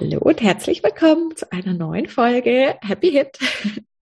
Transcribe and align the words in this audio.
Hallo 0.00 0.18
und 0.20 0.40
herzlich 0.40 0.84
willkommen 0.84 1.34
zu 1.34 1.50
einer 1.50 1.74
neuen 1.74 2.06
Folge 2.06 2.76
Happy 2.82 3.10
Hit. 3.10 3.36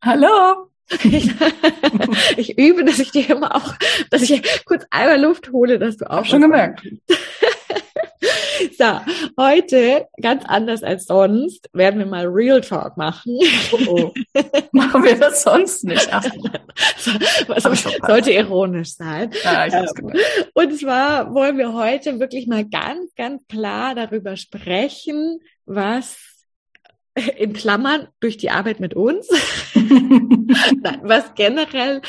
Hallo. 0.03 0.71
Ich, 1.03 1.31
ich 2.39 2.59
übe, 2.59 2.87
dass 2.87 2.99
ich 3.01 3.11
dir 3.11 3.29
immer 3.29 3.55
auch, 3.55 3.75
dass 4.09 4.23
ich 4.23 4.65
kurz 4.65 4.87
einmal 4.89 5.21
Luft 5.21 5.53
hole, 5.53 5.79
dass 5.79 5.99
du 5.99 6.11
auch 6.11 6.25
schon 6.25 6.41
gemerkt. 6.41 6.87
So, 8.79 8.85
heute, 9.39 10.07
ganz 10.21 10.45
anders 10.47 10.83
als 10.83 11.05
sonst, 11.05 11.69
werden 11.73 11.99
wir 11.99 12.07
mal 12.07 12.27
Real 12.27 12.61
Talk 12.61 12.97
machen. 12.97 13.39
Oh, 13.73 13.79
oh. 13.89 14.15
Machen 14.73 15.05
wir 15.05 15.19
das 15.19 15.43
sonst 15.43 15.85
nicht? 15.85 16.09
Ach, 16.11 16.25
also, 17.49 17.91
sollte 18.07 18.33
ironisch 18.33 18.95
sein. 18.95 19.31
Ja, 19.45 19.67
ich 19.67 19.75
ähm, 19.75 20.13
und 20.55 20.79
zwar 20.79 21.35
wollen 21.35 21.59
wir 21.59 21.75
heute 21.75 22.19
wirklich 22.21 22.47
mal 22.47 22.65
ganz, 22.65 23.15
ganz 23.17 23.47
klar 23.47 23.95
darüber 23.95 24.37
sprechen, 24.37 25.41
was 25.67 26.35
in 27.37 27.53
Klammern 27.53 28.09
durch 28.19 28.37
die 28.37 28.51
Arbeit 28.51 28.81
mit 28.81 28.95
uns, 28.95 29.29
was 31.03 31.35
generell 31.35 32.03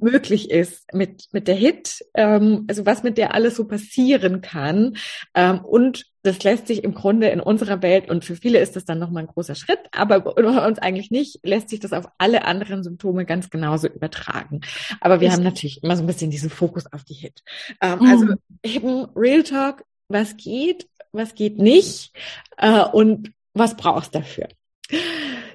möglich 0.00 0.50
ist 0.50 0.92
mit, 0.92 1.28
mit 1.32 1.46
der 1.46 1.54
Hit, 1.54 2.04
ähm, 2.14 2.64
also 2.68 2.84
was 2.84 3.02
mit 3.04 3.18
der 3.18 3.34
alles 3.34 3.56
so 3.56 3.66
passieren 3.66 4.40
kann. 4.40 4.96
Ähm, 5.34 5.64
und 5.64 6.06
das 6.22 6.42
lässt 6.42 6.66
sich 6.66 6.82
im 6.82 6.92
Grunde 6.92 7.28
in 7.28 7.40
unserer 7.40 7.82
Welt, 7.82 8.10
und 8.10 8.24
für 8.24 8.34
viele 8.34 8.58
ist 8.58 8.74
das 8.74 8.84
dann 8.84 8.98
nochmal 8.98 9.22
ein 9.22 9.28
großer 9.28 9.54
Schritt, 9.54 9.80
aber 9.92 10.20
bei 10.20 10.32
uns 10.66 10.78
eigentlich 10.78 11.10
nicht, 11.10 11.38
lässt 11.44 11.68
sich 11.68 11.80
das 11.80 11.92
auf 11.92 12.08
alle 12.18 12.44
anderen 12.44 12.82
Symptome 12.82 13.24
ganz 13.24 13.50
genauso 13.50 13.86
übertragen. 13.86 14.60
Aber 15.00 15.20
wir 15.20 15.28
ich 15.28 15.34
haben 15.34 15.44
natürlich 15.44 15.82
immer 15.84 15.96
so 15.96 16.02
ein 16.02 16.08
bisschen 16.08 16.30
diesen 16.30 16.50
Fokus 16.50 16.92
auf 16.92 17.04
die 17.04 17.14
Hit. 17.14 17.42
Ähm, 17.80 18.00
mhm. 18.00 18.06
Also 18.06 18.26
eben 18.64 19.06
Real 19.14 19.44
Talk, 19.44 19.84
was 20.08 20.36
geht, 20.36 20.88
was 21.12 21.34
geht 21.34 21.58
nicht 21.58 22.12
äh, 22.56 22.84
und 22.84 23.32
was 23.54 23.76
brauchst 23.76 24.14
du 24.14 24.20
dafür. 24.20 24.48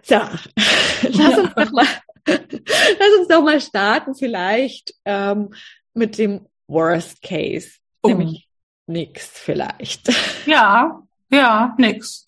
So, 0.03 0.15
lass 1.09 1.37
uns 1.37 1.53
doch 1.55 1.71
mal, 1.71 1.87
lass 2.25 3.19
uns 3.19 3.27
doch 3.29 3.43
mal 3.43 3.61
starten 3.61 4.15
vielleicht 4.15 4.93
ähm, 5.05 5.53
mit 5.93 6.17
dem 6.17 6.47
Worst 6.67 7.21
Case, 7.21 7.77
oh. 8.01 8.09
nämlich 8.09 8.47
nix 8.87 9.27
vielleicht. 9.27 10.11
Ja, 10.45 11.01
ja, 11.31 11.73
nix. 11.77 12.25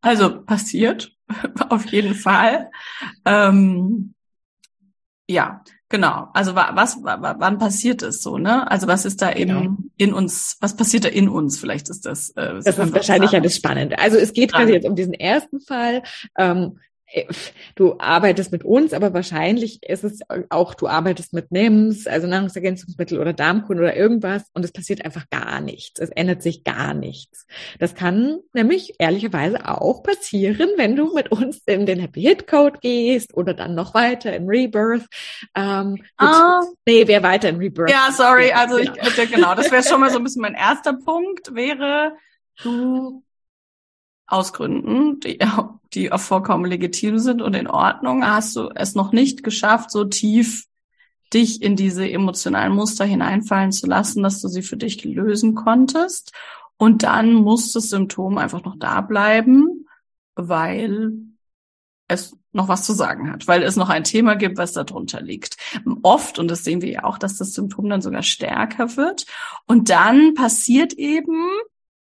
Also 0.00 0.42
passiert 0.42 1.12
auf 1.68 1.86
jeden 1.86 2.14
Fall. 2.14 2.70
Ähm, 3.24 4.14
ja, 5.28 5.62
genau. 5.88 6.28
Also 6.34 6.54
was, 6.54 6.98
wann 7.02 7.58
passiert 7.58 8.02
es 8.02 8.22
so, 8.22 8.38
ne? 8.38 8.70
Also 8.70 8.86
was 8.86 9.04
ist 9.04 9.22
da 9.22 9.32
eben 9.32 9.54
genau. 9.54 9.76
in 9.96 10.12
uns, 10.12 10.56
was 10.60 10.76
passiert 10.76 11.04
da 11.04 11.08
in 11.08 11.28
uns? 11.28 11.58
Vielleicht 11.58 11.88
ist 11.88 12.06
das. 12.06 12.30
Äh, 12.30 12.54
das 12.62 12.78
ist 12.78 12.94
wahrscheinlich 12.94 13.32
ja 13.32 13.40
das 13.40 13.56
Spannende. 13.56 13.98
Also 13.98 14.16
es 14.16 14.32
geht 14.32 14.52
quasi 14.52 14.72
jetzt 14.72 14.86
um 14.86 14.96
diesen 14.96 15.14
ersten 15.14 15.60
Fall. 15.60 16.02
Ähm, 16.36 16.78
du 17.76 17.98
arbeitest 17.98 18.52
mit 18.52 18.64
uns, 18.64 18.92
aber 18.92 19.14
wahrscheinlich 19.14 19.82
ist 19.82 20.04
es 20.04 20.20
auch, 20.50 20.74
du 20.74 20.88
arbeitest 20.88 21.32
mit 21.32 21.52
NIMS, 21.52 22.06
also 22.06 22.26
Nahrungsergänzungsmittel 22.26 23.20
oder 23.20 23.32
Darmkunden 23.32 23.84
oder 23.84 23.96
irgendwas 23.96 24.44
und 24.54 24.64
es 24.64 24.72
passiert 24.72 25.04
einfach 25.04 25.28
gar 25.30 25.60
nichts. 25.60 26.00
Es 26.00 26.10
ändert 26.10 26.42
sich 26.42 26.64
gar 26.64 26.94
nichts. 26.94 27.46
Das 27.78 27.94
kann 27.94 28.40
nämlich 28.52 28.94
ehrlicherweise 28.98 29.68
auch 29.68 30.02
passieren, 30.02 30.70
wenn 30.76 30.96
du 30.96 31.14
mit 31.14 31.30
uns 31.30 31.62
in 31.66 31.86
den 31.86 32.00
Happy 32.00 32.22
Hit 32.22 32.46
Code 32.48 32.78
gehst 32.80 33.34
oder 33.34 33.54
dann 33.54 33.74
noch 33.74 33.94
weiter 33.94 34.34
in 34.34 34.48
Rebirth. 34.48 35.06
Ähm, 35.54 36.02
ah. 36.16 36.62
Nee, 36.86 37.06
wer 37.06 37.22
weiter 37.22 37.48
in 37.48 37.56
Rebirth. 37.56 37.90
Ja, 37.90 38.10
sorry, 38.10 38.50
also 38.52 38.76
genau. 38.76 38.92
ich, 39.00 39.30
genau, 39.30 39.54
das 39.54 39.70
wäre 39.70 39.82
schon 39.84 40.00
mal 40.00 40.10
so 40.10 40.18
ein 40.18 40.24
bisschen 40.24 40.42
mein 40.42 40.54
erster 40.54 40.94
Punkt, 40.94 41.54
wäre, 41.54 42.16
du 42.62 43.22
aus 44.26 44.52
Gründen, 44.52 45.20
die, 45.20 45.38
die 45.94 46.12
auch 46.12 46.20
vollkommen 46.20 46.64
legitim 46.64 47.18
sind 47.18 47.42
und 47.42 47.54
in 47.54 47.68
Ordnung, 47.68 48.26
hast 48.26 48.56
du 48.56 48.70
es 48.74 48.94
noch 48.94 49.12
nicht 49.12 49.42
geschafft, 49.42 49.90
so 49.90 50.04
tief 50.04 50.66
dich 51.32 51.62
in 51.62 51.76
diese 51.76 52.08
emotionalen 52.08 52.72
Muster 52.72 53.04
hineinfallen 53.04 53.72
zu 53.72 53.86
lassen, 53.86 54.22
dass 54.22 54.40
du 54.40 54.48
sie 54.48 54.62
für 54.62 54.76
dich 54.76 55.04
lösen 55.04 55.54
konntest. 55.54 56.32
Und 56.76 57.02
dann 57.02 57.32
muss 57.32 57.72
das 57.72 57.88
Symptom 57.90 58.38
einfach 58.38 58.62
noch 58.62 58.76
da 58.78 59.00
bleiben, 59.00 59.86
weil 60.34 61.12
es 62.08 62.36
noch 62.52 62.68
was 62.68 62.84
zu 62.84 62.92
sagen 62.92 63.32
hat, 63.32 63.48
weil 63.48 63.62
es 63.62 63.76
noch 63.76 63.88
ein 63.88 64.04
Thema 64.04 64.34
gibt, 64.34 64.56
was 64.56 64.72
darunter 64.72 65.20
liegt. 65.20 65.56
Oft, 66.02 66.38
und 66.38 66.48
das 66.48 66.64
sehen 66.64 66.80
wir 66.80 66.90
ja 66.90 67.04
auch, 67.04 67.18
dass 67.18 67.36
das 67.36 67.52
Symptom 67.52 67.88
dann 67.88 68.02
sogar 68.02 68.22
stärker 68.22 68.96
wird. 68.96 69.26
Und 69.66 69.90
dann 69.90 70.34
passiert 70.34 70.92
eben, 70.94 71.48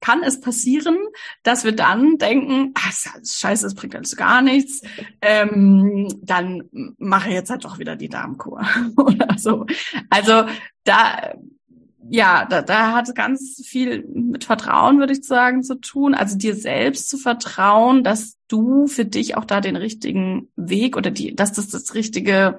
kann 0.05 0.23
es 0.23 0.39
passieren, 0.39 0.99
dass 1.45 1.65
wir 1.65 1.73
dann 1.73 2.19
denken, 2.19 2.73
ach, 2.75 2.93
scheiße, 2.93 3.65
das 3.65 3.75
bringt 3.75 3.97
alles 3.97 4.17
gar 4.17 4.43
nichts, 4.43 4.83
ähm, 5.23 6.15
dann 6.21 6.69
mache 6.99 7.31
ich 7.31 7.35
jetzt 7.35 7.49
halt 7.49 7.65
doch 7.65 7.79
wieder 7.79 7.97
die 7.97 8.11
Darmkur 8.11 8.61
oder 8.99 9.39
so. 9.39 9.65
Also 10.11 10.45
da, 10.85 11.33
ja, 12.11 12.45
da, 12.45 12.61
da 12.61 12.93
hat 12.93 13.15
ganz 13.15 13.63
viel 13.65 14.07
mit 14.07 14.45
Vertrauen, 14.45 14.99
würde 14.99 15.15
ich 15.15 15.25
sagen, 15.25 15.63
zu 15.63 15.77
tun. 15.77 16.15
Also 16.15 16.37
dir 16.37 16.55
selbst 16.55 17.09
zu 17.09 17.17
vertrauen, 17.17 18.05
dass 18.05 18.37
du 18.49 18.87
für 18.87 19.07
dich 19.07 19.39
auch 19.39 19.47
da 19.47 19.63
den 19.63 19.77
richtigen 19.77 20.51
Weg 20.55 20.99
oder 20.99 21.11
die, 21.11 21.35
dass 21.35 21.55
das 21.55 21.69
das 21.69 21.95
richtige 21.95 22.59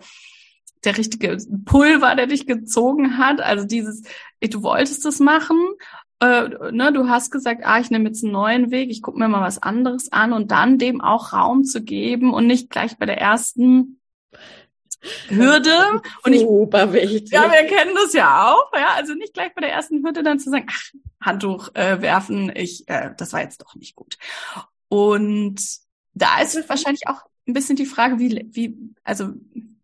der 0.84 0.98
richtige 1.00 1.38
Pulver, 1.66 2.16
der 2.16 2.28
dich 2.28 2.46
gezogen 2.46 3.18
hat. 3.18 3.42
Also 3.42 3.66
dieses, 3.66 4.04
du 4.40 4.62
wolltest 4.62 5.04
das 5.04 5.20
machen 5.20 5.58
äh, 6.26 6.72
ne, 6.72 6.92
du 6.92 7.08
hast 7.10 7.32
gesagt, 7.32 7.62
ah, 7.64 7.80
ich 7.80 7.90
nehme 7.90 8.06
jetzt 8.06 8.24
einen 8.24 8.34
neuen 8.34 8.72
Weg, 8.72 8.90
ich 8.90 9.02
gucke 9.02 9.20
mir 9.20 9.28
mal 9.28 9.42
was 9.42 9.62
anderes 9.62 10.12
an 10.12 10.34
und 10.34 10.52
dann 10.52 10.78
dem 10.78 11.02
auch 11.02 11.34
Raum 11.34 11.64
zu 11.64 11.84
geben 11.84 12.34
und 12.34 12.48
nicht 12.48 12.70
gleich 12.70 12.98
bei 12.98 13.06
der 13.06 13.20
ersten 13.20 14.00
Hürde. 15.30 16.02
Und 16.24 16.34
ich, 16.34 16.42
Super 16.42 16.94
wichtig. 16.94 17.32
Ja, 17.32 17.52
wir 17.52 17.68
kennen 17.68 17.96
das 17.96 18.14
ja 18.14 18.52
auch, 18.52 18.72
ja. 18.74 18.94
Also 18.96 19.14
nicht 19.14 19.34
gleich 19.34 19.54
bei 19.54 19.62
der 19.62 19.72
ersten 19.72 20.04
Hürde 20.04 20.24
dann 20.24 20.40
zu 20.40 20.50
sagen, 20.50 20.68
ach, 20.70 20.92
Handtuch 21.22 21.70
äh, 21.76 22.02
werfen, 22.02 22.52
ich, 22.56 22.88
äh, 22.88 23.12
das 23.18 23.34
war 23.34 23.42
jetzt 23.42 23.62
doch 23.62 23.76
nicht 23.76 23.96
gut. 23.96 24.18
Und 24.88 25.62
da 26.14 26.42
ist 26.42 26.70
wahrscheinlich 26.70 27.08
auch 27.08 27.22
ein 27.48 27.54
bisschen 27.54 27.76
die 27.76 27.86
Frage, 27.86 28.20
wie, 28.20 28.48
wie, 28.52 28.78
also 29.04 29.34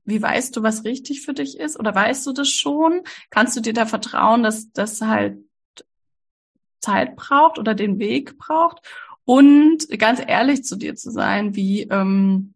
wie 0.05 0.21
weißt 0.21 0.55
du, 0.55 0.63
was 0.63 0.83
richtig 0.83 1.21
für 1.21 1.33
dich 1.33 1.59
ist? 1.59 1.79
Oder 1.79 1.93
weißt 1.93 2.25
du 2.25 2.33
das 2.33 2.49
schon? 2.49 3.01
Kannst 3.29 3.55
du 3.55 3.61
dir 3.61 3.73
da 3.73 3.85
vertrauen, 3.85 4.43
dass 4.43 4.71
das 4.71 5.01
halt 5.01 5.37
Zeit 6.81 7.15
braucht 7.15 7.59
oder 7.59 7.73
den 7.73 7.99
Weg 7.99 8.37
braucht. 8.37 8.81
Und 9.25 9.87
ganz 9.99 10.21
ehrlich 10.25 10.63
zu 10.63 10.75
dir 10.75 10.95
zu 10.95 11.11
sein, 11.11 11.55
wie 11.55 11.83
ähm, 11.83 12.53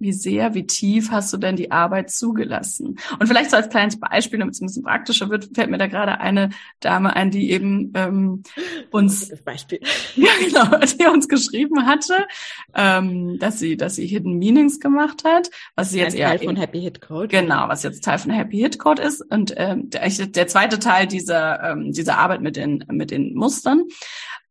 wie 0.00 0.12
sehr, 0.12 0.54
wie 0.54 0.66
tief 0.66 1.10
hast 1.10 1.32
du 1.32 1.36
denn 1.36 1.56
die 1.56 1.70
Arbeit 1.70 2.10
zugelassen? 2.10 2.98
Und 3.18 3.26
vielleicht 3.26 3.50
so 3.50 3.56
als 3.56 3.68
kleines 3.68 4.00
Beispiel, 4.00 4.38
damit 4.38 4.54
es 4.54 4.60
ein 4.60 4.66
bisschen 4.66 4.82
praktischer 4.82 5.28
wird, 5.30 5.50
fällt 5.54 5.70
mir 5.70 5.78
da 5.78 5.86
gerade 5.86 6.20
eine 6.20 6.50
Dame 6.80 7.14
ein, 7.14 7.30
die 7.30 7.50
eben 7.50 7.92
ähm, 7.94 8.42
uns 8.90 9.30
Beispiel. 9.44 9.80
ja 10.16 10.30
genau, 10.40 10.78
die 10.78 11.06
uns 11.06 11.28
geschrieben 11.28 11.86
hatte, 11.86 12.26
ähm, 12.74 13.38
dass 13.38 13.58
sie, 13.58 13.76
dass 13.76 13.96
sie 13.96 14.06
Hidden 14.06 14.38
Meanings 14.38 14.80
gemacht 14.80 15.24
hat, 15.24 15.50
was 15.76 15.90
sie 15.90 15.98
jetzt 15.98 16.14
Ein 16.14 16.20
eher 16.20 16.28
Teil 16.28 16.38
von 16.46 16.56
Happy 16.56 16.80
Hit 16.80 17.00
Code. 17.00 17.28
Genau, 17.28 17.68
was 17.68 17.82
jetzt 17.82 18.02
Teil 18.02 18.18
von 18.18 18.30
Happy 18.30 18.58
Hit 18.58 18.78
Code 18.78 19.02
ist 19.02 19.20
und 19.20 19.52
ähm, 19.56 19.90
der, 19.90 20.08
der 20.08 20.46
zweite 20.46 20.78
Teil 20.78 21.06
dieser 21.06 21.62
ähm, 21.62 21.92
dieser 21.92 22.18
Arbeit 22.18 22.40
mit 22.40 22.56
den 22.56 22.84
mit 22.88 23.10
den 23.10 23.34
Mustern 23.34 23.84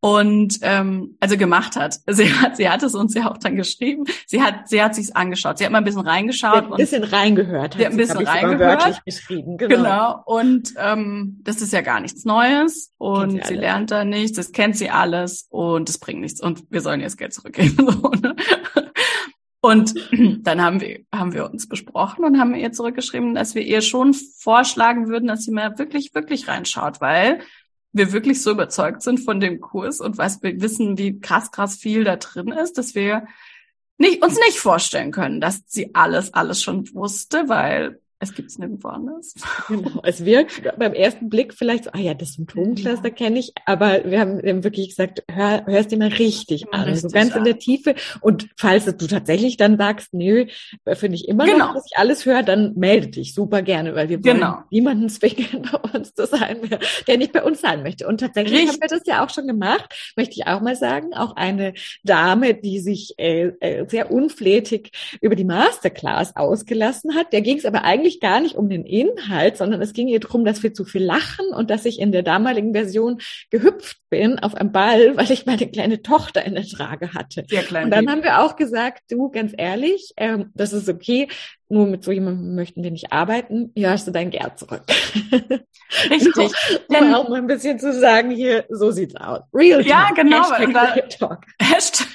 und 0.02 0.60
ähm, 0.62 1.18
also 1.20 1.38
gemacht 1.38 1.76
hat. 1.76 2.00
Sie 2.08 2.34
hat 2.34 2.58
sie 2.58 2.70
hat 2.70 2.84
es 2.84 2.96
uns 2.96 3.14
ja 3.14 3.30
auch 3.30 3.38
dann 3.38 3.56
geschrieben. 3.56 4.06
Sie 4.28 4.42
hat 4.42 4.70
sie 4.70 4.82
hat 4.82 4.96
sich's 4.96 5.12
angeschaut. 5.12 5.58
Sie 5.58 5.66
hat 5.66 5.72
mal 5.72 5.80
ein 5.80 5.84
bisschen 5.84 6.02
reingeschaut 6.02 6.56
hat 6.56 6.72
ein 6.72 6.78
bisschen 6.78 7.04
reingehört. 7.04 7.76
Sie 7.76 7.86
hat 7.86 7.92
ein 7.92 7.98
bisschen 7.98 8.26
reingehört. 8.26 9.02
Genau. 9.28 9.68
Genau. 9.68 10.24
Und 10.26 10.74
ähm, 10.78 11.40
das 11.44 11.62
ist 11.62 11.74
ja 11.74 11.82
gar 11.82 12.00
nichts 12.00 12.26
Neues 12.26 12.94
und 12.98 13.46
sie 13.46 13.50
sie 13.50 13.56
lernt 13.56 13.92
da 13.92 14.06
nichts, 14.06 14.38
das 14.38 14.52
kennt 14.52 14.78
sie 14.78 14.90
alles 14.90 15.48
und 15.50 15.90
es 15.90 15.98
bringt 15.98 16.22
nichts 16.22 16.42
und 16.42 16.64
wir 16.70 16.82
sollen 16.82 17.00
ihr 17.00 17.06
das 17.06 17.18
Geld 17.18 17.34
zurückgeben. 17.34 17.78
So, 17.90 18.10
ne? 18.12 18.36
Und 19.62 19.94
dann 20.46 20.62
haben 20.62 20.80
wir, 20.82 21.02
haben 21.14 21.34
wir 21.34 21.50
uns 21.50 21.68
besprochen 21.68 22.24
und 22.24 22.40
haben 22.40 22.56
ihr 22.56 22.72
zurückgeschrieben, 22.72 23.36
dass 23.36 23.56
wir 23.56 23.62
ihr 23.62 23.82
schon 23.82 24.14
vorschlagen 24.14 25.10
würden, 25.10 25.28
dass 25.28 25.44
sie 25.44 25.52
mal 25.52 25.78
wirklich, 25.78 26.14
wirklich 26.14 26.48
reinschaut, 26.48 27.02
weil 27.02 27.42
wir 27.92 28.12
wirklich 28.12 28.42
so 28.42 28.52
überzeugt 28.52 29.02
sind 29.02 29.20
von 29.20 29.40
dem 29.40 29.60
Kurs 29.62 30.00
und 30.00 30.18
was 30.18 30.42
wir 30.44 30.62
wissen, 30.62 30.98
wie 30.98 31.20
krass, 31.20 31.52
krass 31.52 31.76
viel 31.76 32.04
da 32.04 32.18
drin 32.18 32.50
ist, 32.50 32.78
dass 32.78 32.96
wir 32.96 33.28
nicht, 33.98 34.24
uns 34.24 34.36
nicht 34.36 34.60
vorstellen 34.60 35.12
können, 35.12 35.42
dass 35.42 35.62
sie 35.68 35.94
alles, 35.96 36.34
alles 36.34 36.64
schon 36.64 36.94
wusste, 36.94 37.50
weil 37.50 38.00
es 38.20 38.34
gibt's 38.34 38.58
nirgendwo 38.58 38.90
anders. 38.90 39.34
Genau. 39.68 40.02
Es 40.04 40.26
wirkt 40.26 40.62
beim 40.78 40.94
ersten 40.94 41.30
Blick 41.30 41.54
vielleicht 41.54 41.86
so, 41.86 41.92
ah 41.94 42.00
ja, 42.00 42.14
das 42.14 42.34
Symptomcluster 42.34 43.12
kenne 43.12 43.40
ich, 43.40 43.54
aber 43.66 44.04
wir 44.06 44.20
haben, 44.20 44.42
wir 44.44 44.50
haben 44.52 44.64
wirklich 44.64 44.90
gesagt, 44.90 45.24
hör, 45.30 45.66
hör 45.66 45.80
es 45.80 45.88
dir 45.88 45.98
mal 45.98 46.10
richtig 46.10 46.66
Mal 46.72 46.80
an, 46.80 46.86
so 46.96 47.08
richtig 47.08 47.14
ganz 47.14 47.32
an. 47.34 47.40
in 47.40 47.44
der 47.46 47.60
Tiefe. 47.60 47.96
Und 48.22 48.50
falls 48.58 48.86
du 48.86 49.08
tatsächlich 49.08 49.58
dann 49.58 49.78
sagst, 49.78 50.14
nö, 50.14 50.46
finde 50.94 51.16
ich 51.16 51.28
immer 51.28 51.46
Genau. 51.46 51.68
noch, 51.68 51.74
dass 51.76 51.86
ich 51.90 51.98
alles 51.98 52.26
höre, 52.26 52.44
dann 52.44 52.74
melde 52.76 53.08
dich 53.08 53.34
super 53.34 53.62
gerne, 53.62 53.96
weil 53.96 54.10
wir 54.10 54.24
wollen 54.24 54.36
Genau. 54.38 54.58
niemanden 54.70 55.10
zwingen, 55.10 55.68
bei 55.72 55.98
uns 56.00 56.14
zu 56.14 56.26
sein, 56.26 56.58
der 57.08 57.18
nicht 57.18 57.32
bei 57.32 57.44
uns 57.44 57.62
sein 57.62 57.84
möchte. 57.84 58.08
Und 58.08 58.20
tatsächlich 58.20 58.54
Richtig. 58.54 58.70
haben 58.74 58.82
wir 58.82 58.98
das 58.98 59.08
ja 59.08 59.24
auch 59.26 59.30
schon 59.30 59.48
gemacht, 59.48 60.14
möchte 60.18 60.34
ich 60.36 60.48
auch 60.48 60.62
mal 60.62 60.76
sagen. 60.76 61.14
Auch 61.14 61.36
eine 61.36 61.74
Dame, 62.04 62.54
die 62.54 62.80
sich 62.80 63.14
äh, 63.18 63.52
äh, 63.60 63.86
sehr 63.88 64.12
unflätig 64.12 64.92
über 65.22 65.36
die 65.36 65.46
Masterclass 65.46 66.36
ausgelassen 66.36 67.16
hat. 67.16 67.32
Der 67.34 67.42
ging 67.42 67.58
es 67.58 67.66
aber 67.66 67.84
eigentlich 67.84 68.09
gar 68.20 68.40
nicht 68.40 68.56
um 68.56 68.70
den 68.70 68.84
Inhalt, 68.86 69.58
sondern 69.58 69.82
es 69.82 69.94
ging 69.94 70.08
ihr 70.08 70.20
darum, 70.20 70.44
dass 70.46 70.64
wir 70.64 70.74
zu 70.74 70.86
viel 70.86 71.04
lachen 71.04 71.46
und 71.56 71.70
dass 71.70 71.86
ich 71.86 72.00
in 72.00 72.12
der 72.12 72.24
damaligen 72.24 72.74
Version 72.74 73.20
gehüpft 73.52 73.98
bin 74.10 74.40
auf 74.40 74.56
einem 74.56 74.72
Ball, 74.72 75.16
weil 75.18 75.30
ich 75.32 75.46
meine 75.46 75.68
kleine 75.68 76.02
Tochter 76.02 76.44
in 76.46 76.56
der 76.56 76.66
Trage 76.66 77.14
hatte. 77.14 77.46
Sehr 77.48 77.62
klein. 77.64 77.86
Und 77.86 77.92
dann 77.92 78.10
haben 78.10 78.24
wir 78.24 78.42
auch 78.42 78.56
gesagt, 78.56 79.04
du, 79.12 79.30
ganz 79.30 79.54
ehrlich, 79.56 80.14
ähm, 80.18 80.50
das 80.56 80.74
ist 80.74 80.90
okay, 80.90 81.28
nur 81.72 81.86
mit 81.86 82.04
so 82.04 82.12
jemandem 82.12 82.56
möchten 82.56 82.82
wir 82.84 82.90
nicht 82.90 83.14
arbeiten. 83.14 83.72
Hier 83.76 83.92
hast 83.92 84.08
du 84.08 84.12
dein 84.12 84.32
Geld 84.32 84.58
zurück. 84.58 84.82
Richtig. 86.10 86.36
um 86.38 86.52
Denn- 86.96 87.14
auch 87.14 87.30
mal 87.30 87.38
ein 87.40 87.48
bisschen 87.48 87.80
zu 87.80 87.94
sagen, 87.94 88.32
hier, 88.32 88.66
so 88.70 88.92
sieht's 88.92 89.16
aus. 89.16 89.42
Real 89.54 89.86
Ja, 89.86 90.06
Talk. 90.08 90.16
genau, 90.16 90.38
Hashtag 90.40 90.74
da- 90.74 90.82
Real 90.94 91.08
Talk. 91.10 91.46
Hashtag. 91.62 92.08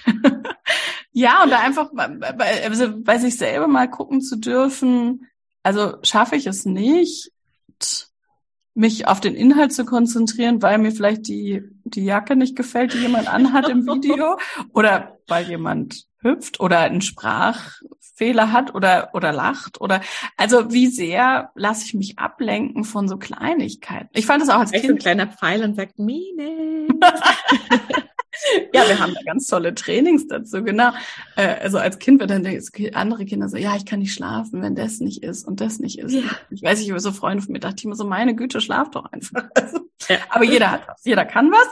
ja, 1.12 1.42
und 1.44 1.50
da 1.50 1.60
einfach 1.60 1.90
also 2.38 2.88
bei 2.98 3.18
sich 3.18 3.36
selber 3.36 3.68
mal 3.68 3.88
gucken 3.88 4.20
zu 4.20 4.36
dürfen, 4.36 5.26
also 5.64 5.96
schaffe 6.02 6.36
ich 6.36 6.46
es 6.46 6.64
nicht, 6.64 7.32
mich 8.74 9.08
auf 9.08 9.20
den 9.20 9.34
Inhalt 9.34 9.72
zu 9.72 9.84
konzentrieren, 9.84 10.62
weil 10.62 10.78
mir 10.78 10.92
vielleicht 10.92 11.26
die, 11.28 11.62
die 11.84 12.04
Jacke 12.04 12.36
nicht 12.36 12.56
gefällt, 12.56 12.92
die 12.92 12.98
jemand 12.98 13.32
anhat 13.32 13.68
im 13.68 13.86
Video, 13.86 14.38
oder 14.72 15.18
weil 15.26 15.48
jemand 15.48 16.06
hüpft 16.18 16.60
oder 16.60 16.80
einen 16.80 17.00
Sprachfehler 17.00 18.52
hat 18.52 18.74
oder, 18.74 19.10
oder 19.12 19.32
lacht 19.32 19.80
oder, 19.80 20.00
also 20.36 20.72
wie 20.72 20.88
sehr 20.88 21.50
lasse 21.54 21.86
ich 21.86 21.94
mich 21.94 22.18
ablenken 22.18 22.84
von 22.84 23.08
so 23.08 23.16
Kleinigkeiten. 23.16 24.10
Ich 24.12 24.26
fand 24.26 24.42
es 24.42 24.48
auch 24.48 24.58
als 24.58 24.70
Vielleicht 24.70 24.86
so 24.86 24.92
ein 24.92 24.98
Kind 24.98 25.02
kleiner 25.02 25.26
Pfeil 25.28 25.64
und 25.64 25.76
sagt, 25.76 25.98
Mine. 25.98 26.88
Ja, 28.72 28.88
wir 28.88 28.98
haben 28.98 29.14
da 29.14 29.20
ganz 29.24 29.46
tolle 29.46 29.74
Trainings 29.74 30.26
dazu, 30.26 30.62
genau. 30.62 30.90
Äh, 31.36 31.56
also 31.62 31.78
als 31.78 31.98
Kind 31.98 32.20
wird 32.20 32.30
dann 32.30 32.42
der- 32.44 32.60
andere 32.94 33.24
Kinder 33.24 33.48
so, 33.48 33.56
ja, 33.56 33.76
ich 33.76 33.86
kann 33.86 34.00
nicht 34.00 34.12
schlafen, 34.14 34.62
wenn 34.62 34.74
das 34.74 35.00
nicht 35.00 35.22
ist 35.22 35.46
und 35.46 35.60
das 35.60 35.78
nicht 35.78 35.98
ist. 35.98 36.12
Ja. 36.14 36.22
Ich 36.50 36.62
weiß 36.62 36.78
nicht, 36.78 36.88
über 36.88 37.00
so 37.00 37.12
Freunde 37.12 37.42
von 37.42 37.52
mir 37.52 37.60
dachte 37.60 37.76
ich 37.78 37.84
immer 37.84 37.94
so, 37.96 38.04
meine 38.04 38.34
Güte, 38.34 38.60
schlaf 38.60 38.90
doch 38.90 39.06
einfach. 39.12 39.44
Also, 39.54 39.78
Ja. 40.08 40.16
Aber 40.30 40.44
jeder 40.44 40.70
hat 40.70 40.88
was, 40.88 41.04
jeder 41.04 41.24
kann 41.24 41.50
was. 41.50 41.68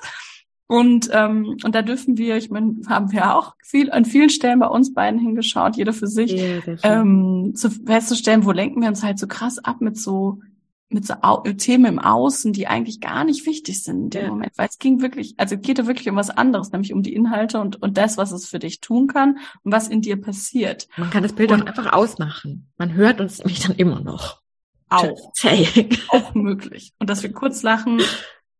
Und, 0.68 1.10
ähm, 1.12 1.56
und 1.64 1.74
da 1.74 1.82
dürfen 1.82 2.16
wir, 2.16 2.36
ich 2.38 2.48
meine, 2.48 2.76
haben 2.88 3.12
wir 3.12 3.36
auch 3.36 3.54
viel, 3.62 3.90
an 3.90 4.06
vielen 4.06 4.30
Stellen 4.30 4.58
bei 4.60 4.68
uns 4.68 4.94
beiden 4.94 5.20
hingeschaut, 5.20 5.76
jeder 5.76 5.92
für 5.92 6.06
sich, 6.06 6.30
schön. 6.30 6.78
ähm, 6.82 7.52
zu, 7.54 7.70
festzustellen, 7.70 8.46
wo 8.46 8.52
lenken 8.52 8.80
wir 8.80 8.88
uns 8.88 9.02
halt 9.02 9.18
so 9.18 9.26
krass 9.26 9.58
ab 9.58 9.80
mit 9.82 9.98
so 9.98 10.40
mit 10.92 11.06
so 11.06 11.14
Au 11.22 11.40
Themen 11.42 11.84
im 11.86 11.98
Außen, 11.98 12.52
die 12.52 12.66
eigentlich 12.66 13.00
gar 13.00 13.24
nicht 13.24 13.46
wichtig 13.46 13.82
sind 13.82 13.96
in 14.04 14.10
dem 14.10 14.22
Ja. 14.24 14.28
Moment, 14.30 14.52
weil 14.56 14.68
es 14.68 14.78
ging 14.78 15.00
wirklich, 15.00 15.34
also 15.38 15.56
geht 15.58 15.78
da 15.78 15.86
wirklich 15.86 16.08
um 16.08 16.16
was 16.16 16.30
anderes, 16.30 16.72
nämlich 16.72 16.92
um 16.92 17.02
die 17.02 17.14
Inhalte 17.14 17.60
und 17.60 17.80
und 17.82 17.96
das, 17.98 18.16
was 18.16 18.32
es 18.32 18.48
für 18.48 18.58
dich 18.58 18.80
tun 18.80 19.06
kann 19.06 19.38
und 19.62 19.72
was 19.72 19.88
in 19.88 20.00
dir 20.02 20.20
passiert. 20.20 20.88
Man 20.96 21.10
kann 21.10 21.22
das 21.22 21.32
Bild 21.32 21.50
und- 21.52 21.62
auch 21.62 21.66
einfach 21.66 21.92
ausmachen. 21.92 22.68
Man 22.78 22.92
hört 22.94 23.20
uns 23.20 23.38
nämlich 23.38 23.60
dann 23.60 23.76
immer 23.76 24.00
noch. 24.00 24.40
Auch, 24.88 25.32
auch 26.08 26.34
möglich. 26.34 26.92
Und 26.98 27.08
dass 27.08 27.22
wir 27.22 27.32
kurz 27.32 27.62
lachen, 27.62 28.02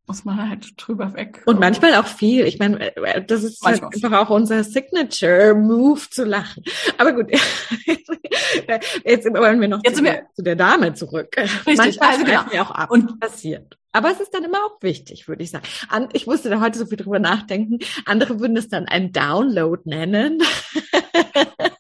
muss 0.07 0.25
man 0.25 0.49
halt 0.51 0.75
drüber 0.77 1.15
weg. 1.15 1.43
Und 1.47 1.61
manchmal 1.61 1.95
auch 1.95 2.07
viel. 2.07 2.45
Ich 2.47 2.59
meine, 2.59 2.95
äh, 2.97 3.25
das 3.25 3.45
ist 3.45 3.63
halt 3.65 3.83
einfach 3.83 4.13
auch 4.13 4.31
unser 4.31 4.65
Signature-Move 4.65 6.01
zu 6.11 6.25
lachen. 6.25 6.65
Aber 6.99 7.13
gut, 7.13 7.31
jetzt 9.05 9.27
wollen 9.33 9.61
wir 9.61 9.69
noch 9.69 9.81
Jetzt 9.85 9.99
zu, 9.99 10.05
wir- 10.05 10.13
der, 10.13 10.27
zu 10.35 10.43
der 10.43 10.57
Dame 10.57 10.95
zurück. 10.95 11.35
Richtig, 11.37 11.77
Manchmal 11.79 12.09
also 12.11 12.25
genau. 12.25 12.43
wir 12.51 12.63
auch 12.63 12.71
ab. 12.73 12.91
Und- 12.91 13.21
passiert. 13.21 13.79
Aber 13.95 14.11
es 14.11 14.21
ist 14.21 14.33
dann 14.33 14.43
immer 14.45 14.57
auch 14.65 14.83
wichtig, 14.83 15.29
würde 15.29 15.43
ich 15.43 15.51
sagen. 15.51 15.65
An, 15.91 16.09
ich 16.15 16.27
musste 16.27 16.49
da 16.49 16.61
heute 16.63 16.79
so 16.79 16.87
viel 16.87 16.97
drüber 16.97 17.19
nachdenken. 17.19 17.79
Andere 18.07 18.41
würden 18.41 18.57
es 18.57 18.69
dann 18.69 18.87
einen 18.87 19.13
Download 19.13 19.83
nennen. 19.85 20.43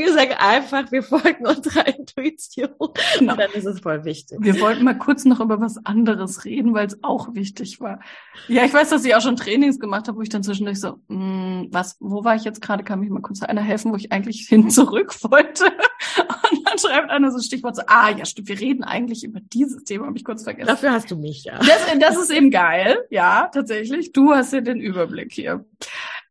wir 0.00 0.12
sagen 0.12 0.32
einfach, 0.38 0.90
wir 0.90 1.02
folgen 1.02 1.46
unserer 1.46 1.86
Intuition. 1.86 2.70
Genau. 3.18 3.32
Und 3.32 3.40
dann 3.40 3.50
ist 3.52 3.66
es 3.66 3.80
voll 3.80 4.04
wichtig. 4.04 4.38
Wir 4.40 4.60
wollten 4.60 4.84
mal 4.84 4.98
kurz 4.98 5.24
noch 5.24 5.40
über 5.40 5.60
was 5.60 5.84
anderes 5.84 6.44
reden, 6.44 6.74
weil 6.74 6.86
es 6.86 7.02
auch 7.02 7.34
wichtig 7.34 7.80
war. 7.80 8.00
Ja, 8.48 8.64
ich 8.64 8.72
weiß, 8.72 8.90
dass 8.90 9.04
ich 9.04 9.14
auch 9.14 9.20
schon 9.20 9.36
Trainings 9.36 9.78
gemacht 9.78 10.08
habe, 10.08 10.18
wo 10.18 10.22
ich 10.22 10.28
dann 10.28 10.42
zwischendurch 10.42 10.80
so, 10.80 10.98
mh, 11.08 11.66
was, 11.70 11.96
wo 12.00 12.24
war 12.24 12.34
ich 12.34 12.44
jetzt 12.44 12.60
gerade? 12.60 12.84
Kann 12.84 13.00
mich 13.00 13.10
mal 13.10 13.22
kurz 13.22 13.42
einer 13.42 13.62
helfen, 13.62 13.92
wo 13.92 13.96
ich 13.96 14.12
eigentlich 14.12 14.46
hin 14.48 14.70
zurück 14.70 15.14
wollte? 15.22 15.64
Und 15.64 16.66
dann 16.66 16.78
schreibt 16.78 17.10
einer 17.10 17.30
so 17.30 17.38
ein 17.38 17.42
Stichwort 17.42 17.76
so, 17.76 17.82
ah, 17.86 18.10
ja, 18.10 18.24
stimmt, 18.24 18.48
wir 18.48 18.60
reden 18.60 18.84
eigentlich 18.84 19.24
über 19.24 19.40
dieses 19.40 19.84
Thema, 19.84 20.06
habe 20.06 20.16
ich 20.16 20.24
kurz 20.24 20.42
vergessen. 20.44 20.68
Dafür 20.68 20.92
hast 20.92 21.10
du 21.10 21.16
mich 21.16 21.44
ja. 21.44 21.58
Das, 21.58 21.86
das 21.98 22.16
ist 22.16 22.30
eben 22.30 22.50
geil, 22.50 22.98
ja, 23.10 23.50
tatsächlich. 23.52 24.12
Du 24.12 24.32
hast 24.32 24.52
ja 24.52 24.60
den 24.60 24.80
Überblick 24.80 25.32
hier. 25.32 25.64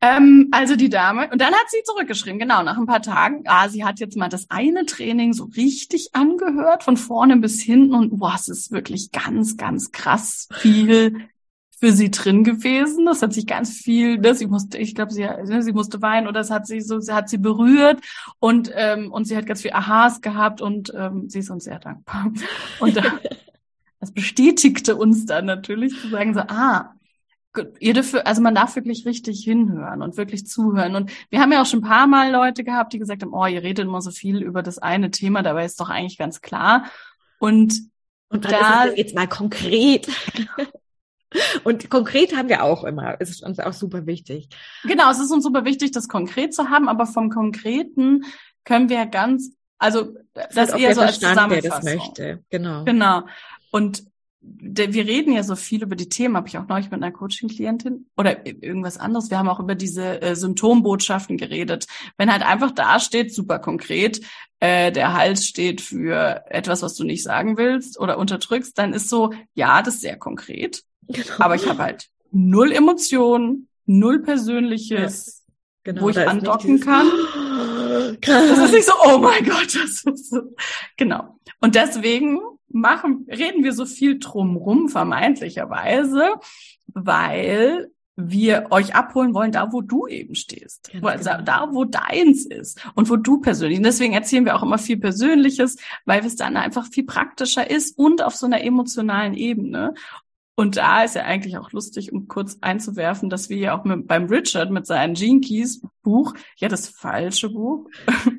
Ähm, 0.01 0.47
also 0.51 0.77
die 0.77 0.89
Dame, 0.89 1.29
und 1.29 1.41
dann 1.41 1.53
hat 1.53 1.69
sie 1.69 1.83
zurückgeschrieben, 1.83 2.39
genau, 2.39 2.63
nach 2.63 2.77
ein 2.77 2.85
paar 2.85 3.01
Tagen, 3.01 3.43
ah, 3.47 3.67
sie 3.67 3.83
hat 3.83 3.99
jetzt 3.99 4.15
mal 4.15 4.29
das 4.29 4.49
eine 4.49 4.85
Training 4.85 5.33
so 5.33 5.45
richtig 5.57 6.11
angehört, 6.13 6.83
von 6.83 6.95
vorne 6.95 7.35
bis 7.37 7.61
hinten, 7.61 7.93
und 7.93 8.17
boah, 8.17 8.33
es 8.35 8.47
ist 8.47 8.71
wirklich 8.71 9.11
ganz, 9.11 9.57
ganz 9.57 9.91
krass 9.91 10.47
viel 10.53 11.29
für 11.79 11.91
sie 11.91 12.11
drin 12.11 12.43
gewesen. 12.43 13.05
Das 13.05 13.21
hat 13.21 13.33
sich 13.33 13.47
ganz 13.47 13.71
viel, 13.71 14.17
ne, 14.17 14.35
sie 14.35 14.47
musste, 14.47 14.77
ich 14.77 14.95
glaube, 14.95 15.13
sie, 15.13 15.23
ne, 15.23 15.63
sie 15.63 15.71
musste 15.71 16.01
weinen 16.01 16.27
oder 16.27 16.41
es 16.41 16.51
hat 16.51 16.67
sie 16.67 16.81
so, 16.81 16.99
sie 16.99 17.13
hat 17.13 17.29
sie 17.29 17.37
berührt 17.37 18.01
und 18.39 18.71
ähm, 18.75 19.11
und 19.11 19.25
sie 19.25 19.37
hat 19.37 19.45
ganz 19.45 19.61
viel 19.61 19.71
Aha's 19.71 20.21
gehabt 20.21 20.61
und 20.61 20.93
ähm, 20.95 21.29
sie 21.29 21.39
ist 21.39 21.49
uns 21.49 21.63
sehr 21.63 21.79
dankbar. 21.79 22.31
Und 22.79 22.97
da, 22.97 23.03
das 23.99 24.11
bestätigte 24.11 24.95
uns 24.95 25.25
dann 25.25 25.45
natürlich 25.45 25.99
zu 25.99 26.09
sagen 26.09 26.33
so, 26.33 26.41
ah, 26.41 26.93
ihr 27.79 27.93
dürft, 27.93 28.13
also 28.27 28.41
man 28.41 28.55
darf 28.55 28.75
wirklich 28.75 29.05
richtig 29.05 29.43
hinhören 29.43 30.01
und 30.01 30.17
wirklich 30.17 30.45
zuhören. 30.47 30.95
Und 30.95 31.11
wir 31.29 31.39
haben 31.39 31.51
ja 31.51 31.61
auch 31.61 31.65
schon 31.65 31.79
ein 31.79 31.87
paar 31.89 32.07
Mal 32.07 32.31
Leute 32.31 32.63
gehabt, 32.63 32.93
die 32.93 32.99
gesagt 32.99 33.23
haben, 33.23 33.33
oh, 33.33 33.45
ihr 33.45 33.63
redet 33.63 33.85
immer 33.85 34.01
so 34.01 34.11
viel 34.11 34.41
über 34.41 34.61
das 34.63 34.77
eine 34.77 35.11
Thema, 35.11 35.41
dabei 35.41 35.65
ist 35.65 35.79
doch 35.79 35.89
eigentlich 35.89 36.17
ganz 36.17 36.41
klar. 36.41 36.85
Und 37.39 37.73
Und 38.29 38.45
Da- 38.45 38.85
jetzt 38.95 39.15
mal 39.15 39.27
konkret? 39.27 40.07
Und 41.63 41.89
konkret 41.91 42.35
haben 42.35 42.49
wir 42.49 42.63
auch 42.63 42.83
immer. 42.83 43.15
Es 43.19 43.29
ist 43.29 43.43
uns 43.43 43.59
auch 43.59 43.73
super 43.73 44.07
wichtig. 44.07 44.49
genau, 44.83 45.11
es 45.11 45.19
ist 45.19 45.31
uns 45.31 45.43
super 45.43 45.63
wichtig, 45.63 45.91
das 45.91 46.07
konkret 46.07 46.53
zu 46.55 46.69
haben, 46.69 46.89
aber 46.89 47.05
vom 47.05 47.29
Konkreten 47.29 48.23
können 48.63 48.89
wir 48.89 49.05
ganz, 49.05 49.51
also 49.77 50.15
das 50.55 50.73
auch 50.73 50.79
eher 50.79 50.95
so 50.95 51.01
als 51.01 51.17
Verstand, 51.17 51.51
der 51.51 51.61
das 51.61 51.79
Zusammenfassung. 51.81 51.99
möchte. 51.99 52.43
Genau. 52.49 52.83
Genau. 52.83 53.21
Und 53.71 54.03
wir 54.41 55.05
reden 55.05 55.33
ja 55.33 55.43
so 55.43 55.55
viel 55.55 55.83
über 55.83 55.95
die 55.95 56.07
Themen, 56.07 56.37
habe 56.37 56.47
ich 56.47 56.57
auch 56.57 56.67
neulich 56.67 56.89
mit 56.89 57.03
einer 57.03 57.11
Coaching-Klientin 57.11 58.07
oder 58.15 58.45
irgendwas 58.45 58.97
anderes. 58.97 59.29
Wir 59.29 59.37
haben 59.37 59.49
auch 59.49 59.59
über 59.59 59.75
diese 59.75 60.21
äh, 60.21 60.35
Symptombotschaften 60.35 61.37
geredet. 61.37 61.87
Wenn 62.17 62.31
halt 62.31 62.43
einfach 62.43 62.71
da 62.71 62.99
steht, 62.99 63.33
super 63.33 63.59
konkret, 63.59 64.21
äh, 64.61 64.91
der 64.91 65.13
Hals 65.13 65.45
steht 65.45 65.81
für 65.81 66.45
etwas, 66.49 66.81
was 66.81 66.95
du 66.95 67.03
nicht 67.03 67.23
sagen 67.23 67.57
willst 67.57 67.99
oder 67.99 68.17
unterdrückst, 68.17 68.77
dann 68.77 68.93
ist 68.93 69.09
so, 69.09 69.33
ja, 69.55 69.81
das 69.81 69.95
ist 69.95 70.01
sehr 70.01 70.17
konkret. 70.17 70.83
Genau. 71.07 71.35
Aber 71.39 71.55
ich 71.55 71.67
habe 71.67 71.83
halt 71.83 72.07
null 72.31 72.71
Emotionen, 72.71 73.67
null 73.85 74.21
Persönliches, 74.21 75.43
ja, 75.47 75.53
genau, 75.83 76.01
wo 76.03 76.09
ich 76.09 76.19
andocken 76.19 76.79
kann. 76.79 77.07
Krass. 78.21 78.49
Das 78.49 78.59
ist 78.59 78.73
nicht 78.73 78.85
so, 78.85 78.93
oh 79.03 79.17
mein 79.17 79.43
Gott, 79.43 79.75
das 79.75 80.03
ist 80.05 80.29
so. 80.29 80.41
Genau. 80.95 81.39
Und 81.59 81.75
deswegen 81.75 82.39
machen, 82.69 83.25
reden 83.29 83.63
wir 83.63 83.73
so 83.73 83.85
viel 83.85 84.19
drumrum, 84.19 84.89
vermeintlicherweise, 84.89 86.33
weil 86.87 87.91
wir 88.19 88.67
euch 88.71 88.95
abholen 88.95 89.33
wollen, 89.33 89.51
da 89.51 89.71
wo 89.71 89.81
du 89.81 90.07
eben 90.07 90.35
stehst, 90.35 90.89
genau. 90.91 91.15
da 91.17 91.69
wo 91.71 91.85
deins 91.85 92.45
ist 92.45 92.85
und 92.95 93.09
wo 93.09 93.15
du 93.15 93.39
persönlich. 93.39 93.77
Und 93.77 93.85
deswegen 93.85 94.13
erzählen 94.13 94.45
wir 94.45 94.55
auch 94.55 94.63
immer 94.63 94.77
viel 94.77 94.97
Persönliches, 94.97 95.77
weil 96.05 96.25
es 96.25 96.35
dann 96.35 96.57
einfach 96.57 96.87
viel 96.87 97.05
praktischer 97.05 97.69
ist 97.69 97.97
und 97.97 98.21
auf 98.21 98.35
so 98.35 98.45
einer 98.45 98.61
emotionalen 98.61 99.33
Ebene. 99.33 99.93
Und 100.55 100.75
da 100.75 101.03
ist 101.03 101.15
ja 101.15 101.23
eigentlich 101.23 101.57
auch 101.57 101.71
lustig, 101.71 102.11
um 102.11 102.27
kurz 102.27 102.57
einzuwerfen, 102.59 103.29
dass 103.29 103.49
wir 103.49 103.57
ja 103.57 103.79
auch 103.79 103.85
mit, 103.85 104.07
beim 104.07 104.25
Richard 104.25 104.71
mit 104.71 104.85
seinen 104.85 105.13
Gene 105.13 105.39
Keys 105.39 105.81
Buch, 106.03 106.33
ja 106.57 106.67
das 106.67 106.89
falsche 106.89 107.49
Buch, 107.49 107.87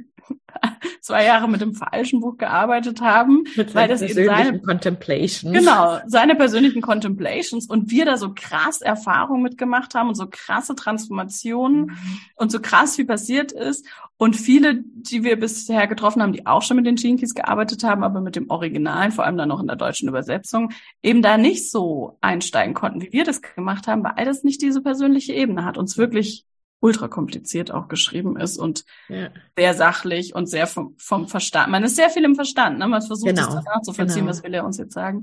zwei 1.00 1.24
Jahre 1.24 1.48
mit 1.48 1.60
dem 1.60 1.74
falschen 1.74 2.20
Buch 2.20 2.36
gearbeitet 2.36 3.00
haben. 3.00 3.44
Mit 3.56 3.74
weil 3.74 3.88
das 3.88 4.00
persönlichen 4.00 4.44
seine, 4.44 4.60
Contemplations. 4.60 5.52
Genau, 5.56 5.98
seine 6.06 6.34
persönlichen 6.34 6.82
Contemplations 6.82 7.66
und 7.66 7.90
wir 7.90 8.04
da 8.04 8.16
so 8.16 8.32
krass 8.34 8.80
Erfahrungen 8.80 9.42
mitgemacht 9.42 9.94
haben 9.94 10.08
und 10.08 10.14
so 10.14 10.26
krasse 10.30 10.74
Transformationen 10.74 11.86
mhm. 11.86 12.18
und 12.36 12.52
so 12.52 12.60
krass 12.60 12.96
viel 12.96 13.06
passiert 13.06 13.52
ist. 13.52 13.86
Und 14.16 14.36
viele, 14.36 14.82
die 14.84 15.24
wir 15.24 15.40
bisher 15.40 15.86
getroffen 15.86 16.20
haben, 16.20 16.34
die 16.34 16.46
auch 16.46 16.60
schon 16.60 16.76
mit 16.76 16.86
den 16.86 16.96
Keys 16.96 17.34
gearbeitet 17.34 17.82
haben, 17.84 18.04
aber 18.04 18.20
mit 18.20 18.36
dem 18.36 18.50
Originalen, 18.50 19.12
vor 19.12 19.24
allem 19.24 19.38
dann 19.38 19.48
noch 19.48 19.60
in 19.60 19.66
der 19.66 19.76
deutschen 19.76 20.10
Übersetzung, 20.10 20.72
eben 21.02 21.22
da 21.22 21.38
nicht 21.38 21.70
so 21.70 22.18
einsteigen 22.20 22.74
konnten, 22.74 23.00
wie 23.00 23.12
wir 23.12 23.24
das 23.24 23.40
gemacht 23.40 23.86
haben, 23.86 24.04
weil 24.04 24.26
das 24.26 24.44
nicht 24.44 24.60
diese 24.60 24.82
persönliche 24.82 25.32
Ebene 25.32 25.64
hat, 25.64 25.78
uns 25.78 25.96
wirklich 25.96 26.44
ultra 26.80 27.08
kompliziert 27.08 27.70
auch 27.70 27.88
geschrieben 27.88 28.36
ist 28.38 28.56
und 28.56 28.84
ja. 29.08 29.28
sehr 29.56 29.74
sachlich 29.74 30.34
und 30.34 30.46
sehr 30.46 30.66
vom, 30.66 30.94
vom 30.98 31.28
Verstand. 31.28 31.70
Man 31.70 31.84
ist 31.84 31.96
sehr 31.96 32.10
viel 32.10 32.24
im 32.24 32.34
Verstand, 32.34 32.78
ne? 32.78 32.88
Man 32.88 33.02
versucht 33.02 33.28
genau. 33.28 33.54
das 33.54 33.64
nachzuvollziehen, 33.64 34.20
genau. 34.20 34.30
was 34.30 34.42
will 34.42 34.54
er 34.54 34.64
uns 34.64 34.78
jetzt 34.78 34.94
sagen. 34.94 35.22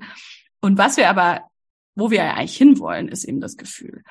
Und 0.62 0.78
was 0.78 0.98
wir 0.98 1.10
aber, 1.10 1.42
wo 1.96 2.12
wir 2.12 2.24
eigentlich 2.36 2.58
hinwollen, 2.58 3.10
ist 3.10 3.24
eben 3.24 3.42
das 3.42 3.58
Gefühl. 3.58 4.04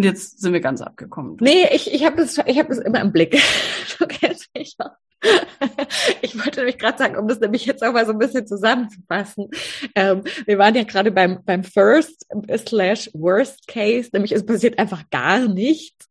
Und 0.00 0.04
jetzt 0.04 0.40
sind 0.40 0.54
wir 0.54 0.60
ganz 0.60 0.80
abgekommen. 0.80 1.36
Nee, 1.42 1.66
ich, 1.74 1.92
ich 1.92 2.06
habe 2.06 2.16
das, 2.16 2.38
ich 2.46 2.58
hab 2.58 2.68
das 2.68 2.78
immer 2.78 3.02
im 3.02 3.12
Blick. 3.12 3.38
du 3.98 4.06
kennst 4.06 4.48
mich 4.56 4.74
auch. 4.78 4.92
ich 6.22 6.38
wollte 6.38 6.60
nämlich 6.60 6.78
gerade 6.78 6.96
sagen, 6.96 7.18
um 7.18 7.28
das 7.28 7.38
nämlich 7.38 7.66
jetzt 7.66 7.84
auch 7.84 7.92
mal 7.92 8.06
so 8.06 8.12
ein 8.12 8.18
bisschen 8.18 8.46
zusammenzufassen. 8.46 9.50
Ähm, 9.94 10.22
wir 10.46 10.56
waren 10.56 10.74
ja 10.74 10.84
gerade 10.84 11.10
beim, 11.10 11.44
beim 11.44 11.64
First 11.64 12.26
slash 12.56 13.10
Worst 13.12 13.66
Case, 13.66 14.08
nämlich 14.14 14.32
es 14.32 14.46
passiert 14.46 14.78
einfach 14.78 15.02
gar 15.10 15.46
nichts. 15.46 16.08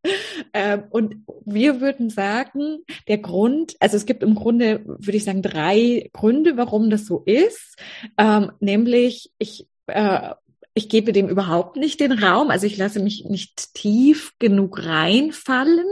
Ähm, 0.53 0.84
und 0.91 1.25
wir 1.43 1.81
würden 1.81 2.12
sagen, 2.12 2.84
der 3.08 3.17
Grund, 3.17 3.75
also 3.79 3.98
es 3.98 4.05
gibt 4.05 4.22
im 4.22 4.36
Grunde, 4.36 4.84
würde 4.86 5.17
ich 5.17 5.24
sagen, 5.24 5.41
drei 5.41 6.12
Gründe, 6.13 6.58
warum 6.58 6.91
das 6.91 7.08
so 7.08 7.24
ist. 7.25 7.75
Ähm, 8.19 8.51
nämlich, 8.60 9.31
ich 9.39 9.67
äh, 9.88 10.36
ich 10.73 10.89
gebe 10.89 11.11
dem 11.13 11.27
überhaupt 11.27 11.75
nicht 11.75 11.99
den 11.99 12.11
Raum, 12.11 12.49
also 12.49 12.65
ich 12.65 12.77
lasse 12.77 12.99
mich 12.99 13.25
nicht 13.25 13.73
tief 13.73 14.33
genug 14.39 14.85
reinfallen. 14.85 15.88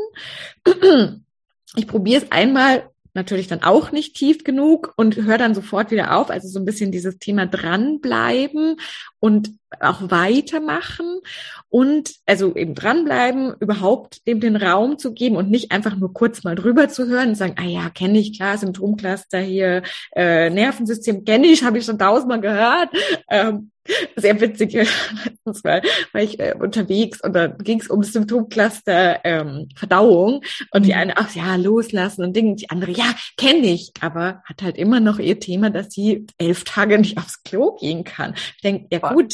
Ich 1.75 1.88
probiere 1.88 2.24
es 2.24 2.31
einmal 2.31 2.89
natürlich 3.17 3.48
dann 3.48 3.63
auch 3.63 3.91
nicht 3.91 4.15
tief 4.15 4.43
genug 4.43 4.93
und 4.96 5.17
höre 5.17 5.39
dann 5.39 5.55
sofort 5.55 5.91
wieder 5.91 6.15
auf. 6.15 6.29
Also 6.29 6.48
so 6.48 6.60
ein 6.60 6.65
bisschen 6.65 6.91
dieses 6.91 7.17
Thema 7.17 7.48
dranbleiben 7.48 8.77
und 9.19 9.51
auch 9.79 10.09
weitermachen 10.09 11.19
und 11.69 12.12
also 12.25 12.55
eben 12.55 12.75
dranbleiben, 12.75 13.53
überhaupt 13.59 14.25
dem 14.27 14.39
den 14.39 14.55
Raum 14.55 14.97
zu 14.97 15.13
geben 15.13 15.36
und 15.36 15.50
nicht 15.50 15.71
einfach 15.71 15.95
nur 15.95 16.13
kurz 16.13 16.43
mal 16.43 16.55
drüber 16.55 16.88
zu 16.89 17.07
hören 17.07 17.29
und 17.29 17.36
sagen, 17.36 17.55
ah 17.57 17.65
ja, 17.65 17.89
kenne 17.89 18.19
ich, 18.19 18.38
klar, 18.38 18.57
Symptomcluster 18.57 19.39
hier, 19.39 19.83
äh, 20.15 20.50
Nervensystem 20.50 21.25
kenne 21.25 21.47
ich, 21.47 21.63
habe 21.63 21.77
ich 21.77 21.86
schon 21.86 22.00
tausendmal 22.00 22.41
gehört. 22.41 22.89
Ähm, 23.29 23.71
sehr 24.15 24.39
witzig 24.41 24.74
letztens 24.74 25.63
war, 25.63 25.81
war 26.12 26.21
ich 26.21 26.39
äh, 26.39 26.55
unterwegs 26.59 27.21
und 27.21 27.33
da 27.33 27.47
ging 27.47 27.79
es 27.79 27.88
um 27.88 28.03
Symptomcluster 28.03 29.24
ähm, 29.24 29.69
Verdauung 29.75 30.41
und 30.71 30.86
die 30.86 30.93
mhm. 30.93 31.00
eine, 31.00 31.17
ach 31.17 31.33
ja, 31.36 31.55
loslassen 31.55 32.24
und 32.24 32.36
Dinge, 32.36 32.55
die 32.55 32.69
andere, 32.69 32.91
ja, 32.91 33.05
kenne 33.38 33.67
ich, 33.67 33.91
aber 34.01 34.41
hat 34.45 34.62
halt 34.62 34.77
immer 34.77 35.00
noch 35.00 35.19
ihr 35.19 35.39
Thema, 35.39 35.69
dass 35.69 35.93
sie 35.93 36.27
elf 36.38 36.63
Tage 36.63 36.97
nicht 36.97 37.17
aufs 37.17 37.43
Klo 37.43 37.75
gehen 37.75 38.03
kann. 38.03 38.33
Ich 38.55 38.62
denke, 38.62 38.88
ja 38.91 39.00
gut, 39.14 39.34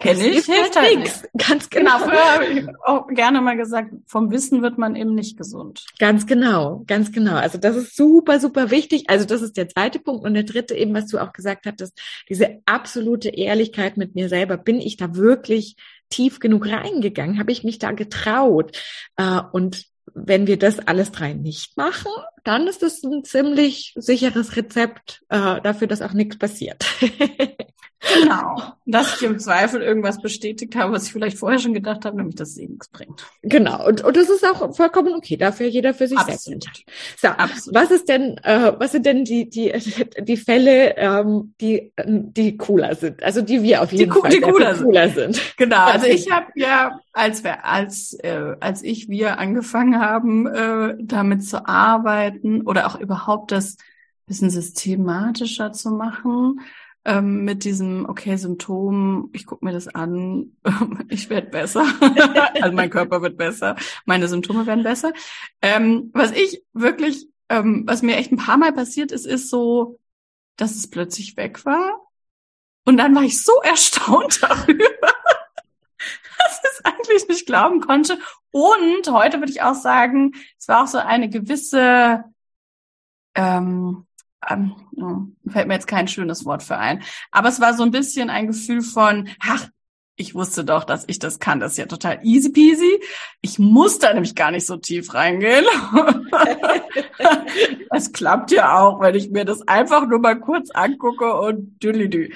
Kenne 0.00 0.28
ich, 0.28 0.44
hilft 0.44 0.76
halt 0.76 0.96
nichts. 0.96 1.24
Ganz 1.36 1.68
genau. 1.68 1.98
genau. 1.98 2.08
Früher 2.08 2.32
habe 2.32 2.44
ich 2.46 2.66
auch 2.84 3.08
gerne 3.08 3.40
mal 3.40 3.56
gesagt, 3.56 3.92
vom 4.06 4.30
Wissen 4.30 4.62
wird 4.62 4.78
man 4.78 4.94
eben 4.94 5.14
nicht 5.14 5.36
gesund. 5.36 5.86
Ganz 5.98 6.24
genau, 6.26 6.84
ganz 6.86 7.10
genau. 7.10 7.34
Also 7.34 7.58
das 7.58 7.74
ist 7.74 7.96
super, 7.96 8.38
super 8.38 8.70
wichtig. 8.70 9.10
Also 9.10 9.24
das 9.24 9.42
ist 9.42 9.56
der 9.56 9.68
zweite 9.68 9.98
Punkt. 9.98 10.24
Und 10.24 10.34
der 10.34 10.44
dritte 10.44 10.76
eben, 10.76 10.94
was 10.94 11.08
du 11.08 11.18
auch 11.18 11.32
gesagt 11.32 11.66
hattest, 11.66 12.00
diese 12.28 12.60
absolute 12.64 13.30
Ehrlichkeit 13.30 13.96
mit 13.96 14.14
mir 14.14 14.28
selber. 14.28 14.56
Bin 14.56 14.80
ich 14.80 14.98
da 14.98 15.16
wirklich 15.16 15.74
tief 16.10 16.38
genug 16.38 16.68
reingegangen? 16.68 17.40
Habe 17.40 17.50
ich 17.50 17.64
mich 17.64 17.80
da 17.80 17.90
getraut? 17.90 18.78
Äh, 19.16 19.40
und 19.50 19.84
wenn 20.26 20.46
wir 20.46 20.58
das 20.58 20.78
alles 20.80 21.12
drei 21.12 21.32
nicht 21.32 21.76
machen, 21.76 22.10
dann 22.44 22.66
ist 22.66 22.82
es 22.82 23.02
ein 23.02 23.24
ziemlich 23.24 23.92
sicheres 23.96 24.56
Rezept 24.56 25.22
äh, 25.28 25.60
dafür, 25.60 25.86
dass 25.86 26.02
auch 26.02 26.12
nichts 26.12 26.38
passiert. 26.38 26.86
Genau. 28.00 28.62
Dass 28.86 29.16
ich 29.16 29.22
im 29.22 29.38
Zweifel 29.38 29.82
irgendwas 29.82 30.20
bestätigt 30.20 30.76
habe, 30.76 30.92
was 30.92 31.06
ich 31.06 31.12
vielleicht 31.12 31.36
vorher 31.36 31.58
schon 31.58 31.74
gedacht 31.74 32.04
habe, 32.04 32.16
nämlich, 32.16 32.36
dass 32.36 32.50
es 32.50 32.58
eh 32.58 32.66
nichts 32.66 32.88
bringt. 32.88 33.26
Genau. 33.42 33.86
Und, 33.86 34.04
und 34.04 34.16
das 34.16 34.28
ist 34.28 34.46
auch 34.46 34.74
vollkommen 34.74 35.14
okay. 35.14 35.36
Dafür 35.36 35.66
jeder 35.66 35.94
für 35.94 36.06
sich 36.06 36.16
Absolut. 36.16 36.38
selbst 36.38 36.48
entscheiden. 36.48 36.84
So, 37.16 37.28
Absolut. 37.28 37.80
was 37.80 37.90
ist 37.90 38.08
denn, 38.08 38.38
äh, 38.44 38.72
was 38.78 38.92
sind 38.92 39.04
denn 39.04 39.24
die, 39.24 39.50
die, 39.50 39.72
die 40.20 40.36
Fälle, 40.36 40.96
ähm, 40.96 41.54
die, 41.60 41.92
die 42.06 42.56
cooler 42.56 42.94
sind? 42.94 43.22
Also 43.22 43.42
die 43.42 43.62
wir 43.62 43.82
auf 43.82 43.92
jeden 43.92 44.12
die, 44.12 44.20
Fall 44.20 44.30
die 44.30 44.40
cooler, 44.40 44.74
cooler 44.74 45.08
sind. 45.08 45.34
sind. 45.34 45.56
Genau. 45.56 45.84
Also 45.84 46.06
ich 46.06 46.30
habe 46.30 46.46
ja, 46.54 47.00
als 47.12 47.42
wir, 47.42 47.64
als, 47.64 48.14
äh, 48.22 48.54
als 48.60 48.82
ich 48.82 49.08
wir 49.08 49.38
angefangen 49.38 50.00
haben, 50.00 50.46
äh, 50.46 50.94
damit 51.00 51.44
zu 51.44 51.66
arbeiten 51.66 52.62
oder 52.62 52.86
auch 52.86 52.98
überhaupt 53.00 53.50
das 53.50 53.76
bisschen 54.28 54.50
systematischer 54.50 55.72
zu 55.72 55.90
machen, 55.90 56.60
ähm, 57.08 57.44
mit 57.44 57.64
diesem, 57.64 58.06
okay, 58.06 58.36
Symptom, 58.36 59.30
ich 59.32 59.46
gucke 59.46 59.64
mir 59.64 59.72
das 59.72 59.88
an, 59.88 60.52
ich 61.08 61.30
werde 61.30 61.48
besser, 61.48 61.86
also 62.60 62.76
mein 62.76 62.90
Körper 62.90 63.22
wird 63.22 63.38
besser, 63.38 63.76
meine 64.04 64.28
Symptome 64.28 64.66
werden 64.66 64.84
besser. 64.84 65.14
Ähm, 65.62 66.10
was 66.12 66.32
ich 66.32 66.62
wirklich, 66.74 67.26
ähm, 67.48 67.84
was 67.86 68.02
mir 68.02 68.16
echt 68.16 68.30
ein 68.30 68.36
paar 68.36 68.58
Mal 68.58 68.74
passiert 68.74 69.10
ist, 69.10 69.26
ist 69.26 69.48
so, 69.48 69.98
dass 70.56 70.76
es 70.76 70.90
plötzlich 70.90 71.38
weg 71.38 71.64
war. 71.64 71.98
Und 72.84 72.98
dann 72.98 73.14
war 73.14 73.22
ich 73.22 73.42
so 73.42 73.54
erstaunt 73.62 74.42
darüber, 74.42 74.84
dass 76.38 76.60
ich 76.62 76.70
es 76.70 76.84
eigentlich 76.84 77.26
nicht 77.26 77.46
glauben 77.46 77.80
konnte. 77.80 78.18
Und 78.50 79.10
heute 79.10 79.38
würde 79.38 79.52
ich 79.52 79.62
auch 79.62 79.74
sagen, 79.74 80.32
es 80.58 80.68
war 80.68 80.82
auch 80.82 80.88
so 80.88 80.98
eine 80.98 81.30
gewisse 81.30 82.22
ähm, 83.34 84.07
ähm, 84.48 84.74
fällt 85.48 85.68
mir 85.68 85.74
jetzt 85.74 85.86
kein 85.86 86.08
schönes 86.08 86.44
Wort 86.44 86.62
für 86.62 86.78
ein. 86.78 87.02
Aber 87.30 87.48
es 87.48 87.60
war 87.60 87.74
so 87.74 87.82
ein 87.82 87.90
bisschen 87.90 88.30
ein 88.30 88.46
Gefühl 88.46 88.82
von, 88.82 89.28
ach, 89.40 89.68
ich 90.16 90.34
wusste 90.34 90.64
doch, 90.64 90.84
dass 90.84 91.04
ich 91.06 91.20
das 91.20 91.38
kann. 91.38 91.60
Das 91.60 91.72
ist 91.72 91.78
ja 91.78 91.86
total 91.86 92.18
easy 92.24 92.50
peasy. 92.50 93.00
Ich 93.40 93.58
muss 93.58 94.00
da 94.00 94.12
nämlich 94.12 94.34
gar 94.34 94.50
nicht 94.50 94.66
so 94.66 94.76
tief 94.76 95.14
reingehen. 95.14 95.64
Es 97.90 98.12
klappt 98.12 98.50
ja 98.50 98.78
auch, 98.78 99.00
wenn 99.00 99.14
ich 99.14 99.30
mir 99.30 99.44
das 99.44 99.66
einfach 99.66 100.06
nur 100.06 100.18
mal 100.18 100.38
kurz 100.38 100.70
angucke 100.70 101.34
und 101.40 101.82
düllidü. 101.82 102.30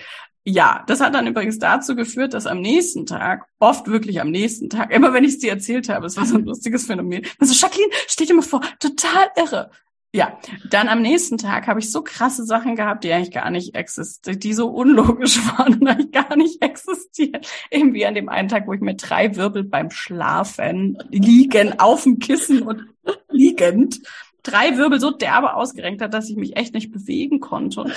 Ja, 0.45 0.83
das 0.89 1.01
hat 1.01 1.15
dann 1.15 1.27
übrigens 1.27 1.59
dazu 1.59 1.95
geführt, 1.95 2.35
dass 2.35 2.47
am 2.47 2.61
nächsten 2.61 3.07
Tag, 3.07 3.47
oft 3.61 3.87
wirklich 3.87 4.21
am 4.21 4.31
nächsten 4.31 4.71
Tag, 4.71 4.93
immer 4.93 5.13
wenn 5.13 5.23
ich 5.25 5.35
es 5.35 5.39
dir 5.39 5.53
erzählt 5.53 5.89
habe, 5.89 6.07
es 6.07 6.17
war 6.17 6.25
so 6.25 6.37
ein 6.37 6.45
lustiges 6.45 6.87
Phänomen, 6.87 7.25
also 7.39 7.55
Jacqueline, 7.55 7.93
stell 8.09 8.27
dir 8.27 8.35
mal 8.35 8.43
vor, 8.43 8.61
total 8.81 9.29
irre. 9.37 9.71
Ja, 10.15 10.39
dann 10.69 10.89
am 10.89 11.01
nächsten 11.01 11.39
Tag 11.39 11.67
habe 11.67 11.81
ich 11.81 11.91
so 11.91 12.03
krasse 12.03 12.45
Sachen 12.45 12.77
gehabt, 12.77 13.03
die 13.03 13.13
eigentlich 13.13 13.31
gar 13.31 13.49
nicht 13.51 13.75
existieren, 13.75 14.39
die 14.39 14.53
so 14.53 14.69
unlogisch 14.69 15.39
waren 15.57 15.81
und 15.81 15.89
eigentlich 15.89 16.13
gar 16.13 16.37
nicht 16.37 16.63
existieren. 16.63 17.41
Eben 17.71 17.95
wie 17.95 18.05
an 18.05 18.15
dem 18.15 18.29
einen 18.29 18.49
Tag, 18.49 18.67
wo 18.67 18.75
ich 18.75 18.83
mir 18.83 18.95
drei 18.95 19.37
Wirbel 19.37 19.65
beim 19.65 19.91
Schlafen 19.91 20.99
liegen 21.11 21.79
auf 21.79 22.03
dem 22.03 22.19
Kissen 22.19 22.63
und 22.63 22.85
liegend 23.31 24.01
drei 24.43 24.77
Wirbel 24.77 25.01
so 25.01 25.11
derbe 25.11 25.55
ausgerenkt 25.55 26.03
hat, 26.03 26.13
dass 26.13 26.29
ich 26.29 26.37
mich 26.37 26.57
echt 26.57 26.75
nicht 26.75 26.93
bewegen 26.93 27.41
konnte. 27.41 27.91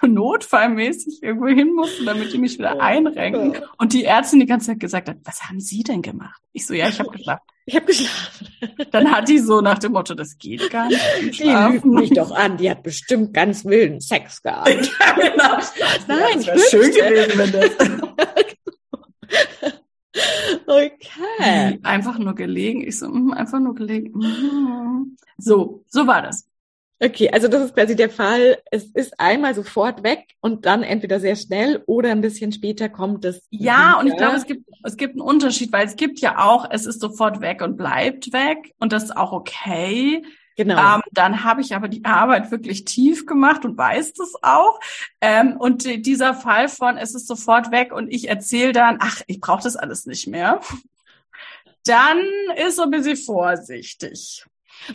Dann, 0.00 0.14
notfallmäßig 0.14 1.22
irgendwo 1.22 1.48
hin 1.48 1.74
musste, 1.74 2.04
damit 2.04 2.32
die 2.32 2.38
mich 2.38 2.58
wieder 2.58 2.80
einrenken. 2.80 3.62
Und 3.78 3.92
die 3.92 4.04
Ärztin 4.04 4.40
die 4.40 4.46
ganze 4.46 4.68
Zeit 4.68 4.80
gesagt 4.80 5.08
hat, 5.08 5.18
was 5.24 5.42
haben 5.42 5.60
Sie 5.60 5.82
denn 5.82 6.00
gemacht? 6.02 6.40
Ich 6.52 6.66
so, 6.66 6.74
ja, 6.74 6.88
ich 6.88 6.98
habe 6.98 7.10
geschlafen. 7.10 7.42
Ich 7.66 7.76
habe 7.76 7.86
geschlafen. 7.86 8.48
Dann 8.90 9.12
hat 9.12 9.28
die 9.28 9.38
so 9.38 9.60
nach 9.60 9.78
dem 9.78 9.92
Motto, 9.92 10.14
das 10.14 10.36
geht 10.38 10.70
gar 10.70 10.88
nicht. 10.88 11.38
Die 11.38 11.44
lügt 11.44 11.84
mich 11.84 12.10
doch 12.10 12.32
an, 12.32 12.56
die 12.56 12.68
hat 12.70 12.82
bestimmt 12.82 13.32
ganz 13.32 13.64
wilden 13.64 14.00
Sex 14.00 14.42
gehabt. 14.42 14.70
ja, 15.00 15.12
genau. 15.12 15.58
Nein, 16.08 16.40
ja, 16.40 16.54
das 16.54 16.70
schön 16.70 16.90
gewesen, 16.90 17.38
wenn 17.38 17.52
das. 17.52 17.70
okay. 20.66 21.78
Einfach 21.82 22.18
nur 22.18 22.34
gelegen. 22.34 22.86
Ich 22.86 22.98
so, 22.98 23.08
mm, 23.08 23.32
einfach 23.32 23.60
nur 23.60 23.74
gelegen. 23.74 24.18
Mm. 24.18 25.16
So, 25.38 25.84
so 25.86 26.06
war 26.06 26.20
das. 26.22 26.49
Okay, 27.02 27.30
also 27.30 27.48
das 27.48 27.64
ist 27.64 27.74
quasi 27.74 27.96
der 27.96 28.10
Fall. 28.10 28.58
Es 28.70 28.84
ist 28.84 29.18
einmal 29.18 29.54
sofort 29.54 30.02
weg 30.02 30.26
und 30.40 30.66
dann 30.66 30.82
entweder 30.82 31.18
sehr 31.18 31.34
schnell 31.34 31.82
oder 31.86 32.10
ein 32.10 32.20
bisschen 32.20 32.52
später 32.52 32.90
kommt 32.90 33.24
es. 33.24 33.42
Ja, 33.48 33.92
wieder. 33.92 33.98
und 34.00 34.06
ich 34.08 34.16
glaube, 34.18 34.36
es 34.36 34.44
gibt, 34.44 34.68
es 34.84 34.96
gibt 34.98 35.14
einen 35.14 35.22
Unterschied, 35.22 35.72
weil 35.72 35.86
es 35.86 35.96
gibt 35.96 36.20
ja 36.20 36.38
auch, 36.38 36.68
es 36.70 36.84
ist 36.84 37.00
sofort 37.00 37.40
weg 37.40 37.62
und 37.62 37.78
bleibt 37.78 38.34
weg 38.34 38.74
und 38.78 38.92
das 38.92 39.04
ist 39.04 39.16
auch 39.16 39.32
okay. 39.32 40.22
Genau. 40.56 40.96
Ähm, 40.96 41.00
dann 41.12 41.42
habe 41.42 41.62
ich 41.62 41.74
aber 41.74 41.88
die 41.88 42.04
Arbeit 42.04 42.50
wirklich 42.50 42.84
tief 42.84 43.24
gemacht 43.24 43.64
und 43.64 43.78
weiß 43.78 44.12
das 44.12 44.34
auch. 44.42 44.78
Ähm, 45.22 45.56
und 45.56 45.84
dieser 46.04 46.34
Fall 46.34 46.68
von, 46.68 46.98
es 46.98 47.14
ist 47.14 47.26
sofort 47.26 47.70
weg 47.70 47.94
und 47.94 48.12
ich 48.12 48.28
erzähle 48.28 48.72
dann, 48.72 48.98
ach, 49.00 49.22
ich 49.26 49.40
brauche 49.40 49.62
das 49.62 49.76
alles 49.76 50.04
nicht 50.04 50.26
mehr. 50.26 50.60
Dann 51.86 52.20
ist 52.56 52.76
so 52.76 52.82
ein 52.82 52.90
bisschen 52.90 53.16
vorsichtig. 53.16 54.44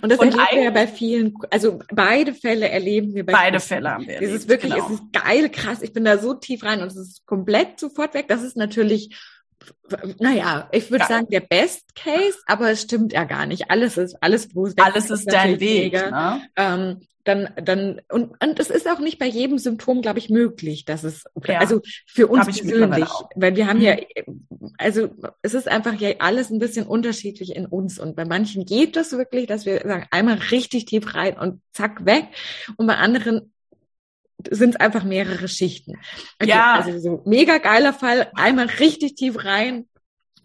Und 0.01 0.12
das 0.12 0.20
und 0.20 0.27
erleben 0.27 0.48
wir 0.51 0.63
ja 0.63 0.70
bei 0.72 0.88
vielen, 0.88 1.34
also 1.51 1.80
beide 1.94 2.34
Fälle 2.34 2.70
erleben 2.70 3.13
wir 3.13 3.25
bei 3.25 3.34
Beide 3.34 3.60
vielen. 3.60 3.68
Fälle 3.68 3.92
haben 3.92 4.08
wir. 4.08 4.22
Es 4.22 4.32
ist 4.32 4.50
wirklich, 4.50 4.74
genau. 4.74 4.86
es 4.86 4.94
ist 4.94 5.04
geil, 5.13 5.50
krass, 5.50 5.82
ich 5.82 5.94
bin 5.94 6.06
da 6.06 6.18
so 6.18 6.34
tief 6.34 6.63
rein 6.63 6.82
und 6.82 6.88
es 6.88 6.98
ist 6.98 7.25
komplett 7.25 7.80
sofort 7.80 8.13
weg. 8.13 8.27
Das 8.27 8.44
ist 8.44 8.58
natürlich 8.58 9.15
naja, 10.20 10.68
ich 10.72 10.92
würde 10.92 11.06
sagen, 11.06 11.27
der 11.30 11.39
Best 11.39 11.96
Case, 11.96 12.38
aber 12.46 12.72
es 12.72 12.84
stimmt 12.84 13.13
ja 13.13 13.24
gar 13.24 13.46
nicht. 13.46 13.70
Alles 13.72 13.98
ist, 13.98 14.15
alles, 14.22 14.48
es 14.48 14.77
Alles 14.77 15.06
ist, 15.06 15.12
ist 15.12 15.32
dein 15.32 15.60
Weg. 15.60 15.94
Ne? 15.94 16.42
Ähm, 16.56 17.01
dann, 17.25 17.50
dann, 17.55 18.01
und, 18.10 18.41
und 18.41 18.60
es 18.60 18.70
ist 18.70 18.88
auch 18.88 19.00
nicht 19.00 19.17
bei 19.17 19.25
jedem 19.25 19.58
Symptom, 19.58 20.03
glaube 20.03 20.20
ich, 20.20 20.29
möglich, 20.29 20.86
dass 20.86 21.03
es, 21.03 21.25
ja, 21.46 21.60
also 21.60 21.82
für 22.05 22.27
uns 22.27 22.46
persönlich, 22.46 23.10
weil 23.36 23.55
wir 23.55 23.67
haben 23.67 23.79
mhm. 23.79 23.84
ja, 23.84 23.98
also 24.77 25.10
es 25.41 25.55
ist 25.55 25.67
einfach 25.67 25.96
ja 25.96 26.12
alles 26.20 26.51
ein 26.51 26.60
bisschen 26.60 26.86
unterschiedlich 26.86 27.55
in 27.55 27.65
uns 27.65 28.00
und 28.00 28.15
bei 28.15 28.25
manchen 28.25 28.65
geht 28.65 28.96
das 28.96 29.12
wirklich, 29.12 29.48
dass 29.48 29.65
wir 29.65 29.82
sagen, 29.82 30.05
einmal 30.12 30.38
richtig 30.51 30.86
tief 30.86 31.15
rein 31.15 31.38
und 31.38 31.62
zack, 31.74 32.05
weg 32.05 32.27
und 32.77 32.86
bei 32.86 32.96
anderen 32.96 33.51
sind 34.48 34.75
es 34.75 34.79
einfach 34.79 35.03
mehrere 35.03 35.48
Schichten. 35.48 35.94
Okay, 36.39 36.51
ja. 36.51 36.75
Also 36.75 37.00
so 37.00 37.24
mega 37.25 37.58
geiler 37.58 37.94
Fall, 37.94 38.29
einmal 38.36 38.67
richtig 38.67 39.15
tief 39.15 39.44
rein, 39.44 39.88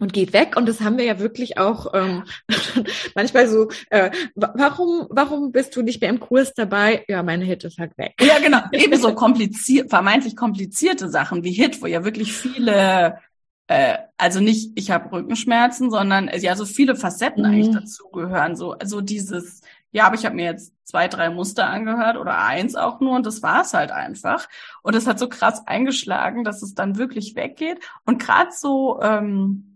und 0.01 0.13
geht 0.13 0.33
weg. 0.33 0.57
Und 0.57 0.67
das 0.67 0.81
haben 0.81 0.97
wir 0.97 1.05
ja 1.05 1.19
wirklich 1.19 1.57
auch 1.57 1.93
ähm, 1.93 2.23
manchmal 3.15 3.47
so, 3.47 3.69
äh, 3.91 4.09
warum, 4.35 5.07
warum 5.09 5.51
bist 5.51 5.75
du 5.75 5.83
nicht 5.83 6.01
mehr 6.01 6.09
im 6.09 6.19
Kurs 6.19 6.53
dabei? 6.53 7.05
Ja, 7.07 7.21
meine 7.23 7.45
Hit 7.45 7.63
ist 7.63 7.77
halt 7.77 7.97
weg. 7.97 8.15
Ja, 8.19 8.39
genau. 8.39 8.59
Ebenso 8.71 9.13
kompliziert, 9.13 9.89
vermeintlich 9.89 10.35
komplizierte 10.35 11.07
Sachen 11.07 11.43
wie 11.43 11.51
Hit, 11.51 11.81
wo 11.81 11.85
ja 11.85 12.03
wirklich 12.03 12.33
viele, 12.33 13.19
äh, 13.67 13.99
also 14.17 14.39
nicht, 14.39 14.71
ich 14.75 14.89
habe 14.89 15.11
Rückenschmerzen, 15.11 15.91
sondern 15.91 16.27
äh, 16.27 16.39
ja, 16.39 16.55
so 16.55 16.65
viele 16.65 16.95
Facetten 16.95 17.43
mhm. 17.43 17.51
eigentlich 17.51 17.75
dazugehören. 17.75 18.55
So, 18.55 18.71
also 18.71 19.01
dieses, 19.01 19.61
ja, 19.91 20.07
aber 20.07 20.15
ich 20.15 20.25
habe 20.25 20.35
mir 20.35 20.45
jetzt 20.45 20.73
zwei, 20.83 21.09
drei 21.09 21.29
Muster 21.29 21.69
angehört 21.69 22.17
oder 22.17 22.39
eins 22.39 22.75
auch 22.75 23.01
nur 23.01 23.15
und 23.15 23.25
das 23.27 23.43
war 23.43 23.61
es 23.61 23.75
halt 23.75 23.91
einfach. 23.91 24.49
Und 24.81 24.95
es 24.95 25.05
hat 25.05 25.19
so 25.19 25.29
krass 25.29 25.67
eingeschlagen, 25.67 26.43
dass 26.43 26.63
es 26.63 26.73
dann 26.73 26.97
wirklich 26.97 27.35
weggeht. 27.35 27.79
Und 28.03 28.19
gerade 28.19 28.49
so, 28.51 28.99
ähm, 29.03 29.70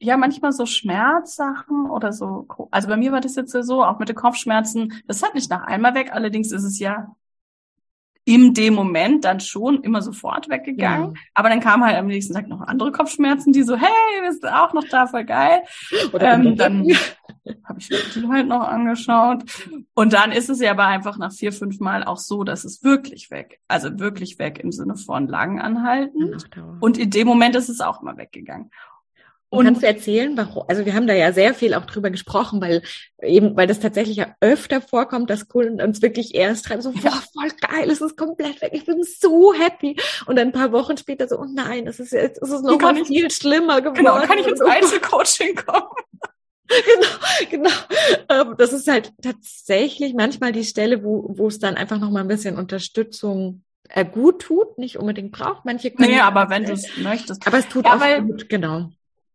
ja, 0.00 0.16
manchmal 0.16 0.52
so 0.52 0.64
Schmerzsachen 0.64 1.88
oder 1.90 2.12
so. 2.12 2.46
Also 2.70 2.88
bei 2.88 2.96
mir 2.96 3.12
war 3.12 3.20
das 3.20 3.36
jetzt 3.36 3.52
so, 3.52 3.84
auch 3.84 3.98
mit 3.98 4.08
den 4.08 4.16
Kopfschmerzen. 4.16 4.94
Das 5.06 5.22
hat 5.22 5.34
nicht 5.34 5.50
nach 5.50 5.64
einmal 5.64 5.94
weg. 5.94 6.10
Allerdings 6.12 6.52
ist 6.52 6.64
es 6.64 6.78
ja 6.78 7.14
in 8.24 8.54
dem 8.54 8.74
Moment 8.74 9.24
dann 9.24 9.40
schon 9.40 9.82
immer 9.82 10.00
sofort 10.02 10.48
weggegangen. 10.48 11.14
Ja. 11.14 11.20
Aber 11.34 11.48
dann 11.48 11.60
kam 11.60 11.84
halt 11.84 11.96
am 11.96 12.06
nächsten 12.06 12.32
Tag 12.32 12.48
noch 12.48 12.60
andere 12.60 12.92
Kopfschmerzen, 12.92 13.52
die 13.52 13.62
so, 13.62 13.76
hey, 13.76 13.88
bist 14.26 14.42
du 14.42 14.54
auch 14.54 14.72
noch 14.72 14.84
da, 14.88 15.06
voll 15.06 15.24
geil. 15.24 15.62
Oder 16.12 16.34
ähm, 16.34 16.56
dann 16.56 16.86
habe 17.64 17.78
ich 17.78 17.88
die 17.88 18.26
halt 18.28 18.46
noch 18.46 18.60
angeschaut. 18.60 19.42
Und 19.94 20.12
dann 20.12 20.32
ist 20.32 20.48
es 20.48 20.60
ja 20.60 20.70
aber 20.70 20.86
einfach 20.86 21.18
nach 21.18 21.32
vier, 21.32 21.52
fünf 21.52 21.80
Mal 21.80 22.04
auch 22.04 22.18
so, 22.18 22.44
dass 22.44 22.64
es 22.64 22.84
wirklich 22.84 23.30
weg. 23.30 23.60
Also 23.68 23.98
wirklich 23.98 24.38
weg 24.38 24.60
im 24.62 24.72
Sinne 24.72 24.96
von 24.96 25.26
lang 25.26 25.60
anhalten. 25.60 26.36
Und 26.80 26.98
in 26.98 27.10
dem 27.10 27.26
Moment 27.26 27.56
ist 27.56 27.68
es 27.68 27.80
auch 27.80 28.00
immer 28.00 28.16
weggegangen. 28.16 28.70
Und 29.52 29.64
kannst 29.64 29.82
du 29.82 29.86
erzählen, 29.86 30.36
warum? 30.36 30.64
Also 30.68 30.86
wir 30.86 30.94
haben 30.94 31.08
da 31.08 31.14
ja 31.14 31.32
sehr 31.32 31.54
viel 31.54 31.74
auch 31.74 31.84
drüber 31.84 32.10
gesprochen, 32.10 32.60
weil 32.60 32.82
eben, 33.20 33.56
weil 33.56 33.66
das 33.66 33.80
tatsächlich 33.80 34.16
ja 34.16 34.36
öfter 34.40 34.80
vorkommt, 34.80 35.28
dass 35.28 35.48
Kunden 35.48 35.82
uns 35.82 36.02
wirklich 36.02 36.36
erst 36.36 36.66
schreiben, 36.66 36.82
so, 36.82 36.92
boah, 36.92 37.20
voll 37.32 37.50
geil, 37.60 37.90
es 37.90 38.00
ist 38.00 38.16
komplett 38.16 38.62
weg, 38.62 38.70
ich 38.74 38.86
bin 38.86 39.02
so 39.02 39.52
happy. 39.52 39.96
Und 40.26 40.36
dann 40.36 40.48
ein 40.48 40.52
paar 40.52 40.70
Wochen 40.70 40.96
später 40.96 41.26
so, 41.26 41.36
oh 41.40 41.46
nein, 41.52 41.88
es 41.88 41.98
ist 41.98 42.12
jetzt, 42.12 42.40
es 42.40 42.48
ist 42.48 42.62
noch 42.62 42.80
mal 42.80 43.04
viel 43.04 43.28
schlimmer 43.32 43.80
geworden. 43.80 43.96
Genau, 43.96 44.20
kann 44.20 44.38
ich 44.38 44.46
ins 44.46 44.60
Einzelcoaching 44.60 45.56
kommen? 45.56 45.88
genau, 47.50 47.50
genau. 47.50 47.70
Ähm, 48.28 48.54
das 48.56 48.72
ist 48.72 48.86
halt 48.86 49.12
tatsächlich 49.20 50.14
manchmal 50.14 50.52
die 50.52 50.64
Stelle, 50.64 51.02
wo, 51.02 51.26
wo 51.36 51.48
es 51.48 51.58
dann 51.58 51.74
einfach 51.74 51.98
noch 51.98 52.10
mal 52.10 52.20
ein 52.20 52.28
bisschen 52.28 52.56
Unterstützung 52.56 53.64
äh, 53.88 54.04
gut 54.04 54.42
tut, 54.42 54.78
nicht 54.78 54.96
unbedingt 54.96 55.32
braucht. 55.32 55.64
Manche 55.64 55.90
können. 55.90 56.10
Nee, 56.10 56.20
aber 56.20 56.48
wenn 56.50 56.64
du 56.64 56.72
es 56.72 56.96
möchtest. 56.98 57.44
Aber 57.48 57.58
es 57.58 57.68
tut 57.68 57.86
ja, 57.86 57.96
auch 57.96 58.00
weil, 58.00 58.22
gut, 58.22 58.48
genau. 58.48 58.90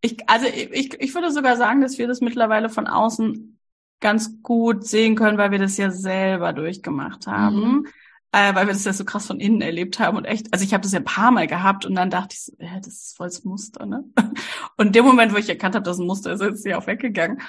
Ich, 0.06 0.30
also 0.30 0.46
ich, 0.46 0.94
ich 1.00 1.16
würde 1.16 1.32
sogar 1.32 1.58
sagen, 1.58 1.82
dass 1.82 1.98
wir 1.98 2.08
das 2.08 2.22
mittlerweile 2.22 2.70
von 2.70 2.86
außen 2.86 3.58
ganz 4.00 4.44
gut 4.44 4.86
sehen 4.86 5.16
können, 5.16 5.40
weil 5.40 5.50
wir 5.50 5.58
das 5.58 5.78
ja 5.78 5.90
selber 5.90 6.54
durchgemacht 6.54 7.26
haben. 7.26 7.58
Mhm. 7.60 7.88
Äh, 8.32 8.54
weil 8.54 8.68
wir 8.68 8.74
das 8.74 8.86
ja 8.86 8.94
so 8.94 9.04
krass 9.04 9.26
von 9.26 9.40
innen 9.40 9.62
erlebt 9.62 9.98
haben 9.98 10.18
und 10.18 10.26
echt, 10.26 10.54
also 10.54 10.64
ich 10.64 10.74
habe 10.74 10.84
das 10.84 10.92
ja 10.92 11.00
ein 11.00 11.06
paar 11.06 11.32
Mal 11.32 11.48
gehabt 11.48 11.86
und 11.86 11.96
dann 11.96 12.12
dachte 12.12 12.36
ich 12.36 12.44
so, 12.44 12.54
ja, 12.60 12.78
das 12.78 12.88
ist 12.88 13.18
voll 13.18 13.28
das 13.28 13.46
Muster, 13.46 13.86
ne? 13.86 14.04
Und 14.78 14.88
in 14.88 14.92
dem 14.92 15.06
Moment, 15.06 15.34
wo 15.34 15.38
ich 15.38 15.48
erkannt 15.48 15.74
habe, 15.74 15.86
dass 15.86 16.00
ein 16.00 16.06
Muster 16.06 16.34
ist, 16.34 16.42
ist 16.42 16.64
sie 16.64 16.76
auch 16.76 16.86
weggegangen. 16.86 17.42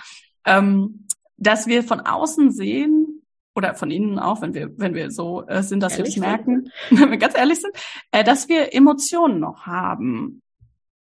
Ähm, 0.44 1.08
dass 1.36 1.66
wir 1.66 1.82
von 1.82 2.00
außen 2.00 2.52
sehen, 2.52 3.22
oder 3.56 3.74
von 3.74 3.90
innen 3.90 4.18
auch, 4.20 4.42
wenn 4.42 4.54
wir, 4.54 4.78
wenn 4.78 4.94
wir 4.94 5.10
so 5.10 5.44
äh, 5.48 5.62
sind, 5.62 5.80
dass 5.80 5.98
ehrlich 5.98 6.16
wir 6.16 6.22
es 6.22 6.28
merken, 6.28 6.70
wenn 6.90 7.10
wir 7.10 7.18
ganz 7.18 7.36
ehrlich 7.36 7.60
sind, 7.60 7.74
äh, 8.12 8.22
dass 8.22 8.48
wir 8.48 8.72
Emotionen 8.72 9.40
noch 9.40 9.66
haben. 9.66 10.40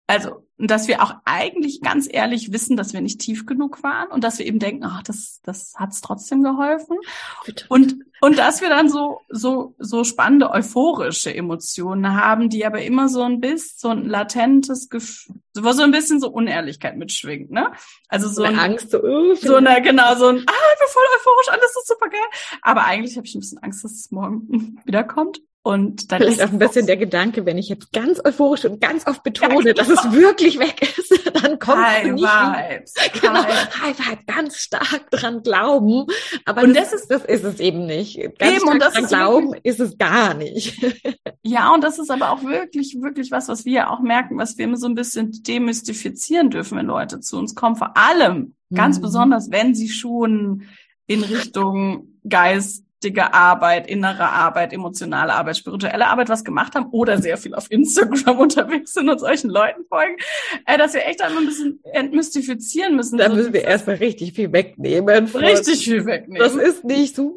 Also, 0.07 0.48
dass 0.67 0.89
wir 0.89 1.01
auch 1.01 1.15
eigentlich 1.23 1.81
ganz 1.81 2.07
ehrlich 2.11 2.51
wissen, 2.51 2.75
dass 2.75 2.91
wir 2.91 2.99
nicht 2.99 3.21
tief 3.21 3.45
genug 3.45 3.81
waren 3.81 4.09
und 4.11 4.23
dass 4.25 4.39
wir 4.39 4.45
eben 4.45 4.59
denken, 4.59 4.83
ach, 4.83 5.01
das, 5.03 5.39
das 5.43 5.73
hat's 5.77 6.01
trotzdem 6.01 6.43
geholfen. 6.43 6.97
Bitte. 7.45 7.65
Und, 7.69 7.95
und 8.19 8.37
dass 8.37 8.59
wir 8.59 8.67
dann 8.67 8.89
so, 8.89 9.21
so, 9.29 9.75
so 9.79 10.03
spannende 10.03 10.51
euphorische 10.51 11.33
Emotionen 11.33 12.13
haben, 12.13 12.49
die 12.49 12.65
aber 12.65 12.81
immer 12.81 13.07
so 13.07 13.21
ein 13.23 13.39
bisschen, 13.39 13.77
so 13.77 13.87
ein 13.89 14.05
latentes 14.05 14.89
Gefühl, 14.89 15.35
wo 15.57 15.71
so 15.71 15.83
ein 15.83 15.91
bisschen 15.91 16.19
so 16.19 16.29
Unehrlichkeit 16.29 16.97
mitschwingt, 16.97 17.51
ne? 17.51 17.71
Also 18.09 18.27
so 18.27 18.43
eine 18.43 18.61
Angst, 18.61 18.91
so, 18.91 19.01
uh, 19.01 19.35
so 19.35 19.55
eine, 19.55 19.81
genau, 19.81 20.15
so 20.15 20.27
ein, 20.27 20.37
ah, 20.45 20.69
ich 20.73 20.79
bin 20.79 20.87
voll 20.89 21.03
euphorisch, 21.15 21.49
alles 21.49 21.75
ist 21.77 21.87
super 21.87 22.09
geil. 22.09 22.19
Aber 22.61 22.85
eigentlich 22.85 23.15
habe 23.15 23.25
ich 23.25 23.35
ein 23.35 23.39
bisschen 23.39 23.59
Angst, 23.59 23.83
dass 23.83 23.93
es 23.93 24.11
morgen 24.11 24.81
wiederkommt. 24.85 25.41
Und 25.61 26.11
dann 26.11 26.21
Vielleicht 26.21 26.41
auch 26.41 26.51
ein 26.51 26.57
bisschen 26.57 26.85
der 26.85 26.95
Gedanke, 26.95 27.45
wenn 27.45 27.57
ich 27.57 27.67
jetzt 27.67 27.91
ganz 27.91 28.23
euphorisch 28.23 28.63
und 28.63 28.79
ganz 28.79 29.05
oft 29.05 29.23
betone, 29.23 29.55
ja, 29.55 29.59
genau. 29.59 29.73
dass 29.73 29.89
es 29.89 30.11
wirklich 30.13 30.57
weg 30.57 30.81
ist, 30.97 31.31
dann 31.43 31.59
kommt 31.59 31.85
High 31.85 32.13
nicht. 32.13 32.23
Vibes. 32.23 32.93
Genau, 33.21 33.43
High 33.43 33.99
Vibes, 33.99 34.25
ganz 34.25 34.57
stark 34.57 35.11
dran 35.11 35.43
glauben. 35.43 36.05
Aber 36.45 36.63
und 36.63 36.73
das, 36.75 36.91
das, 36.91 37.01
ist, 37.01 37.11
das 37.11 37.25
ist 37.25 37.43
es 37.43 37.59
eben 37.59 37.85
nicht. 37.85 38.17
Ganz 38.39 38.61
eben, 38.61 38.69
und 38.69 38.79
das 38.79 38.93
dran 38.93 39.07
glauben 39.07 39.47
wirklich, 39.47 39.65
ist 39.65 39.79
es 39.79 39.97
gar 39.97 40.33
nicht. 40.33 40.79
Ja, 41.41 41.73
und 41.73 41.83
das 41.83 41.99
ist 41.99 42.11
aber 42.11 42.31
auch 42.31 42.43
wirklich, 42.43 42.97
wirklich 43.01 43.31
was, 43.31 43.47
was 43.47 43.65
wir 43.65 43.89
auch 43.89 44.01
merken, 44.01 44.37
was 44.37 44.57
wir 44.57 44.65
immer 44.65 44.77
so 44.77 44.87
ein 44.87 44.93
bisschen 44.93 45.31
demystifizieren 45.31 46.49
dürfen, 46.51 46.77
wenn 46.77 46.85
Leute 46.85 47.21
zu 47.21 47.37
uns 47.37 47.55
kommen. 47.55 47.75
Vor 47.75 47.97
allem, 47.97 48.55
ganz 48.73 48.97
mhm. 48.97 49.01
besonders, 49.01 49.49
wenn 49.49 49.73
sie 49.73 49.89
schon 49.89 50.63
in 51.07 51.23
Richtung 51.23 52.19
Geist, 52.27 52.83
geistige 52.99 53.33
Arbeit, 53.33 53.89
innere 53.89 54.29
Arbeit, 54.29 54.73
emotionale 54.73 55.33
Arbeit, 55.33 55.57
spirituelle 55.57 56.07
Arbeit 56.07 56.27
was 56.27 56.43
gemacht 56.43 56.75
haben 56.75 56.87
oder 56.91 57.21
sehr 57.21 57.37
viel 57.37 57.55
auf 57.55 57.71
Instagram 57.71 58.37
unterwegs 58.39 58.93
sind 58.93 59.09
und 59.09 59.19
solchen 59.19 59.49
Leuten 59.49 59.85
folgen, 59.87 60.17
äh, 60.65 60.77
dass 60.77 60.93
wir 60.93 61.05
echt 61.05 61.21
einmal 61.21 61.43
ein 61.43 61.47
bisschen 61.47 61.79
entmystifizieren 61.93 62.95
müssen. 62.97 63.17
Da 63.17 63.29
müssen 63.29 63.53
wir 63.53 63.63
erstmal 63.63 63.97
richtig 63.97 64.33
viel 64.33 64.51
wegnehmen. 64.51 65.25
Richtig 65.27 65.85
viel 65.85 66.05
wegnehmen. 66.05 66.39
Das 66.39 66.55
ist 66.55 66.83
nicht 66.83 67.15
so. 67.15 67.35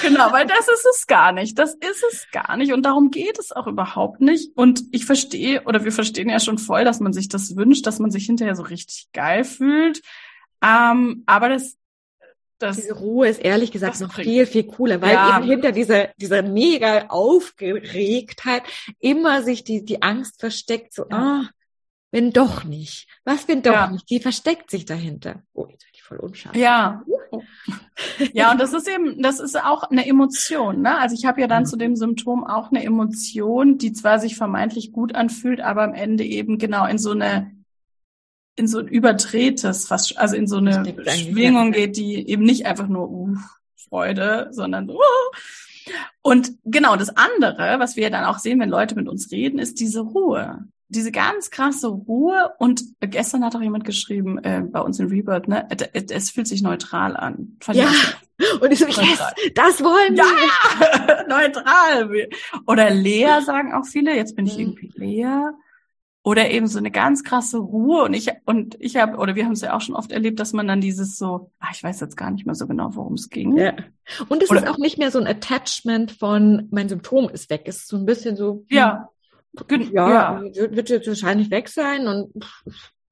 Genau, 0.00 0.32
weil 0.32 0.46
das 0.46 0.68
ist 0.68 0.86
es 0.94 1.06
gar 1.06 1.32
nicht. 1.32 1.58
Das 1.58 1.74
ist 1.74 2.04
es 2.10 2.26
gar 2.32 2.56
nicht. 2.56 2.72
Und 2.72 2.84
darum 2.84 3.10
geht 3.10 3.38
es 3.38 3.52
auch 3.52 3.66
überhaupt 3.66 4.20
nicht. 4.20 4.56
Und 4.56 4.84
ich 4.92 5.04
verstehe, 5.04 5.62
oder 5.64 5.84
wir 5.84 5.92
verstehen 5.92 6.30
ja 6.30 6.40
schon 6.40 6.56
voll, 6.56 6.84
dass 6.84 7.00
man 7.00 7.12
sich 7.12 7.28
das 7.28 7.56
wünscht, 7.56 7.86
dass 7.86 7.98
man 7.98 8.10
sich 8.10 8.24
hinterher 8.24 8.54
so 8.54 8.62
richtig 8.62 9.08
geil 9.12 9.44
fühlt. 9.44 10.00
Ähm, 10.62 11.24
aber 11.26 11.48
das 11.48 11.76
das, 12.62 12.76
Diese 12.76 12.94
Ruhe 12.94 13.28
ist 13.28 13.38
ehrlich 13.40 13.72
gesagt 13.72 14.00
noch 14.00 14.12
bringt- 14.14 14.28
viel, 14.28 14.46
viel 14.46 14.64
cooler, 14.64 15.00
weil 15.02 15.14
Ja. 15.14 15.38
eben 15.38 15.48
hinter 15.48 15.72
dieser, 15.72 16.08
dieser 16.16 16.42
mega 16.42 17.06
Aufgeregtheit 17.08 18.62
immer 19.00 19.42
sich 19.42 19.64
die, 19.64 19.84
die 19.84 20.02
Angst 20.02 20.40
versteckt, 20.40 20.94
so, 20.94 21.04
ah, 21.10 21.44
wenn 22.10 22.30
doch 22.32 22.64
nicht. 22.64 23.08
Was, 23.24 23.48
wenn 23.48 23.62
doch 23.62 23.72
Ja. 23.72 23.90
nicht? 23.90 24.08
Die 24.10 24.20
versteckt 24.20 24.70
sich 24.70 24.84
dahinter. 24.84 25.42
Oh, 25.54 25.66
jetzt 25.70 25.84
bin 25.84 25.90
ich 25.94 26.02
voll 26.02 26.18
unscharf. 26.18 26.54
Ja. 26.54 27.02
Ja, 28.32 28.52
und 28.52 28.60
das 28.60 28.72
ist 28.74 28.86
eben, 28.88 29.22
das 29.22 29.40
ist 29.40 29.56
auch 29.58 29.84
eine 29.84 30.06
Emotion, 30.06 30.82
ne? 30.82 30.98
Also 30.98 31.14
ich 31.14 31.24
habe 31.24 31.40
ja 31.40 31.46
dann 31.46 31.62
Mhm. 31.62 31.66
zu 31.66 31.76
dem 31.76 31.96
Symptom 31.96 32.44
auch 32.44 32.70
eine 32.70 32.84
Emotion, 32.84 33.78
die 33.78 33.92
zwar 33.92 34.18
sich 34.18 34.36
vermeintlich 34.36 34.92
gut 34.92 35.14
anfühlt, 35.14 35.60
aber 35.60 35.82
am 35.84 35.94
Ende 35.94 36.24
eben 36.24 36.58
genau 36.58 36.84
in 36.86 36.98
so 36.98 37.12
eine, 37.12 37.50
in 38.56 38.66
so 38.68 38.78
ein 38.80 38.88
überdrehtes, 38.88 39.86
fast, 39.86 40.18
also 40.18 40.36
in 40.36 40.46
so 40.46 40.58
eine 40.58 40.84
Schwingung 41.08 41.72
geht, 41.72 41.96
die 41.96 42.28
eben 42.28 42.44
nicht 42.44 42.66
einfach 42.66 42.88
nur 42.88 43.10
uh, 43.10 43.36
Freude, 43.88 44.48
sondern 44.50 44.90
uh. 44.90 44.98
Und 46.22 46.52
genau 46.64 46.96
das 46.96 47.16
andere, 47.16 47.76
was 47.78 47.96
wir 47.96 48.10
dann 48.10 48.24
auch 48.24 48.38
sehen, 48.38 48.60
wenn 48.60 48.68
Leute 48.68 48.94
mit 48.94 49.08
uns 49.08 49.32
reden, 49.32 49.58
ist 49.58 49.80
diese 49.80 50.00
Ruhe. 50.00 50.64
Diese 50.88 51.10
ganz 51.10 51.50
krasse 51.50 51.88
Ruhe. 51.88 52.52
Und 52.58 52.84
gestern 53.00 53.44
hat 53.44 53.56
auch 53.56 53.62
jemand 53.62 53.84
geschrieben, 53.84 54.38
äh, 54.44 54.60
bei 54.60 54.80
uns 54.80 55.00
in 55.00 55.08
Rebirth, 55.08 55.48
ne, 55.48 55.66
es, 55.92 56.30
fühlt 56.30 56.46
sich 56.46 56.62
neutral 56.62 57.16
an. 57.16 57.56
Fand 57.60 57.78
Ja. 57.78 57.88
Und 58.60 58.72
ich 58.72 58.80
so, 58.80 58.86
yes, 58.86 59.20
das 59.54 59.82
wollen 59.82 60.14
wir. 60.16 60.24
ja, 60.24 61.24
neutral. 61.28 62.28
Oder 62.66 62.90
leer 62.90 63.40
sagen 63.46 63.72
auch 63.72 63.86
viele. 63.86 64.14
Jetzt 64.14 64.36
bin 64.36 64.46
ich 64.46 64.54
Mhm. 64.54 64.60
irgendwie 64.60 64.92
leer. 64.94 65.54
Oder 66.24 66.50
eben 66.50 66.68
so 66.68 66.78
eine 66.78 66.92
ganz 66.92 67.24
krasse 67.24 67.58
Ruhe. 67.58 68.04
Und 68.04 68.14
ich 68.14 68.30
und 68.44 68.76
ich 68.78 68.96
habe 68.96 69.16
oder 69.18 69.34
wir 69.34 69.44
haben 69.44 69.52
es 69.52 69.60
ja 69.60 69.74
auch 69.74 69.80
schon 69.80 69.96
oft 69.96 70.12
erlebt, 70.12 70.38
dass 70.38 70.52
man 70.52 70.68
dann 70.68 70.80
dieses 70.80 71.18
so, 71.18 71.50
ach, 71.58 71.72
ich 71.74 71.82
weiß 71.82 71.98
jetzt 72.00 72.16
gar 72.16 72.30
nicht 72.30 72.46
mehr 72.46 72.54
so 72.54 72.66
genau, 72.68 72.94
worum 72.94 73.14
es 73.14 73.28
ging. 73.28 73.56
Ja. 73.56 73.72
Und 74.28 74.42
es 74.42 74.50
Oder- 74.50 74.62
ist 74.62 74.68
auch 74.68 74.78
nicht 74.78 74.98
mehr 74.98 75.10
so 75.10 75.18
ein 75.18 75.26
Attachment 75.26 76.12
von 76.12 76.68
mein 76.70 76.88
Symptom 76.88 77.28
ist 77.28 77.50
weg. 77.50 77.62
Es 77.66 77.78
ist 77.78 77.88
so 77.88 77.96
ein 77.96 78.06
bisschen 78.06 78.36
so, 78.36 78.64
hm, 78.68 78.76
Ja. 78.76 79.08
Gen- 79.68 79.92
ja, 79.92 80.40
Wird, 80.42 80.88
jetzt 80.88 81.06
wahrscheinlich 81.08 81.50
weg 81.50 81.68
sein 81.68 82.06
und 82.06 82.32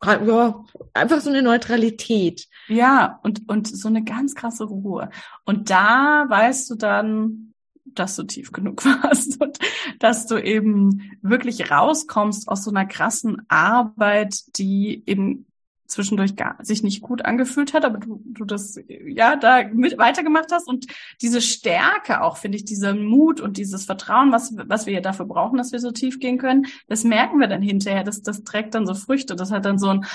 ja, 0.07 0.64
einfach 0.94 1.20
so 1.20 1.29
eine 1.29 1.42
Neutralität. 1.42 2.46
Ja, 2.68 3.20
und, 3.23 3.46
und 3.49 3.68
so 3.68 3.88
eine 3.88 4.03
ganz 4.05 4.35
krasse 4.35 4.64
Ruhe. 4.64 5.11
Und 5.44 5.68
da 5.68 6.25
weißt 6.29 6.70
du 6.70 6.77
dann, 6.77 7.50
dass 7.94 8.16
du 8.16 8.24
tief 8.24 8.53
genug 8.53 8.85
warst 9.03 9.40
und 9.40 9.59
dass 9.98 10.26
du 10.26 10.37
eben 10.37 11.12
wirklich 11.22 11.70
rauskommst 11.70 12.48
aus 12.48 12.64
so 12.64 12.70
einer 12.70 12.87
krassen 12.87 13.42
Arbeit, 13.48 14.57
die 14.59 15.03
eben 15.07 15.46
zwischendurch 15.90 16.37
gar, 16.37 16.57
sich 16.64 16.83
nicht 16.83 17.03
gut 17.03 17.24
angefühlt 17.24 17.74
hat, 17.74 17.85
aber 17.85 17.98
du, 17.98 18.22
du 18.24 18.44
das 18.44 18.79
ja 18.87 19.37
da 19.37 19.64
mit 19.72 19.98
weitergemacht 19.98 20.53
hast 20.53 20.68
und 20.68 20.87
diese 21.20 21.40
Stärke 21.40 22.22
auch, 22.22 22.37
finde 22.37 22.57
ich, 22.57 22.64
dieser 22.64 22.94
Mut 22.94 23.40
und 23.40 23.57
dieses 23.57 23.85
Vertrauen, 23.85 24.33
was, 24.33 24.55
was 24.57 24.87
wir 24.87 24.94
ja 24.94 25.00
dafür 25.00 25.26
brauchen, 25.26 25.59
dass 25.59 25.72
wir 25.72 25.81
so 25.81 25.90
tief 25.90 26.20
gehen 26.20 26.38
können, 26.38 26.66
das 26.87 27.05
merken 27.05 27.40
wir 27.40 27.48
dann 27.48 27.62
hinterher, 27.62 28.05
das, 28.05 28.22
das 28.22 28.44
trägt 28.44 28.74
dann 28.74 28.87
so 28.87 28.94
Früchte, 28.94 29.35
das 29.37 29.50
hat 29.50 29.64
dann 29.64 29.79
so 29.79 29.88
ein, 29.88 30.07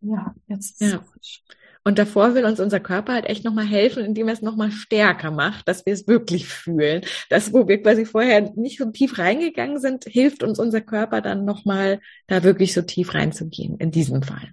ja, 0.00 0.34
jetzt 0.46 0.80
ist 0.80 0.92
Ja. 0.92 1.00
frisch. 1.00 1.42
Und 1.84 1.98
davor 1.98 2.34
will 2.34 2.44
uns 2.44 2.60
unser 2.60 2.78
Körper 2.78 3.12
halt 3.14 3.26
echt 3.26 3.44
nochmal 3.44 3.66
helfen, 3.66 4.04
indem 4.04 4.28
er 4.28 4.34
es 4.34 4.42
nochmal 4.42 4.70
stärker 4.70 5.30
macht, 5.30 5.66
dass 5.66 5.84
wir 5.84 5.92
es 5.92 6.06
wirklich 6.06 6.46
fühlen. 6.46 7.02
Das, 7.28 7.52
wo 7.52 7.66
wir 7.66 7.82
quasi 7.82 8.04
vorher 8.04 8.52
nicht 8.54 8.78
so 8.78 8.90
tief 8.90 9.18
reingegangen 9.18 9.80
sind, 9.80 10.04
hilft 10.04 10.44
uns 10.44 10.60
unser 10.60 10.80
Körper 10.80 11.20
dann 11.20 11.44
nochmal, 11.44 12.00
da 12.28 12.44
wirklich 12.44 12.72
so 12.72 12.82
tief 12.82 13.14
reinzugehen, 13.14 13.78
in 13.78 13.90
diesem 13.90 14.22
Fall. 14.22 14.52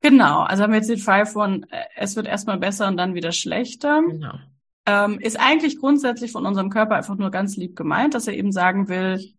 Genau, 0.00 0.42
also 0.42 0.62
haben 0.62 0.72
wir 0.72 0.78
jetzt 0.78 0.90
den 0.90 0.98
Fall 0.98 1.26
von, 1.26 1.64
äh, 1.70 1.84
es 1.96 2.14
wird 2.14 2.26
erstmal 2.26 2.58
besser 2.58 2.86
und 2.88 2.96
dann 2.96 3.14
wieder 3.14 3.32
schlechter. 3.32 4.02
Genau. 4.06 4.34
Ähm, 4.86 5.18
ist 5.20 5.38
eigentlich 5.40 5.78
grundsätzlich 5.78 6.32
von 6.32 6.46
unserem 6.46 6.70
Körper 6.70 6.96
einfach 6.96 7.16
nur 7.16 7.30
ganz 7.30 7.56
lieb 7.56 7.74
gemeint, 7.74 8.14
dass 8.14 8.26
er 8.26 8.34
eben 8.34 8.52
sagen 8.52 8.88
will, 8.88 9.34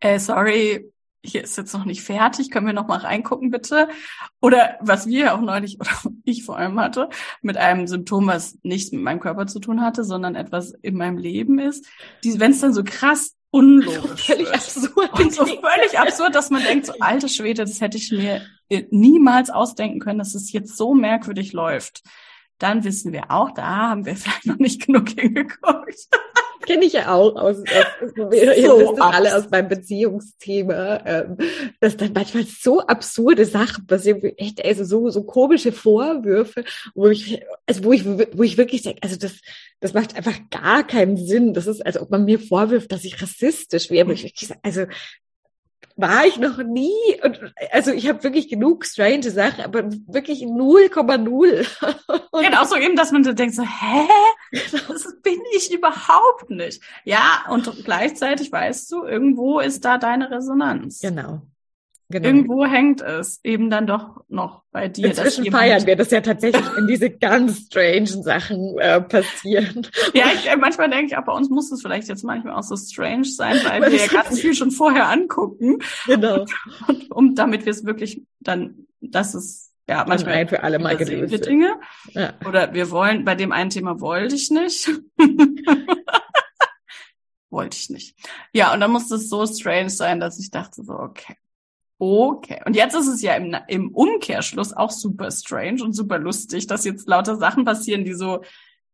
äh, 0.00 0.18
sorry, 0.18 0.92
hier 1.22 1.42
ist 1.42 1.56
jetzt 1.56 1.74
noch 1.74 1.84
nicht 1.84 2.02
fertig, 2.02 2.50
können 2.50 2.66
wir 2.66 2.72
noch 2.72 2.86
mal 2.86 2.98
reingucken 2.98 3.50
bitte? 3.50 3.88
Oder 4.40 4.76
was 4.80 5.06
wir 5.06 5.34
auch 5.34 5.40
neulich, 5.40 5.78
oder 5.80 5.90
ich 6.24 6.44
vor 6.44 6.56
allem 6.56 6.78
hatte, 6.78 7.08
mit 7.42 7.56
einem 7.56 7.86
Symptom, 7.86 8.26
was 8.26 8.58
nichts 8.62 8.92
mit 8.92 9.02
meinem 9.02 9.20
Körper 9.20 9.46
zu 9.46 9.60
tun 9.60 9.80
hatte, 9.80 10.04
sondern 10.04 10.34
etwas 10.34 10.72
in 10.82 10.96
meinem 10.96 11.18
Leben 11.18 11.58
ist, 11.58 11.86
wenn 12.22 12.52
es 12.52 12.60
dann 12.60 12.74
so 12.74 12.84
krass 12.84 13.34
unlogisch 13.50 14.26
Völlig 14.26 14.52
absurd. 14.52 15.18
Und 15.18 15.32
so 15.32 15.46
völlig 15.46 15.98
absurd, 15.98 16.34
dass 16.34 16.50
man 16.50 16.62
denkt, 16.62 16.86
so 16.86 16.92
alte 17.00 17.28
Schwede, 17.28 17.64
das 17.64 17.80
hätte 17.80 17.96
ich 17.96 18.10
mir 18.10 18.42
äh, 18.68 18.84
niemals 18.90 19.50
ausdenken 19.50 20.00
können, 20.00 20.18
dass 20.18 20.34
es 20.34 20.52
jetzt 20.52 20.76
so 20.76 20.94
merkwürdig 20.94 21.52
läuft. 21.52 22.02
Dann 22.58 22.84
wissen 22.84 23.12
wir 23.12 23.30
auch, 23.30 23.52
da 23.52 23.64
haben 23.64 24.04
wir 24.04 24.16
vielleicht 24.16 24.46
noch 24.46 24.58
nicht 24.58 24.84
genug 24.84 25.08
hingeguckt. 25.08 26.08
Kenne 26.68 26.84
ich 26.84 26.92
ja 26.92 27.14
auch 27.14 27.34
aus, 27.34 27.56
aus 27.60 28.12
ihr 28.32 28.68
So 28.68 28.92
das 28.92 29.00
alle 29.00 29.34
aus 29.34 29.48
meinem 29.48 29.68
Beziehungsthema, 29.68 31.00
ähm, 31.06 31.38
dass 31.80 31.96
dann 31.96 32.12
manchmal 32.12 32.44
so 32.44 32.80
absurde 32.80 33.46
Sachen 33.46 33.86
passieren, 33.86 34.22
echt, 34.36 34.62
also 34.62 34.84
so, 34.84 35.08
so 35.08 35.24
komische 35.24 35.72
Vorwürfe, 35.72 36.64
wo 36.94 37.06
ich, 37.06 37.42
also 37.64 37.84
wo 37.84 37.92
ich, 37.94 38.04
wo 38.04 38.42
ich 38.42 38.58
wirklich 38.58 38.82
denke, 38.82 39.02
also 39.02 39.16
das, 39.16 39.40
das 39.80 39.94
macht 39.94 40.14
einfach 40.14 40.38
gar 40.50 40.86
keinen 40.86 41.16
Sinn. 41.16 41.54
Das 41.54 41.66
ist, 41.66 41.86
als 41.86 41.98
ob 41.98 42.10
man 42.10 42.26
mir 42.26 42.38
vorwirft, 42.38 42.92
dass 42.92 43.04
ich 43.04 43.22
rassistisch 43.22 43.88
wäre. 43.88 44.06
Wo 44.06 44.12
ich 44.12 44.34
Also 44.62 44.84
war 45.96 46.24
ich 46.26 46.38
noch 46.38 46.58
nie 46.58 46.92
und 47.24 47.52
also 47.72 47.90
ich 47.90 48.08
habe 48.08 48.22
wirklich 48.22 48.48
genug 48.48 48.86
strange 48.86 49.30
Sachen, 49.30 49.64
aber 49.64 49.90
wirklich 50.06 50.42
0,0. 50.42 51.66
Genau, 52.40 52.64
so 52.66 52.76
eben, 52.76 52.94
dass 52.94 53.10
man 53.10 53.24
so 53.24 53.32
denkt, 53.32 53.56
so, 53.56 53.62
hä? 53.62 54.08
Das 54.52 55.20
bin 55.22 55.40
ich 55.56 55.72
überhaupt 55.72 56.50
nicht. 56.50 56.82
Ja, 57.04 57.44
und 57.50 57.84
gleichzeitig 57.84 58.52
weißt 58.52 58.90
du, 58.92 59.04
irgendwo 59.04 59.58
ist 59.58 59.84
da 59.84 59.98
deine 59.98 60.30
Resonanz. 60.30 61.00
Genau. 61.00 61.42
Genau. 62.10 62.26
Irgendwo 62.26 62.64
hängt 62.64 63.02
es 63.02 63.38
eben 63.44 63.68
dann 63.68 63.86
doch 63.86 64.22
noch 64.28 64.62
bei 64.72 64.88
dir. 64.88 65.08
Inzwischen 65.08 65.44
feiern 65.50 65.84
wir 65.86 65.94
das 65.94 66.10
ja 66.10 66.22
tatsächlich, 66.22 66.64
wenn 66.74 66.86
diese 66.86 67.10
ganz 67.10 67.66
strange 67.66 68.06
Sachen 68.06 68.78
äh, 68.78 69.02
passieren. 69.02 69.86
Ja, 70.14 70.24
ich, 70.34 70.48
äh, 70.48 70.56
manchmal 70.56 70.88
denke 70.88 71.06
ich, 71.06 71.16
auch 71.18 71.24
bei 71.26 71.32
uns 71.34 71.50
muss 71.50 71.70
es 71.70 71.82
vielleicht 71.82 72.08
jetzt 72.08 72.24
manchmal 72.24 72.54
auch 72.54 72.62
so 72.62 72.76
strange 72.76 73.26
sein, 73.26 73.56
weil 73.64 73.92
wir 73.92 73.98
ja 73.98 74.06
ganz 74.06 74.40
viel 74.40 74.54
schon 74.54 74.70
vorher 74.70 75.06
angucken, 75.08 75.80
Genau. 76.06 76.46
und, 76.88 77.10
um 77.10 77.34
damit 77.34 77.66
wir 77.66 77.72
es 77.72 77.84
wirklich 77.84 78.22
dann, 78.40 78.86
dass 79.02 79.34
es 79.34 79.70
ja 79.86 80.06
manchmal 80.08 80.34
ein 80.34 80.48
für 80.48 80.62
alle 80.62 80.78
Mal 80.78 80.96
gelöst 80.96 81.30
wir. 81.30 81.40
Dinge. 81.42 81.74
Ja. 82.12 82.32
Oder 82.46 82.72
wir 82.72 82.90
wollen, 82.90 83.26
bei 83.26 83.34
dem 83.34 83.52
einen 83.52 83.68
Thema 83.68 84.00
wollte 84.00 84.34
ich 84.34 84.50
nicht. 84.50 84.90
wollte 87.50 87.76
ich 87.76 87.90
nicht. 87.90 88.16
Ja, 88.54 88.72
und 88.72 88.80
dann 88.80 88.92
musste 88.92 89.16
es 89.16 89.28
so 89.28 89.46
strange 89.46 89.90
sein, 89.90 90.20
dass 90.20 90.38
ich 90.38 90.50
dachte 90.50 90.82
so, 90.82 90.94
okay. 90.94 91.36
Okay. 91.98 92.60
Und 92.64 92.76
jetzt 92.76 92.94
ist 92.94 93.08
es 93.08 93.22
ja 93.22 93.34
im, 93.34 93.56
im 93.66 93.90
Umkehrschluss 93.90 94.72
auch 94.72 94.90
super 94.90 95.30
strange 95.30 95.82
und 95.82 95.94
super 95.94 96.18
lustig, 96.18 96.66
dass 96.68 96.84
jetzt 96.84 97.08
lauter 97.08 97.36
Sachen 97.36 97.64
passieren, 97.64 98.04
die 98.04 98.14
so, 98.14 98.42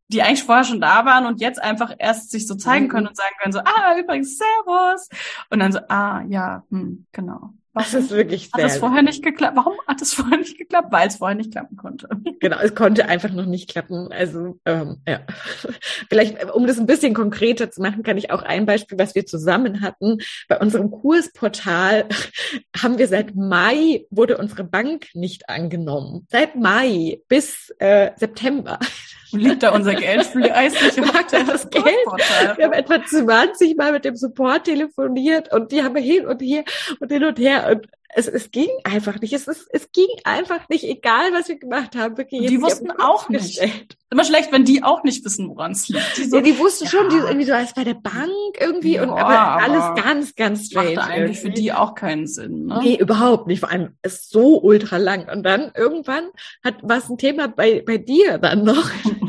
die 0.08 0.22
eigentlich 0.22 0.42
vorher 0.44 0.64
schon 0.64 0.80
da 0.80 1.04
waren 1.04 1.26
und 1.26 1.40
jetzt 1.40 1.60
einfach 1.62 1.94
erst 1.98 2.30
sich 2.30 2.46
so 2.46 2.54
zeigen 2.54 2.86
Mhm. 2.86 2.88
können 2.90 3.06
und 3.08 3.16
sagen 3.16 3.34
können 3.40 3.52
so, 3.52 3.60
ah, 3.60 3.98
übrigens, 3.98 4.38
Servus. 4.38 5.08
Und 5.50 5.60
dann 5.60 5.72
so, 5.72 5.80
ah, 5.88 6.22
ja, 6.28 6.64
hm, 6.70 7.06
genau. 7.12 7.52
Das 7.74 7.92
Warum 7.92 8.04
ist 8.04 8.10
wirklich 8.12 8.50
hat 8.52 8.62
das 8.62 8.72
sehr, 8.72 8.80
vorher 8.80 9.02
nicht 9.02 9.24
geklappt? 9.24 9.56
Warum 9.56 9.74
hat 9.88 10.00
das 10.00 10.14
vorher 10.14 10.38
nicht 10.38 10.56
geklappt? 10.56 10.92
Weil 10.92 11.08
es 11.08 11.16
vorher 11.16 11.34
nicht 11.34 11.50
klappen 11.50 11.76
konnte. 11.76 12.08
genau, 12.40 12.58
es 12.60 12.74
konnte 12.74 13.08
einfach 13.08 13.32
noch 13.32 13.46
nicht 13.46 13.68
klappen. 13.68 14.12
Also, 14.12 14.60
ähm, 14.64 14.98
ja. 15.08 15.20
Vielleicht, 16.08 16.40
äh, 16.40 16.46
um 16.46 16.66
das 16.66 16.78
ein 16.78 16.86
bisschen 16.86 17.14
konkreter 17.14 17.70
zu 17.70 17.82
machen, 17.82 18.04
kann 18.04 18.16
ich 18.16 18.30
auch 18.30 18.42
ein 18.42 18.64
Beispiel, 18.64 18.98
was 18.98 19.14
wir 19.16 19.26
zusammen 19.26 19.80
hatten. 19.80 20.18
Bei 20.48 20.58
unserem 20.58 20.90
Kursportal 20.90 22.06
haben 22.80 22.98
wir 22.98 23.08
seit 23.08 23.34
Mai, 23.34 24.06
wurde 24.10 24.38
unsere 24.38 24.62
Bank 24.62 25.08
nicht 25.14 25.48
angenommen. 25.48 26.26
Seit 26.30 26.54
Mai 26.54 27.20
bis 27.28 27.74
äh, 27.78 28.12
September. 28.16 28.78
Liegt 29.34 29.62
da 29.62 29.70
unser 29.70 29.94
Geld 29.94 30.20
auf 30.20 30.34
Mag 30.34 31.28
der 31.28 31.44
das 31.44 31.68
Geld? 31.68 31.84
Wir 32.56 32.64
haben 32.66 32.72
etwa 32.72 33.04
20 33.04 33.76
Mal 33.76 33.92
mit 33.92 34.04
dem 34.04 34.16
Support 34.16 34.64
telefoniert 34.64 35.52
und 35.52 35.72
die 35.72 35.82
haben 35.82 35.96
hin 35.96 36.26
und 36.26 36.40
hier 36.40 36.64
und 37.00 37.10
hin 37.10 37.24
und 37.24 37.38
her 37.38 37.63
und 37.70 37.86
es, 38.16 38.28
es 38.28 38.52
ging 38.52 38.68
einfach 38.84 39.20
nicht. 39.20 39.32
Es, 39.32 39.48
ist, 39.48 39.66
es 39.72 39.90
ging 39.90 40.06
einfach 40.22 40.68
nicht, 40.68 40.84
egal 40.84 41.32
was 41.32 41.48
wir 41.48 41.58
gemacht 41.58 41.96
haben. 41.96 42.16
Wirklich 42.16 42.42
Und 42.42 42.50
die 42.50 42.62
wussten 42.62 42.92
auch 42.92 43.28
nicht. 43.28 43.60
Immer 44.08 44.22
schlecht, 44.24 44.52
wenn 44.52 44.64
die 44.64 44.84
auch 44.84 45.02
nicht 45.02 45.24
wissen, 45.24 45.48
woran 45.48 45.72
es 45.72 45.88
liegt. 45.88 46.16
Die 46.18 46.24
so, 46.24 46.36
Ja, 46.36 46.42
die 46.42 46.56
wussten 46.60 46.86
schon, 46.86 47.08
die 47.08 47.16
Ja. 47.16 47.24
irgendwie 47.24 47.46
so 47.46 47.54
als 47.54 47.74
bei 47.74 47.82
der 47.82 47.94
Bank 47.94 48.30
irgendwie 48.60 49.00
und 49.00 49.08
Ja, 49.08 49.14
aber 49.16 49.36
aber 49.38 49.62
alles 49.64 50.04
ganz, 50.04 50.36
ganz 50.36 50.66
strange. 50.66 50.94
macht 50.94 51.10
eigentlich 51.10 51.38
für 51.40 51.46
irgendwie. 51.48 51.62
die 51.62 51.72
auch 51.72 51.96
keinen 51.96 52.28
Sinn. 52.28 52.66
Ne? 52.66 52.78
Nee, 52.84 52.94
überhaupt 52.98 53.48
nicht. 53.48 53.58
Vor 53.58 53.72
allem 53.72 53.96
ist 54.04 54.30
so 54.30 54.60
ultra 54.62 54.98
lang. 54.98 55.28
Und 55.28 55.42
dann 55.42 55.72
irgendwann 55.76 56.28
hat 56.62 56.76
was 56.82 57.10
ein 57.10 57.18
Thema 57.18 57.48
bei, 57.48 57.82
bei 57.84 57.98
dir 57.98 58.38
dann 58.38 58.62
noch. 58.62 58.88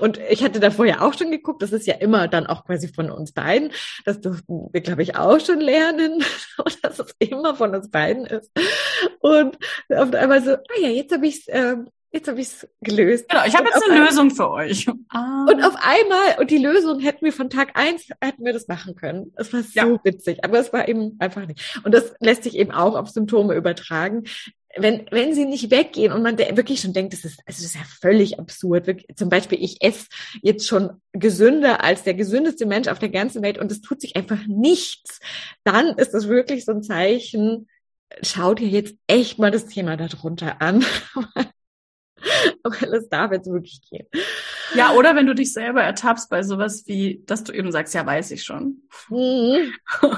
Und 0.00 0.18
ich 0.30 0.42
hatte 0.42 0.60
da 0.60 0.70
vorher 0.70 1.02
auch 1.02 1.14
schon 1.14 1.30
geguckt, 1.30 1.62
das 1.62 1.72
ist 1.72 1.86
ja 1.86 1.94
immer 1.94 2.28
dann 2.28 2.46
auch 2.46 2.64
quasi 2.64 2.88
von 2.88 3.10
uns 3.10 3.32
beiden. 3.32 3.72
Das 4.04 4.20
durften 4.20 4.68
wir, 4.72 4.80
glaube 4.80 5.02
ich, 5.02 5.16
auch 5.16 5.40
schon 5.40 5.60
lernen, 5.60 6.24
dass 6.82 6.98
es 6.98 7.14
immer 7.18 7.54
von 7.54 7.74
uns 7.74 7.90
beiden 7.90 8.26
ist. 8.26 8.50
Und 9.20 9.58
auf 9.90 10.12
einmal 10.12 10.42
so, 10.42 10.52
ah 10.52 10.80
ja, 10.80 10.88
jetzt 10.88 11.12
habe 11.12 11.26
ich 11.26 11.36
es, 11.36 11.44
ähm, 11.48 11.88
jetzt 12.14 12.28
habe 12.28 12.40
ich 12.40 12.46
es 12.46 12.68
gelöst. 12.80 13.28
Genau, 13.28 13.44
ich 13.46 13.56
habe 13.56 13.68
jetzt 13.68 13.90
eine 13.90 14.04
Lösung 14.04 14.30
für 14.30 14.50
euch. 14.50 14.86
Ah. 15.08 15.46
Und 15.50 15.62
auf 15.62 15.74
einmal, 15.76 16.38
und 16.38 16.50
die 16.50 16.58
Lösung 16.58 17.00
hätten 17.00 17.24
wir 17.24 17.32
von 17.32 17.50
Tag 17.50 17.72
eins, 17.74 18.08
hätten 18.20 18.44
wir 18.44 18.52
das 18.52 18.68
machen 18.68 18.94
können. 18.94 19.32
Es 19.36 19.52
war 19.52 19.62
so 19.62 19.70
ja. 19.74 20.04
witzig, 20.04 20.44
aber 20.44 20.58
es 20.58 20.72
war 20.72 20.88
eben 20.88 21.16
einfach 21.18 21.46
nicht. 21.46 21.80
Und 21.84 21.92
das 21.92 22.14
lässt 22.20 22.44
sich 22.44 22.56
eben 22.56 22.70
auch 22.70 22.94
auf 22.94 23.08
Symptome 23.10 23.54
übertragen. 23.54 24.24
Wenn, 24.76 25.06
wenn 25.10 25.34
sie 25.34 25.44
nicht 25.44 25.70
weggehen 25.70 26.12
und 26.12 26.22
man 26.22 26.36
wirklich 26.38 26.80
schon 26.80 26.92
denkt, 26.92 27.12
das 27.12 27.24
ist, 27.24 27.40
also 27.46 27.62
das 27.62 27.66
ist 27.66 27.74
ja 27.74 27.82
völlig 28.00 28.38
absurd. 28.38 28.86
Wirklich, 28.86 29.16
zum 29.16 29.28
Beispiel, 29.28 29.62
ich 29.62 29.80
esse 29.80 30.06
jetzt 30.42 30.66
schon 30.66 31.00
gesünder 31.12 31.84
als 31.84 32.02
der 32.02 32.14
gesündeste 32.14 32.66
Mensch 32.66 32.88
auf 32.88 32.98
der 32.98 33.10
ganzen 33.10 33.42
Welt 33.42 33.58
und 33.58 33.70
es 33.70 33.80
tut 33.80 34.00
sich 34.00 34.16
einfach 34.16 34.46
nichts. 34.46 35.20
Dann 35.62 35.96
ist 35.96 36.12
das 36.12 36.28
wirklich 36.28 36.64
so 36.64 36.72
ein 36.72 36.82
Zeichen, 36.82 37.68
schau 38.22 38.54
dir 38.54 38.68
jetzt 38.68 38.96
echt 39.06 39.38
mal 39.38 39.50
das 39.50 39.66
Thema 39.66 39.96
darunter 39.96 40.60
an. 40.60 40.84
weil 42.64 42.94
es 42.94 43.08
darf 43.08 43.32
jetzt 43.32 43.50
wirklich 43.50 43.80
gehen. 43.88 44.06
Ja, 44.74 44.92
oder 44.92 45.14
wenn 45.14 45.26
du 45.26 45.34
dich 45.34 45.52
selber 45.52 45.82
ertappst 45.82 46.30
bei 46.30 46.42
sowas 46.42 46.84
wie, 46.86 47.22
dass 47.26 47.44
du 47.44 47.52
eben 47.52 47.70
sagst, 47.70 47.94
ja, 47.94 48.04
weiß 48.04 48.30
ich 48.30 48.42
schon. 48.42 48.82
Mhm. 49.08 49.72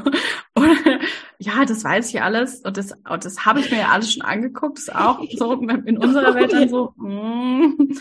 ja, 1.38 1.64
das 1.64 1.84
weiß 1.84 2.08
ich 2.12 2.22
alles 2.22 2.60
und 2.60 2.76
das, 2.76 2.92
und 2.92 3.24
das 3.24 3.44
habe 3.44 3.60
ich 3.60 3.70
mir 3.70 3.78
ja 3.78 3.88
alles 3.88 4.12
schon 4.12 4.22
angeguckt, 4.22 4.78
ist 4.78 4.94
auch 4.94 5.20
so 5.36 5.52
in 5.54 5.98
unserer 5.98 6.34
Welt 6.34 6.52
dann 6.52 6.68
so, 6.68 6.92
mm, 6.96 7.92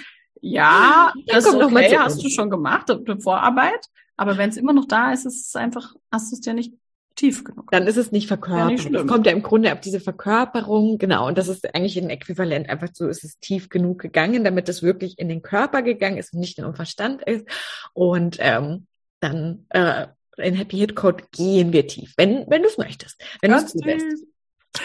ja, 0.41 1.11
das 1.27 1.45
ist 1.45 1.55
okay, 1.55 1.97
hast 1.97 2.23
du 2.23 2.29
schon 2.29 2.49
gemacht, 2.49 2.89
eine 2.89 3.19
Vorarbeit, 3.19 3.87
aber 4.17 4.37
wenn 4.37 4.49
es 4.49 4.57
immer 4.57 4.73
noch 4.73 4.85
da 4.85 5.11
ist, 5.11 5.25
ist 5.25 5.47
es 5.47 5.55
einfach, 5.55 5.95
hast 6.11 6.31
du 6.31 6.35
es 6.35 6.41
dir 6.41 6.53
nicht 6.53 6.73
tief 7.15 7.43
genug. 7.43 7.71
Dann 7.71 7.87
ist 7.87 7.97
es 7.97 8.11
nicht 8.11 8.27
verkörpert. 8.27 8.83
Ja, 8.83 8.99
es 8.99 9.07
kommt 9.07 9.25
ja 9.25 9.31
im 9.31 9.41
Grunde 9.41 9.71
auf 9.71 9.79
diese 9.79 9.99
Verkörperung, 9.99 10.97
genau. 10.97 11.27
Und 11.27 11.37
das 11.37 11.47
ist 11.47 11.73
eigentlich 11.73 11.97
ein 11.97 12.09
Äquivalent. 12.09 12.69
Einfach 12.69 12.89
so 12.93 13.07
ist 13.07 13.23
es 13.23 13.39
tief 13.39 13.69
genug 13.69 13.99
gegangen, 13.99 14.43
damit 14.43 14.69
es 14.69 14.83
wirklich 14.83 15.17
in 15.17 15.29
den 15.29 15.41
Körper 15.41 15.81
gegangen 15.81 16.17
ist 16.17 16.33
und 16.33 16.39
nicht 16.39 16.57
in 16.57 16.65
den 16.65 16.75
Verstand 16.75 17.21
ist. 17.23 17.47
Und 17.93 18.37
ähm, 18.39 18.87
dann 19.21 19.65
äh, 19.69 20.07
in 20.37 20.55
Happy 20.55 20.77
Hit 20.77 20.95
Code 20.95 21.23
gehen 21.31 21.73
wir 21.73 21.87
tief, 21.87 22.13
wenn, 22.17 22.45
wenn 22.47 22.61
du 22.61 22.67
es 22.67 22.77
möchtest. 22.77 23.21
Wenn 23.41 23.51
du 23.51 23.57
es 23.57 23.67
zulässt. 23.67 24.25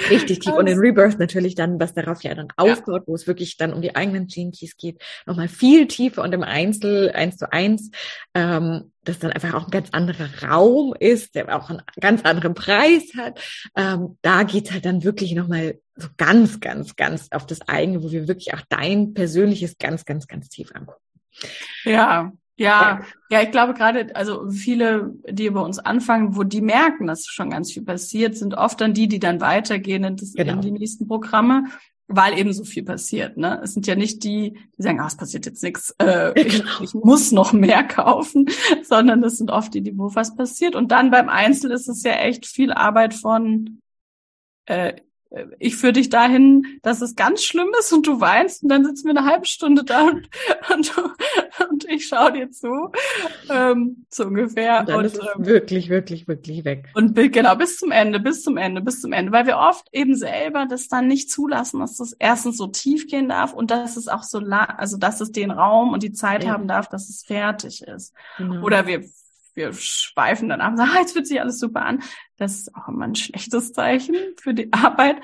Richtig 0.08 0.40
tief. 0.40 0.54
Und 0.54 0.66
in 0.66 0.78
Rebirth 0.78 1.18
natürlich 1.18 1.54
dann, 1.54 1.80
was 1.80 1.94
darauf 1.94 2.22
ja 2.22 2.34
dann 2.34 2.48
aufbaut, 2.56 3.02
wo 3.06 3.14
es 3.14 3.26
wirklich 3.26 3.56
dann 3.56 3.72
um 3.72 3.82
die 3.82 3.96
eigenen 3.96 4.26
Gene 4.26 4.52
Keys 4.52 4.76
geht, 4.76 5.02
nochmal 5.26 5.48
viel 5.48 5.86
tiefer 5.88 6.22
und 6.22 6.32
im 6.32 6.42
Einzel, 6.42 7.10
eins 7.10 7.36
zu 7.36 7.52
eins, 7.52 7.90
ähm, 8.34 8.92
das 9.02 9.18
dann 9.18 9.32
einfach 9.32 9.54
auch 9.54 9.64
ein 9.64 9.70
ganz 9.70 9.90
anderer 9.90 10.28
Raum 10.48 10.94
ist, 10.98 11.34
der 11.34 11.54
auch 11.56 11.70
einen 11.70 11.82
ganz 12.00 12.22
anderen 12.24 12.54
Preis 12.54 13.12
hat. 13.16 13.40
Ähm, 13.76 14.18
da 14.22 14.42
geht's 14.42 14.72
halt 14.72 14.84
dann 14.84 15.04
wirklich 15.04 15.34
nochmal 15.34 15.80
so 15.96 16.08
ganz, 16.16 16.60
ganz, 16.60 16.96
ganz 16.96 17.28
auf 17.30 17.46
das 17.46 17.62
eigene, 17.62 18.02
wo 18.02 18.10
wir 18.10 18.28
wirklich 18.28 18.54
auch 18.54 18.62
dein 18.68 19.14
persönliches 19.14 19.78
ganz, 19.78 20.04
ganz, 20.04 20.26
ganz 20.26 20.48
tief 20.48 20.70
angucken. 20.74 21.02
Ja, 21.84 22.32
ja, 22.60 23.00
ja, 23.30 23.40
ich 23.40 23.50
glaube 23.50 23.72
gerade, 23.72 24.14
also 24.14 24.50
viele, 24.50 25.14
die 25.26 25.48
bei 25.48 25.60
uns 25.60 25.78
anfangen, 25.78 26.36
wo 26.36 26.42
die 26.42 26.60
merken, 26.60 27.06
dass 27.06 27.24
schon 27.24 27.48
ganz 27.48 27.72
viel 27.72 27.84
passiert, 27.84 28.36
sind 28.36 28.54
oft 28.54 28.80
dann 28.82 28.92
die, 28.92 29.08
die 29.08 29.18
dann 29.18 29.40
weitergehen 29.40 30.04
in, 30.04 30.16
das, 30.16 30.34
genau. 30.34 30.52
in 30.52 30.60
die 30.60 30.70
nächsten 30.70 31.08
Programme, 31.08 31.64
weil 32.06 32.38
eben 32.38 32.52
so 32.52 32.64
viel 32.64 32.82
passiert. 32.82 33.38
Ne? 33.38 33.60
Es 33.62 33.72
sind 33.72 33.86
ja 33.86 33.94
nicht 33.94 34.24
die, 34.24 34.58
die 34.76 34.82
sagen, 34.82 35.00
ah, 35.00 35.06
es 35.06 35.16
passiert 35.16 35.46
jetzt 35.46 35.62
nichts, 35.62 35.94
äh, 36.02 36.32
ich, 36.38 36.58
genau. 36.58 36.82
ich 36.82 36.92
muss 36.92 37.32
noch 37.32 37.54
mehr 37.54 37.82
kaufen, 37.82 38.46
sondern 38.82 39.22
das 39.22 39.38
sind 39.38 39.50
oft 39.50 39.72
die, 39.72 39.80
die 39.80 39.96
wo 39.96 40.14
was 40.14 40.36
passiert. 40.36 40.76
Und 40.76 40.92
dann 40.92 41.10
beim 41.10 41.30
Einzel 41.30 41.70
ist 41.70 41.88
es 41.88 42.02
ja 42.02 42.12
echt 42.12 42.44
viel 42.44 42.72
Arbeit 42.72 43.14
von 43.14 43.80
äh, 44.66 44.96
ich 45.58 45.76
führe 45.76 45.92
dich 45.92 46.08
dahin, 46.08 46.66
dass 46.82 47.00
es 47.00 47.14
ganz 47.14 47.44
schlimm 47.44 47.68
ist 47.78 47.92
und 47.92 48.06
du 48.06 48.20
weinst 48.20 48.64
und 48.64 48.68
dann 48.68 48.84
sitzen 48.84 49.04
wir 49.04 49.16
eine 49.16 49.24
halbe 49.24 49.46
Stunde 49.46 49.84
da 49.84 50.08
und, 50.08 50.28
und, 50.74 50.92
und 51.70 51.84
ich 51.88 52.08
schaue 52.08 52.32
dir 52.32 52.50
zu, 52.50 52.90
ähm, 53.48 54.04
so 54.08 54.24
ungefähr. 54.24 54.80
Und 54.80 54.88
dann 54.88 54.98
und, 54.98 55.04
ist 55.04 55.18
ähm, 55.18 55.46
wirklich, 55.46 55.88
wirklich, 55.88 56.26
wirklich 56.26 56.64
weg. 56.64 56.88
Und 56.94 57.14
genau, 57.14 57.54
bis 57.54 57.78
zum 57.78 57.92
Ende, 57.92 58.18
bis 58.18 58.42
zum 58.42 58.56
Ende, 58.56 58.80
bis 58.80 59.00
zum 59.00 59.12
Ende, 59.12 59.30
weil 59.30 59.46
wir 59.46 59.58
oft 59.58 59.86
eben 59.92 60.16
selber 60.16 60.66
das 60.68 60.88
dann 60.88 61.06
nicht 61.06 61.30
zulassen, 61.30 61.78
dass 61.80 61.96
das 61.96 62.12
erstens 62.18 62.56
so 62.56 62.66
tief 62.66 63.06
gehen 63.06 63.28
darf 63.28 63.52
und 63.52 63.70
dass 63.70 63.96
es 63.96 64.08
auch 64.08 64.24
so 64.24 64.40
lang, 64.40 64.68
also 64.78 64.96
dass 64.96 65.20
es 65.20 65.30
den 65.30 65.52
Raum 65.52 65.92
und 65.92 66.02
die 66.02 66.12
Zeit 66.12 66.42
ja. 66.44 66.50
haben 66.50 66.66
darf, 66.66 66.88
dass 66.88 67.08
es 67.08 67.22
fertig 67.22 67.82
ist. 67.82 68.14
Genau. 68.36 68.64
Oder 68.64 68.86
wir 68.86 69.04
wir 69.60 69.72
schweifen 69.74 70.48
dann 70.48 70.60
ab 70.60 70.72
und 70.72 70.76
sagen, 70.78 70.90
ah, 70.94 70.98
jetzt 71.00 71.12
fühlt 71.12 71.26
sich 71.26 71.40
alles 71.40 71.58
super 71.58 71.84
an. 71.84 72.02
Das 72.36 72.58
ist 72.58 72.74
auch 72.74 72.88
immer 72.88 73.04
ein 73.04 73.14
schlechtes 73.14 73.72
Zeichen 73.72 74.16
für 74.40 74.54
die 74.54 74.72
Arbeit, 74.72 75.16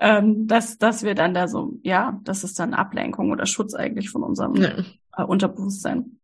ähm, 0.00 0.46
dass, 0.46 0.78
dass 0.78 1.04
wir 1.04 1.14
dann 1.14 1.34
da 1.34 1.48
so, 1.48 1.78
ja, 1.82 2.20
das 2.24 2.44
ist 2.44 2.58
dann 2.58 2.74
Ablenkung 2.74 3.30
oder 3.30 3.46
Schutz 3.46 3.74
eigentlich 3.74 4.10
von 4.10 4.22
unserem 4.22 4.56
ja. 4.56 4.70
äh, 5.16 5.22
Unterbewusstsein. 5.22 6.18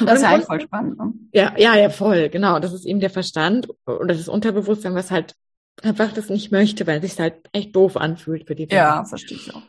Das 0.00 0.16
ist 0.16 0.22
ja 0.22 0.30
eigentlich 0.30 0.46
voll 0.46 0.60
spannend. 0.60 0.98
Ne? 0.98 1.12
Ja, 1.32 1.54
ja, 1.56 1.76
ja, 1.76 1.88
voll, 1.88 2.28
genau. 2.28 2.58
Das 2.58 2.72
ist 2.72 2.84
eben 2.84 3.00
der 3.00 3.10
Verstand 3.10 3.68
oder 3.86 4.14
das 4.14 4.28
Unterbewusstsein, 4.28 4.94
was 4.94 5.10
halt 5.10 5.34
einfach 5.82 6.12
das 6.12 6.28
nicht 6.28 6.52
möchte, 6.52 6.86
weil 6.86 7.02
es 7.02 7.10
sich 7.10 7.20
halt 7.20 7.36
echt 7.52 7.74
doof 7.74 7.96
anfühlt 7.96 8.46
für 8.46 8.54
die 8.54 8.66
Person. 8.66 8.84
Ja, 8.84 9.04
verstehe 9.04 9.38
ich 9.38 9.54
auch. 9.54 9.62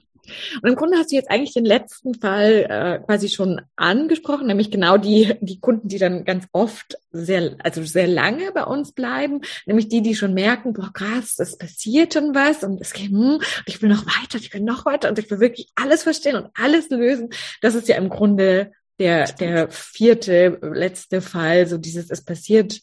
Und 0.62 0.70
im 0.70 0.76
Grunde 0.76 0.98
hast 0.98 1.12
du 1.12 1.16
jetzt 1.16 1.30
eigentlich 1.30 1.54
den 1.54 1.66
letzten 1.66 2.14
Fall 2.16 2.66
äh, 2.70 3.06
quasi 3.06 3.30
schon 3.30 3.62
angesprochen, 3.76 4.48
nämlich 4.48 4.72
genau 4.72 4.98
die, 4.98 5.36
die 5.42 5.60
Kunden, 5.60 5.88
die 5.88 5.98
dann 5.98 6.26
ganz 6.26 6.46
oft 6.52 6.98
sehr, 7.12 7.56
also 7.64 7.84
sehr 7.84 8.08
lange 8.08 8.52
bei 8.52 8.64
uns 8.64 8.92
bleiben, 8.92 9.42
nämlich 9.66 9.90
die, 9.90 10.02
die 10.02 10.16
schon 10.16 10.34
merken, 10.34 10.74
boah, 10.74 10.92
krass, 10.94 11.40
es 11.40 11.58
passiert 11.58 12.14
schon 12.14 12.36
was 12.36 12.64
und 12.64 12.82
es 12.82 12.94
geht, 12.94 13.10
hm, 13.10 13.40
ich 13.66 13.82
will 13.82 13.90
noch 13.90 14.06
weiter, 14.06 14.38
ich 14.38 14.54
will 14.54 14.62
noch 14.62 14.86
weiter 14.86 15.10
und 15.10 15.20
ich 15.20 15.30
will 15.32 15.40
wirklich 15.40 15.72
alles 15.76 16.04
verstehen 16.04 16.36
und 16.36 16.48
alles 16.54 16.90
lösen. 16.90 17.30
Das 17.62 17.76
ist 17.76 17.88
ja 17.88 17.96
im 17.98 18.10
Grunde 18.10 18.72
der, 19.00 19.32
der 19.34 19.70
vierte, 19.70 20.60
letzte 20.62 21.22
Fall, 21.22 21.68
so 21.68 21.78
dieses, 21.78 22.10
es 22.12 22.24
passiert 22.24 22.82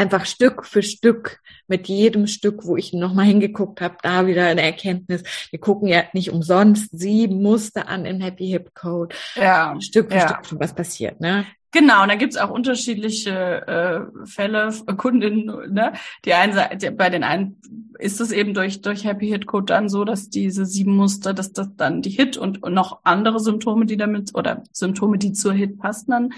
einfach 0.00 0.26
Stück 0.26 0.66
für 0.66 0.82
Stück 0.82 1.40
mit 1.68 1.88
jedem 1.88 2.26
Stück, 2.26 2.64
wo 2.64 2.76
ich 2.76 2.92
nochmal 2.92 3.26
hingeguckt 3.26 3.80
habe, 3.80 3.96
da 4.02 4.26
wieder 4.26 4.46
eine 4.46 4.62
Erkenntnis. 4.62 5.22
Wir 5.50 5.60
gucken 5.60 5.88
ja 5.88 6.04
nicht 6.12 6.30
umsonst 6.30 6.88
sieben 6.98 7.42
Muster 7.42 7.88
an 7.88 8.06
im 8.06 8.20
Happy 8.20 8.48
Hip 8.48 8.74
Code. 8.74 9.14
Ja. 9.36 9.76
Stück 9.80 10.10
für 10.10 10.18
ja. 10.18 10.28
Stück 10.28 10.46
schon 10.46 10.60
was 10.60 10.74
passiert, 10.74 11.20
ne? 11.20 11.46
Genau, 11.72 12.02
und 12.02 12.08
da 12.08 12.16
gibt's 12.16 12.36
auch 12.36 12.50
unterschiedliche 12.50 13.66
äh, 13.66 14.26
Fälle, 14.26 14.72
Kundinnen, 14.96 15.72
ne? 15.72 15.92
Die 16.24 16.34
einen 16.34 16.56
bei 16.96 17.10
den 17.10 17.22
einen 17.22 17.60
ist 17.98 18.20
es 18.20 18.32
eben 18.32 18.54
durch 18.54 18.80
durch 18.80 19.04
Happy 19.04 19.28
Hit 19.28 19.46
Code 19.46 19.66
dann 19.66 19.88
so, 19.88 20.04
dass 20.04 20.30
diese 20.30 20.66
sieben 20.66 20.96
Muster, 20.96 21.32
dass 21.32 21.52
das 21.52 21.76
dann 21.76 22.02
die 22.02 22.10
Hit 22.10 22.36
und, 22.36 22.62
und 22.62 22.74
noch 22.74 23.00
andere 23.04 23.38
Symptome, 23.38 23.86
die 23.86 23.96
damit 23.96 24.34
oder 24.34 24.64
Symptome, 24.72 25.18
die 25.18 25.32
zur 25.32 25.52
Hit 25.52 25.78
passen, 25.78 26.10
dann 26.10 26.30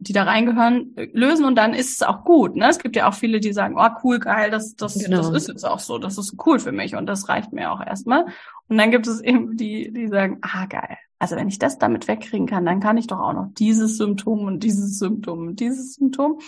die 0.00 0.14
da 0.14 0.22
reingehören, 0.22 0.96
lösen 1.12 1.44
und 1.44 1.56
dann 1.56 1.74
ist 1.74 1.92
es 1.92 2.02
auch 2.02 2.24
gut. 2.24 2.56
Ne? 2.56 2.68
Es 2.68 2.78
gibt 2.78 2.96
ja 2.96 3.06
auch 3.06 3.12
viele, 3.12 3.38
die 3.38 3.52
sagen, 3.52 3.74
oh 3.78 3.88
cool, 4.02 4.18
geil, 4.18 4.50
das, 4.50 4.74
das, 4.74 4.98
genau. 4.98 5.18
das 5.18 5.42
ist 5.42 5.48
jetzt 5.48 5.64
auch 5.64 5.78
so, 5.78 5.98
das 5.98 6.16
ist 6.16 6.34
cool 6.46 6.58
für 6.58 6.72
mich 6.72 6.96
und 6.96 7.06
das 7.06 7.28
reicht 7.28 7.52
mir 7.52 7.70
auch 7.70 7.84
erstmal. 7.84 8.24
Und 8.68 8.78
dann 8.78 8.90
gibt 8.90 9.06
es 9.06 9.20
eben 9.20 9.58
die, 9.58 9.92
die 9.92 10.08
sagen, 10.08 10.38
ah 10.40 10.64
geil, 10.64 10.96
also 11.20 11.36
wenn 11.36 11.48
ich 11.48 11.58
das 11.58 11.78
damit 11.78 12.08
wegkriegen 12.08 12.46
kann, 12.46 12.64
dann 12.64 12.80
kann 12.80 12.96
ich 12.96 13.06
doch 13.06 13.20
auch 13.20 13.34
noch 13.34 13.48
dieses 13.52 13.98
Symptom 13.98 14.46
und 14.46 14.64
dieses 14.64 14.98
Symptom 14.98 15.48
und 15.48 15.60
dieses 15.60 15.94
Symptom. 15.94 16.40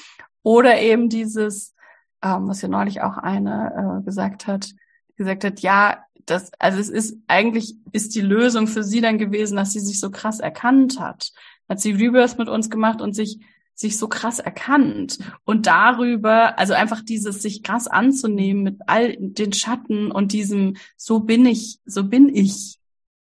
Oder 0.42 0.80
eben 0.80 1.10
dieses, 1.10 1.74
ähm, 2.22 2.48
was 2.48 2.62
ja 2.62 2.68
neulich 2.68 3.02
auch 3.02 3.18
eine 3.18 4.00
äh, 4.00 4.04
gesagt 4.04 4.46
hat, 4.46 4.70
gesagt 5.16 5.44
hat, 5.44 5.60
ja, 5.60 5.98
das, 6.24 6.50
also 6.58 6.78
es 6.78 6.88
ist 6.88 7.18
eigentlich 7.28 7.76
ist 7.92 8.14
die 8.14 8.22
Lösung 8.22 8.66
für 8.66 8.82
sie 8.82 9.02
dann 9.02 9.18
gewesen, 9.18 9.56
dass 9.56 9.74
sie 9.74 9.80
sich 9.80 10.00
so 10.00 10.10
krass 10.10 10.40
erkannt 10.40 10.98
hat. 10.98 11.32
Hat 11.68 11.80
sie 11.80 11.92
Rebirth 11.92 12.38
mit 12.38 12.48
uns 12.48 12.70
gemacht 12.70 13.02
und 13.02 13.14
sich 13.14 13.40
sich 13.74 13.98
so 13.98 14.08
krass 14.08 14.38
erkannt. 14.38 15.18
Und 15.44 15.66
darüber, 15.66 16.58
also 16.58 16.72
einfach 16.72 17.02
dieses 17.02 17.42
sich 17.42 17.62
krass 17.62 17.88
anzunehmen 17.88 18.62
mit 18.62 18.80
all 18.86 19.16
den 19.18 19.52
Schatten 19.52 20.10
und 20.10 20.32
diesem 20.32 20.76
so 20.96 21.20
bin 21.20 21.44
ich, 21.44 21.78
so 21.84 22.04
bin 22.04 22.34
ich 22.34 22.78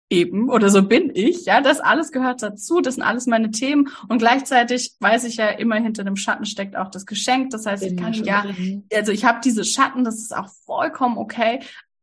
eben 0.10 0.50
oder 0.50 0.70
so 0.70 0.84
bin 0.84 1.12
ich, 1.14 1.46
ja, 1.46 1.62
das 1.62 1.80
alles 1.80 2.12
gehört 2.12 2.42
dazu, 2.42 2.82
das 2.82 2.96
sind 2.96 3.04
alles 3.04 3.28
meine 3.28 3.52
Themen 3.52 3.90
und 4.08 4.18
gleichzeitig 4.18 4.96
weiß 5.00 5.24
ich 5.26 5.36
ja 5.36 5.50
immer 5.50 5.76
hinter 5.76 6.04
dem 6.04 6.16
Schatten 6.16 6.46
steckt 6.46 6.76
auch 6.76 6.90
das 6.90 7.06
Geschenk, 7.06 7.52
das 7.52 7.66
heißt, 7.66 7.84
ich 7.84 7.96
kann 7.96 8.14
ja, 8.14 8.46
also 8.94 9.12
ich 9.12 9.26
habe 9.26 9.40
diese 9.44 9.64
Schatten, 9.64 10.04
das 10.04 10.16
ist 10.16 10.36
auch 10.36 10.50
vollkommen 10.66 11.18
okay, 11.18 11.60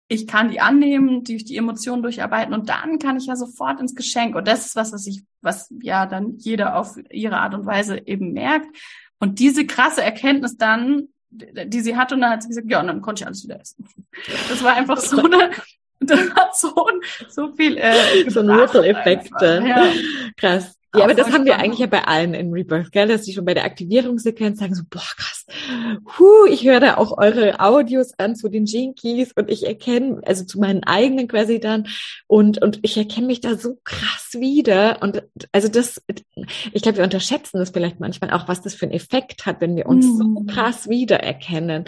ich 0.09 0.27
kann 0.27 0.51
die 0.51 0.61
annehmen, 0.61 1.25
die, 1.25 1.39
die 1.39 1.57
Emotionen 1.57 2.03
durcharbeiten 2.03 2.55
und 2.55 2.69
dann 2.69 2.99
kann 2.99 3.17
ich 3.17 3.27
ja 3.27 3.37
sofort 3.37 3.81
ins 3.81 3.95
Geschenk. 3.95 4.37
Und 4.37 4.47
das 4.47 4.67
ist 4.67 4.77
was, 4.77 4.93
was 4.93 5.07
ich, 5.07 5.25
was 5.41 5.73
ja 5.83 6.07
dann 6.07 6.37
jeder 6.39 6.77
auf 6.77 6.97
ihre 7.11 7.39
Art 7.39 7.55
und 7.55 7.67
Weise 7.67 8.01
eben 8.07 8.33
merkt. 8.33 8.69
Und 9.19 9.39
diese 9.39 9.67
krasse 9.67 10.03
Erkenntnis 10.03 10.57
dann, 10.57 11.09
die 11.31 11.81
sie 11.81 11.97
hatte, 11.97 12.15
und 12.15 12.21
dann 12.21 12.31
hat 12.31 12.43
sie 12.43 12.49
gesagt, 12.49 12.71
ja, 12.71 12.81
und 12.81 12.87
dann 12.87 13.01
konnte 13.01 13.23
ich 13.23 13.27
alles 13.27 13.43
wieder 13.45 13.61
essen. 13.61 13.89
Das 14.49 14.63
war 14.63 14.75
einfach 14.75 14.99
so 14.99 15.23
eine, 15.25 15.51
das 16.11 16.31
hat 16.35 16.57
so, 16.57 16.75
so 17.29 17.53
viel, 17.53 17.77
äh, 17.77 18.29
so 18.29 18.41
ein 18.41 18.51
Ripple-Effekt. 18.51 19.31
Ja. 19.41 19.93
Krass. 20.37 20.76
Ja, 20.95 21.05
aber 21.05 21.15
das 21.15 21.31
haben 21.33 21.45
wir 21.45 21.59
eigentlich 21.59 21.81
ja 21.81 21.87
bei 21.87 22.05
allen 22.05 22.35
in 22.35 22.53
Rebirth, 22.53 22.93
gell, 22.93 23.09
dass 23.09 23.23
die 23.23 23.33
schon 23.33 23.45
bei 23.45 23.55
der 23.55 23.65
Aktivierungssequenz 23.65 24.59
sagen 24.59 24.75
so, 24.75 24.83
boah, 24.89 25.03
krass, 25.17 25.45
huh, 26.19 26.47
ich 26.49 26.65
höre 26.65 26.81
da 26.81 26.97
auch 26.97 27.19
eure 27.19 27.61
Audios 27.61 28.13
an 28.19 28.37
zu 28.37 28.49
den 28.49 28.65
Gene 28.65 28.95
Keys 28.95 29.33
und 29.35 29.51
ich 29.51 29.67
erkenne, 29.67 30.21
also 30.25 30.45
zu 30.45 30.59
meinen 30.59 30.85
eigenen 30.85 31.29
quasi 31.29 31.61
dann 31.61 31.89
und, 32.27 32.63
und 32.63 32.79
ich 32.83 32.97
erkenne 32.97 33.27
mich 33.27 33.41
da 33.41 33.57
so 33.57 33.79
krass 33.85 34.37
wieder 34.39 35.03
und 35.03 35.23
also 35.53 35.69
das, 35.69 36.03
ich 36.73 36.83
glaube, 36.83 36.99
wir 36.99 37.05
unterschätzen 37.05 37.59
das 37.59 37.71
vielleicht 37.71 38.01
manchmal 38.01 38.31
auch, 38.31 38.49
was 38.49 38.63
das 38.63 38.75
für 38.75 38.87
einen 38.87 38.95
Effekt 38.95 39.47
hat, 39.47 39.61
wenn 39.61 39.77
wir 39.77 39.87
uns 39.87 40.07
mhm. 40.07 40.19
so 40.19 40.45
krass 40.47 40.89
wiedererkennen, 40.89 41.85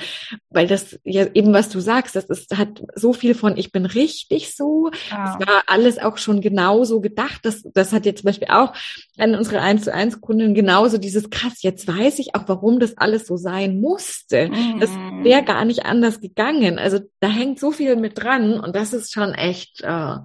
weil 0.50 0.66
das 0.66 0.98
ja 1.04 1.26
eben, 1.34 1.52
was 1.52 1.68
du 1.68 1.80
sagst, 1.80 2.16
das 2.16 2.24
ist, 2.24 2.56
hat 2.56 2.82
so 2.94 3.12
viel 3.12 3.34
von, 3.34 3.56
ich 3.56 3.72
bin 3.72 3.86
richtig 3.86 4.54
so, 4.54 4.90
ja. 5.10 5.38
war 5.38 5.62
alles 5.66 5.98
auch 5.98 6.18
schon 6.18 6.40
genauso 6.40 7.00
gedacht, 7.00 7.40
das, 7.44 7.62
das 7.74 7.92
hat 7.92 8.06
jetzt 8.06 8.20
zum 8.20 8.28
Beispiel 8.28 8.48
auch 8.48 8.74
an 9.16 9.34
unsere 9.34 9.60
1 9.60 9.84
zu 9.84 9.92
1 9.92 10.20
Kunden 10.20 10.54
genauso 10.54 10.98
dieses 10.98 11.30
krass, 11.30 11.62
jetzt 11.62 11.86
weiß 11.86 12.18
ich 12.18 12.34
auch, 12.34 12.44
warum 12.46 12.80
das 12.80 12.96
alles 12.96 13.26
so 13.26 13.36
sein 13.36 13.80
musste. 13.80 14.48
Mhm. 14.48 14.80
Das 14.80 14.90
wäre 15.22 15.42
gar 15.42 15.64
nicht 15.64 15.86
anders 15.86 16.20
gegangen. 16.20 16.78
Also 16.78 17.00
da 17.20 17.28
hängt 17.28 17.58
so 17.58 17.72
viel 17.72 17.96
mit 17.96 18.22
dran 18.22 18.60
und 18.60 18.76
das 18.76 18.92
ist 18.92 19.12
schon 19.12 19.34
echt, 19.34 19.82
äh, 19.82 20.16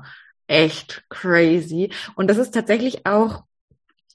echt 0.48 1.04
crazy. 1.10 1.92
Und 2.16 2.30
das 2.30 2.38
ist 2.38 2.54
tatsächlich 2.54 3.06
auch 3.06 3.44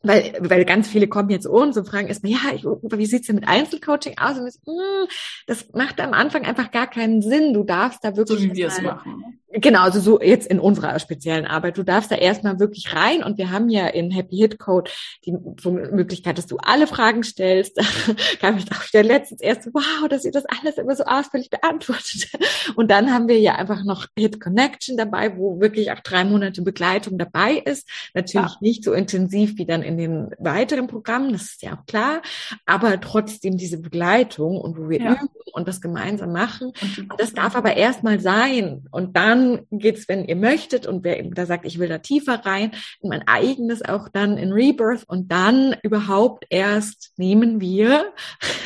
weil, 0.02 0.32
weil 0.40 0.64
ganz 0.64 0.88
viele 0.88 1.08
kommen 1.08 1.30
jetzt 1.30 1.46
uns 1.46 1.76
und 1.76 1.88
fragen 1.88 2.08
erstmal, 2.08 2.32
ja, 2.32 2.38
ich, 2.54 2.64
wie 2.64 3.06
sieht's 3.06 3.26
denn 3.26 3.36
mit 3.36 3.48
Einzelcoaching 3.48 4.16
aus? 4.18 4.38
Und 4.38 4.44
wir 4.44 4.52
so, 4.52 4.60
mm, 4.70 5.08
das 5.46 5.66
macht 5.72 6.00
am 6.00 6.12
Anfang 6.12 6.44
einfach 6.44 6.70
gar 6.70 6.88
keinen 6.88 7.20
Sinn. 7.20 7.52
Du 7.52 7.64
darfst 7.64 8.04
da 8.04 8.16
wirklich. 8.16 8.38
So 8.38 8.44
wie 8.44 8.54
wir 8.54 8.68
es 8.68 8.80
machen. 8.80 9.38
Genau, 9.50 9.80
also 9.80 9.98
so 9.98 10.20
jetzt 10.20 10.46
in 10.46 10.60
unserer 10.60 10.98
speziellen 10.98 11.46
Arbeit. 11.46 11.78
Du 11.78 11.82
darfst 11.82 12.10
da 12.10 12.16
erstmal 12.16 12.60
wirklich 12.60 12.94
rein 12.94 13.22
und 13.22 13.38
wir 13.38 13.50
haben 13.50 13.70
ja 13.70 13.86
in 13.86 14.10
Happy 14.10 14.36
Hit 14.36 14.58
Code 14.58 14.90
die 15.24 15.32
Möglichkeit, 15.32 16.36
dass 16.36 16.46
du 16.46 16.58
alle 16.58 16.86
Fragen 16.86 17.22
stellst. 17.22 17.78
da 18.40 18.46
habe 18.46 18.58
ich 18.58 18.70
auch 18.70 18.86
wieder 18.92 19.02
letztens 19.02 19.40
erst, 19.40 19.68
wow, 19.72 20.06
dass 20.08 20.26
ihr 20.26 20.32
das 20.32 20.44
alles 20.44 20.76
immer 20.76 20.94
so 20.94 21.04
ausführlich 21.04 21.48
beantwortet. 21.48 22.30
Und 22.76 22.90
dann 22.90 23.10
haben 23.10 23.26
wir 23.26 23.40
ja 23.40 23.54
einfach 23.54 23.84
noch 23.84 24.06
Hit 24.18 24.38
Connection 24.38 24.98
dabei, 24.98 25.36
wo 25.38 25.60
wirklich 25.60 25.90
auch 25.92 26.00
drei 26.00 26.24
Monate 26.24 26.60
Begleitung 26.60 27.16
dabei 27.16 27.54
ist. 27.54 27.88
Natürlich 28.12 28.52
ja. 28.52 28.58
nicht 28.60 28.84
so 28.84 28.92
intensiv 28.92 29.56
wie 29.56 29.64
dann 29.64 29.82
in 29.82 29.96
den 29.98 30.30
weiteren 30.38 30.86
Programmen, 30.86 31.32
das 31.32 31.42
ist 31.42 31.62
ja 31.62 31.74
auch 31.74 31.86
klar, 31.86 32.22
aber 32.66 33.00
trotzdem 33.00 33.56
diese 33.56 33.78
Begleitung 33.78 34.60
und 34.60 34.78
wo 34.78 34.88
wir 34.88 35.00
ja. 35.00 35.12
üben 35.12 35.28
und 35.52 35.68
das 35.68 35.80
gemeinsam 35.80 36.32
machen. 36.32 36.72
Das 37.16 37.32
darf 37.32 37.56
aber 37.56 37.76
erstmal 37.76 38.20
sein 38.20 38.86
und 38.90 39.16
dann 39.16 39.66
geht's, 39.70 40.08
wenn 40.08 40.24
ihr 40.24 40.36
möchtet 40.36 40.86
und 40.86 41.04
wer 41.04 41.18
eben 41.18 41.34
da 41.34 41.46
sagt, 41.46 41.66
ich 41.66 41.78
will 41.78 41.88
da 41.88 41.98
tiefer 41.98 42.46
rein, 42.46 42.72
in 43.00 43.10
mein 43.10 43.26
eigenes 43.26 43.82
auch 43.82 44.08
dann 44.08 44.38
in 44.38 44.52
Rebirth 44.52 45.04
und 45.06 45.30
dann 45.30 45.76
überhaupt 45.82 46.46
erst 46.50 47.12
nehmen 47.16 47.60
wir 47.60 48.12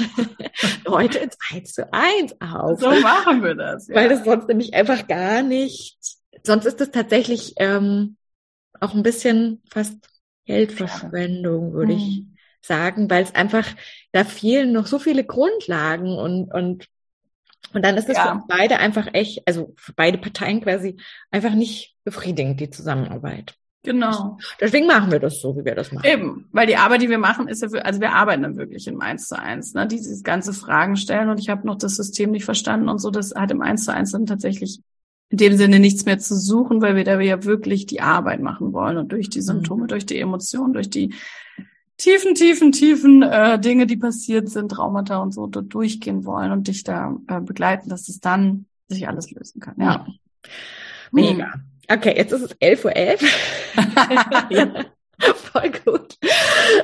Leute 0.84 1.18
ins 1.18 1.36
Eins 1.50 1.72
zu 1.72 1.92
Eins 1.92 2.34
auf. 2.40 2.80
So 2.80 2.90
machen 3.00 3.42
wir 3.42 3.54
das. 3.54 3.88
Ja. 3.88 3.94
Weil 3.94 4.08
das 4.08 4.24
sonst 4.24 4.48
nämlich 4.48 4.74
einfach 4.74 5.06
gar 5.06 5.42
nicht, 5.42 5.96
sonst 6.42 6.66
ist 6.66 6.80
das 6.80 6.90
tatsächlich 6.90 7.54
ähm, 7.58 8.16
auch 8.80 8.94
ein 8.94 9.02
bisschen 9.02 9.62
fast 9.70 10.11
Geldverschwendung, 10.52 11.72
würde 11.72 11.94
ich 11.94 12.16
hm. 12.16 12.36
sagen, 12.60 13.10
weil 13.10 13.22
es 13.22 13.34
einfach, 13.34 13.66
da 14.12 14.24
fehlen 14.24 14.72
noch 14.72 14.86
so 14.86 14.98
viele 14.98 15.24
Grundlagen 15.24 16.16
und, 16.16 16.52
und 16.52 16.88
und 17.74 17.84
dann 17.84 17.96
ist 17.96 18.08
es 18.08 18.16
ja. 18.16 18.34
für 18.34 18.42
beide 18.48 18.78
einfach 18.78 19.08
echt, 19.14 19.46
also 19.46 19.72
für 19.76 19.94
beide 19.94 20.18
Parteien 20.18 20.60
quasi 20.60 20.96
einfach 21.30 21.54
nicht 21.54 21.94
befriedigend, 22.04 22.60
die 22.60 22.68
Zusammenarbeit. 22.68 23.54
Genau. 23.84 24.38
Deswegen 24.60 24.86
machen 24.86 25.10
wir 25.10 25.18
das 25.18 25.40
so, 25.40 25.56
wie 25.56 25.64
wir 25.64 25.74
das 25.74 25.90
machen. 25.90 26.06
Eben, 26.06 26.48
weil 26.52 26.66
die 26.66 26.76
Arbeit, 26.76 27.02
die 27.02 27.10
wir 27.10 27.18
machen, 27.18 27.48
ist 27.48 27.62
ja 27.62 27.68
für, 27.68 27.84
also 27.84 28.00
wir 28.00 28.12
arbeiten 28.12 28.42
dann 28.42 28.56
wirklich 28.56 28.86
im 28.86 29.00
Eins 29.00 29.26
zu 29.26 29.38
eins, 29.38 29.74
ne? 29.74 29.88
Dieses 29.88 30.22
ganze 30.22 30.52
Fragen 30.52 30.96
stellen 30.96 31.30
und 31.30 31.40
ich 31.40 31.48
habe 31.48 31.66
noch 31.66 31.78
das 31.78 31.96
System 31.96 32.30
nicht 32.30 32.44
verstanden 32.44 32.88
und 32.88 32.98
so, 32.98 33.10
das 33.10 33.34
hat 33.34 33.50
im 33.50 33.62
Eins 33.62 33.84
zu 33.84 33.92
eins 33.92 34.12
dann 34.12 34.26
tatsächlich 34.26 34.80
in 35.32 35.38
dem 35.38 35.56
Sinne 35.56 35.80
nichts 35.80 36.04
mehr 36.04 36.18
zu 36.18 36.36
suchen, 36.38 36.82
weil 36.82 36.94
wir 36.94 37.04
da 37.04 37.18
ja 37.18 37.42
wirklich 37.44 37.86
die 37.86 38.02
Arbeit 38.02 38.40
machen 38.40 38.74
wollen 38.74 38.98
und 38.98 39.12
durch 39.12 39.30
die 39.30 39.40
Symptome, 39.40 39.84
mhm. 39.84 39.88
durch 39.88 40.04
die 40.04 40.18
Emotionen, 40.18 40.74
durch 40.74 40.90
die 40.90 41.14
tiefen, 41.96 42.34
tiefen, 42.34 42.70
tiefen 42.70 43.22
äh, 43.22 43.58
Dinge, 43.58 43.86
die 43.86 43.96
passiert 43.96 44.50
sind, 44.50 44.70
Traumata 44.70 45.16
und 45.16 45.32
so, 45.32 45.46
dort 45.46 45.72
durchgehen 45.72 46.26
wollen 46.26 46.52
und 46.52 46.68
dich 46.68 46.84
da 46.84 47.16
äh, 47.28 47.40
begleiten, 47.40 47.88
dass 47.88 48.10
es 48.10 48.20
dann 48.20 48.66
sich 48.88 49.08
alles 49.08 49.30
lösen 49.30 49.60
kann. 49.60 49.76
Ja. 49.78 50.06
Mega. 51.12 51.50
Okay, 51.88 52.14
jetzt 52.14 52.32
ist 52.32 52.42
es 52.42 52.56
11.11 52.60 52.84
Uhr. 52.84 52.96
11. 52.96 53.22
ja. 54.50 54.84
Voll 55.34 55.70
gut. 55.84 56.18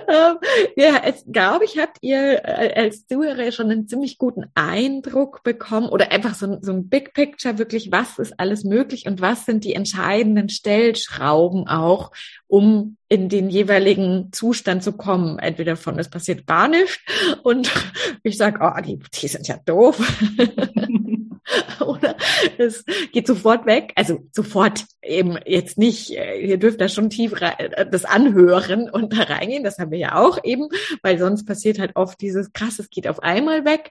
Ähm, 0.09 0.37
ja, 0.77 1.03
es 1.05 1.24
glaube 1.27 1.64
ich, 1.64 1.79
habt 1.79 1.98
ihr 2.01 2.44
äh, 2.44 2.74
als 2.74 3.07
Zuhörer 3.07 3.53
schon 3.53 3.70
einen 3.70 3.88
ziemlich 3.88 4.18
guten 4.18 4.46
Eindruck 4.55 5.42
bekommen 5.42 5.88
oder 5.88 6.12
einfach 6.12 6.35
so, 6.35 6.59
so 6.61 6.72
ein 6.72 6.88
Big 6.88 7.14
Picture 7.14 7.59
wirklich, 7.59 7.90
was 7.90 8.18
ist 8.18 8.38
alles 8.38 8.64
möglich 8.64 9.07
und 9.07 9.20
was 9.20 9.46
sind 9.46 9.64
die 9.64 9.74
entscheidenden 9.74 10.48
Stellschrauben 10.48 11.68
auch, 11.68 12.12
um 12.46 12.96
in 13.09 13.29
den 13.29 13.48
jeweiligen 13.48 14.31
Zustand 14.33 14.83
zu 14.83 14.92
kommen. 14.92 15.38
Entweder 15.38 15.77
von 15.77 15.98
es 15.98 16.11
passiert 16.11 16.46
gar 16.46 16.68
nichts 16.68 16.98
und 17.42 17.70
ich 18.22 18.37
sage, 18.37 18.61
oh, 18.62 18.81
die, 18.81 18.98
die 18.98 19.29
sind 19.29 19.48
ja 19.48 19.59
doof. 19.64 19.98
oder 21.80 22.16
es 22.58 22.84
geht 23.12 23.26
sofort 23.26 23.66
weg. 23.66 23.92
Also 23.96 24.26
sofort 24.32 24.84
eben 25.02 25.38
jetzt 25.46 25.78
nicht, 25.78 26.11
äh, 26.11 26.40
ihr 26.40 26.58
dürft 26.58 26.80
da 26.80 26.88
schon 26.88 27.11
tief 27.11 27.32
äh, 27.40 27.87
das 27.90 28.04
anhören 28.04 28.90
und 28.90 29.16
da 29.16 29.24
reingehen. 29.24 29.64
Das 29.64 29.78
haben 29.78 29.90
wir 29.90 29.98
ja 29.98 30.16
auch 30.16 30.42
eben, 30.44 30.68
weil 31.02 31.18
sonst 31.18 31.44
passiert 31.46 31.78
halt 31.78 31.96
oft 31.96 32.20
dieses 32.20 32.52
krass, 32.52 32.78
es 32.78 32.90
geht 32.90 33.08
auf 33.08 33.20
einmal 33.22 33.64
weg. 33.64 33.90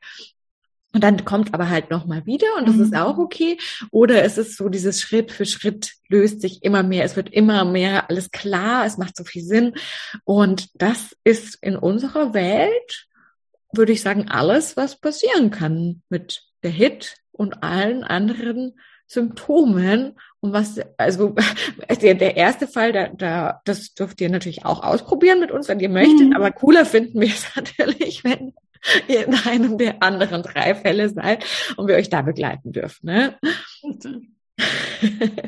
Und 0.93 1.03
dann 1.03 1.25
kommt 1.25 1.53
aber 1.53 1.69
halt 1.69 1.91
nochmal 1.91 2.25
wieder 2.25 2.47
und 2.57 2.67
das 2.67 2.75
mhm. 2.75 2.83
ist 2.83 2.95
auch 2.95 3.17
okay. 3.17 3.57
Oder 3.91 4.23
es 4.23 4.37
ist 4.37 4.57
so 4.57 4.69
dieses 4.69 5.01
Schritt 5.01 5.31
für 5.31 5.45
Schritt 5.45 5.93
löst 6.07 6.41
sich 6.41 6.63
immer 6.63 6.81
mehr. 6.81 7.03
Es 7.03 7.15
wird 7.15 7.29
immer 7.29 7.65
mehr 7.65 8.09
alles 8.09 8.31
klar. 8.31 8.85
Es 8.85 8.97
macht 8.97 9.15
so 9.15 9.23
viel 9.23 9.43
Sinn. 9.43 9.73
Und 10.23 10.69
das 10.73 11.15
ist 11.23 11.61
in 11.61 11.75
unserer 11.75 12.33
Welt, 12.33 13.07
würde 13.73 13.91
ich 13.91 14.01
sagen, 14.01 14.29
alles, 14.29 14.77
was 14.77 14.99
passieren 14.99 15.51
kann 15.51 16.01
mit 16.09 16.43
der 16.63 16.71
Hit 16.71 17.17
und 17.37 17.63
allen 17.63 18.03
anderen 18.03 18.73
Symptomen 19.07 20.13
und 20.41 20.53
was, 20.53 20.79
also 20.97 21.35
der, 22.01 22.15
der 22.15 22.35
erste 22.37 22.67
Fall, 22.67 22.91
da, 22.91 23.07
da, 23.07 23.61
das 23.65 23.93
dürft 23.93 24.21
ihr 24.21 24.29
natürlich 24.29 24.65
auch 24.65 24.83
ausprobieren 24.83 25.39
mit 25.39 25.51
uns, 25.51 25.67
wenn 25.67 25.79
ihr 25.79 25.89
möchtet, 25.89 26.29
mhm. 26.29 26.35
aber 26.35 26.51
cooler 26.51 26.85
finden 26.85 27.19
wir 27.21 27.29
es 27.29 27.47
natürlich, 27.55 28.23
wenn 28.23 28.53
ihr 29.07 29.25
in 29.25 29.35
einem 29.35 29.77
der 29.77 30.03
anderen 30.03 30.43
drei 30.43 30.75
Fälle 30.75 31.09
seid 31.09 31.45
und 31.77 31.87
wir 31.87 31.95
euch 31.95 32.09
da 32.09 32.21
begleiten 32.21 32.71
dürfen. 32.71 33.07
Ne? 33.07 33.35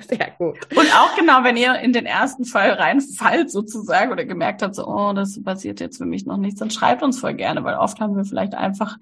Sehr 0.07 0.31
gut. 0.37 0.57
Und 0.75 0.95
auch 0.95 1.15
genau, 1.15 1.43
wenn 1.43 1.57
ihr 1.57 1.75
in 1.79 1.93
den 1.93 2.05
ersten 2.05 2.45
Fall 2.45 2.71
reinfallt 2.71 3.49
sozusagen 3.49 4.11
oder 4.11 4.25
gemerkt 4.25 4.61
habt, 4.61 4.75
so, 4.75 4.87
oh, 4.87 5.13
das 5.13 5.41
passiert 5.43 5.79
jetzt 5.79 5.97
für 5.97 6.05
mich 6.05 6.25
noch 6.25 6.37
nichts, 6.37 6.59
dann 6.59 6.69
schreibt 6.69 7.01
uns 7.01 7.19
voll 7.19 7.33
gerne, 7.33 7.63
weil 7.63 7.75
oft 7.75 7.99
haben 7.99 8.15
wir 8.15 8.25
vielleicht 8.25 8.53
einfach 8.53 8.97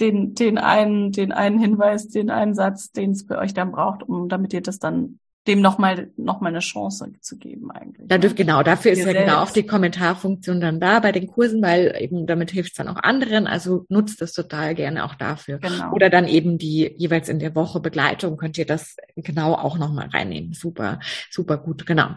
den, 0.00 0.34
den 0.34 0.58
einen, 0.58 1.12
den 1.12 1.32
einen 1.32 1.58
Hinweis, 1.58 2.08
den 2.08 2.30
einen 2.30 2.54
Satz, 2.54 2.92
den 2.92 3.12
es 3.12 3.26
bei 3.26 3.38
euch 3.38 3.54
dann 3.54 3.72
braucht, 3.72 4.02
um 4.02 4.28
damit 4.28 4.52
ihr 4.52 4.62
das 4.62 4.78
dann 4.78 5.18
dem 5.46 5.62
nochmal 5.62 6.10
noch 6.16 6.40
mal 6.40 6.48
eine 6.50 6.58
Chance 6.58 7.12
zu 7.20 7.38
geben 7.38 7.70
eigentlich. 7.70 8.06
Da 8.08 8.18
dürft, 8.18 8.36
genau, 8.36 8.62
dafür 8.62 8.92
ist 8.92 9.04
ja 9.04 9.12
genau 9.12 9.38
auch 9.42 9.50
die 9.50 9.66
Kommentarfunktion 9.66 10.60
dann 10.60 10.80
da 10.80 11.00
bei 11.00 11.12
den 11.12 11.26
Kursen, 11.26 11.62
weil 11.62 11.96
eben 11.98 12.26
damit 12.26 12.50
hilft 12.50 12.72
es 12.72 12.76
dann 12.76 12.88
auch 12.88 13.02
anderen. 13.02 13.46
Also 13.46 13.86
nutzt 13.88 14.20
das 14.20 14.32
total 14.32 14.74
gerne 14.74 15.04
auch 15.04 15.14
dafür. 15.14 15.58
Genau. 15.58 15.92
Oder 15.92 16.10
dann 16.10 16.28
eben 16.28 16.58
die 16.58 16.94
jeweils 16.96 17.30
in 17.30 17.38
der 17.38 17.54
Woche 17.54 17.80
Begleitung 17.80 18.36
könnt 18.36 18.58
ihr 18.58 18.66
das 18.66 18.96
genau 19.16 19.54
auch 19.54 19.78
nochmal 19.78 20.08
reinnehmen. 20.08 20.52
Super, 20.52 21.00
super 21.30 21.56
gut, 21.56 21.86
genau. 21.86 22.10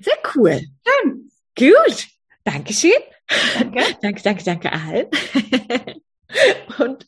Sehr 0.00 0.16
cool. 0.36 0.60
Schön. 0.86 1.30
Gut. 1.58 2.06
Dankeschön. 2.44 2.92
Danke. 3.58 3.82
danke, 4.02 4.22
danke, 4.22 4.44
danke 4.44 4.72
allen. 4.72 5.06
Und 6.78 7.06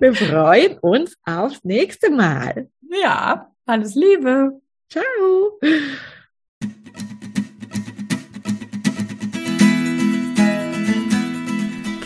wir 0.00 0.14
freuen 0.14 0.78
uns 0.78 1.16
aufs 1.24 1.62
nächste 1.64 2.10
Mal. 2.10 2.68
Ja, 3.02 3.50
alles 3.66 3.94
Liebe. 3.94 4.60
Ciao. 4.88 5.58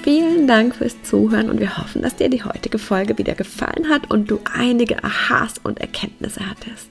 Vielen 0.02 0.46
Dank 0.46 0.74
fürs 0.74 1.02
Zuhören 1.02 1.48
und 1.48 1.60
wir 1.60 1.78
hoffen, 1.78 2.02
dass 2.02 2.16
dir 2.16 2.28
die 2.28 2.44
heutige 2.44 2.78
Folge 2.78 3.16
wieder 3.16 3.34
gefallen 3.34 3.88
hat 3.88 4.10
und 4.10 4.30
du 4.30 4.38
einige 4.52 5.02
Aha's 5.02 5.54
und 5.62 5.80
Erkenntnisse 5.80 6.40
hattest. 6.46 6.90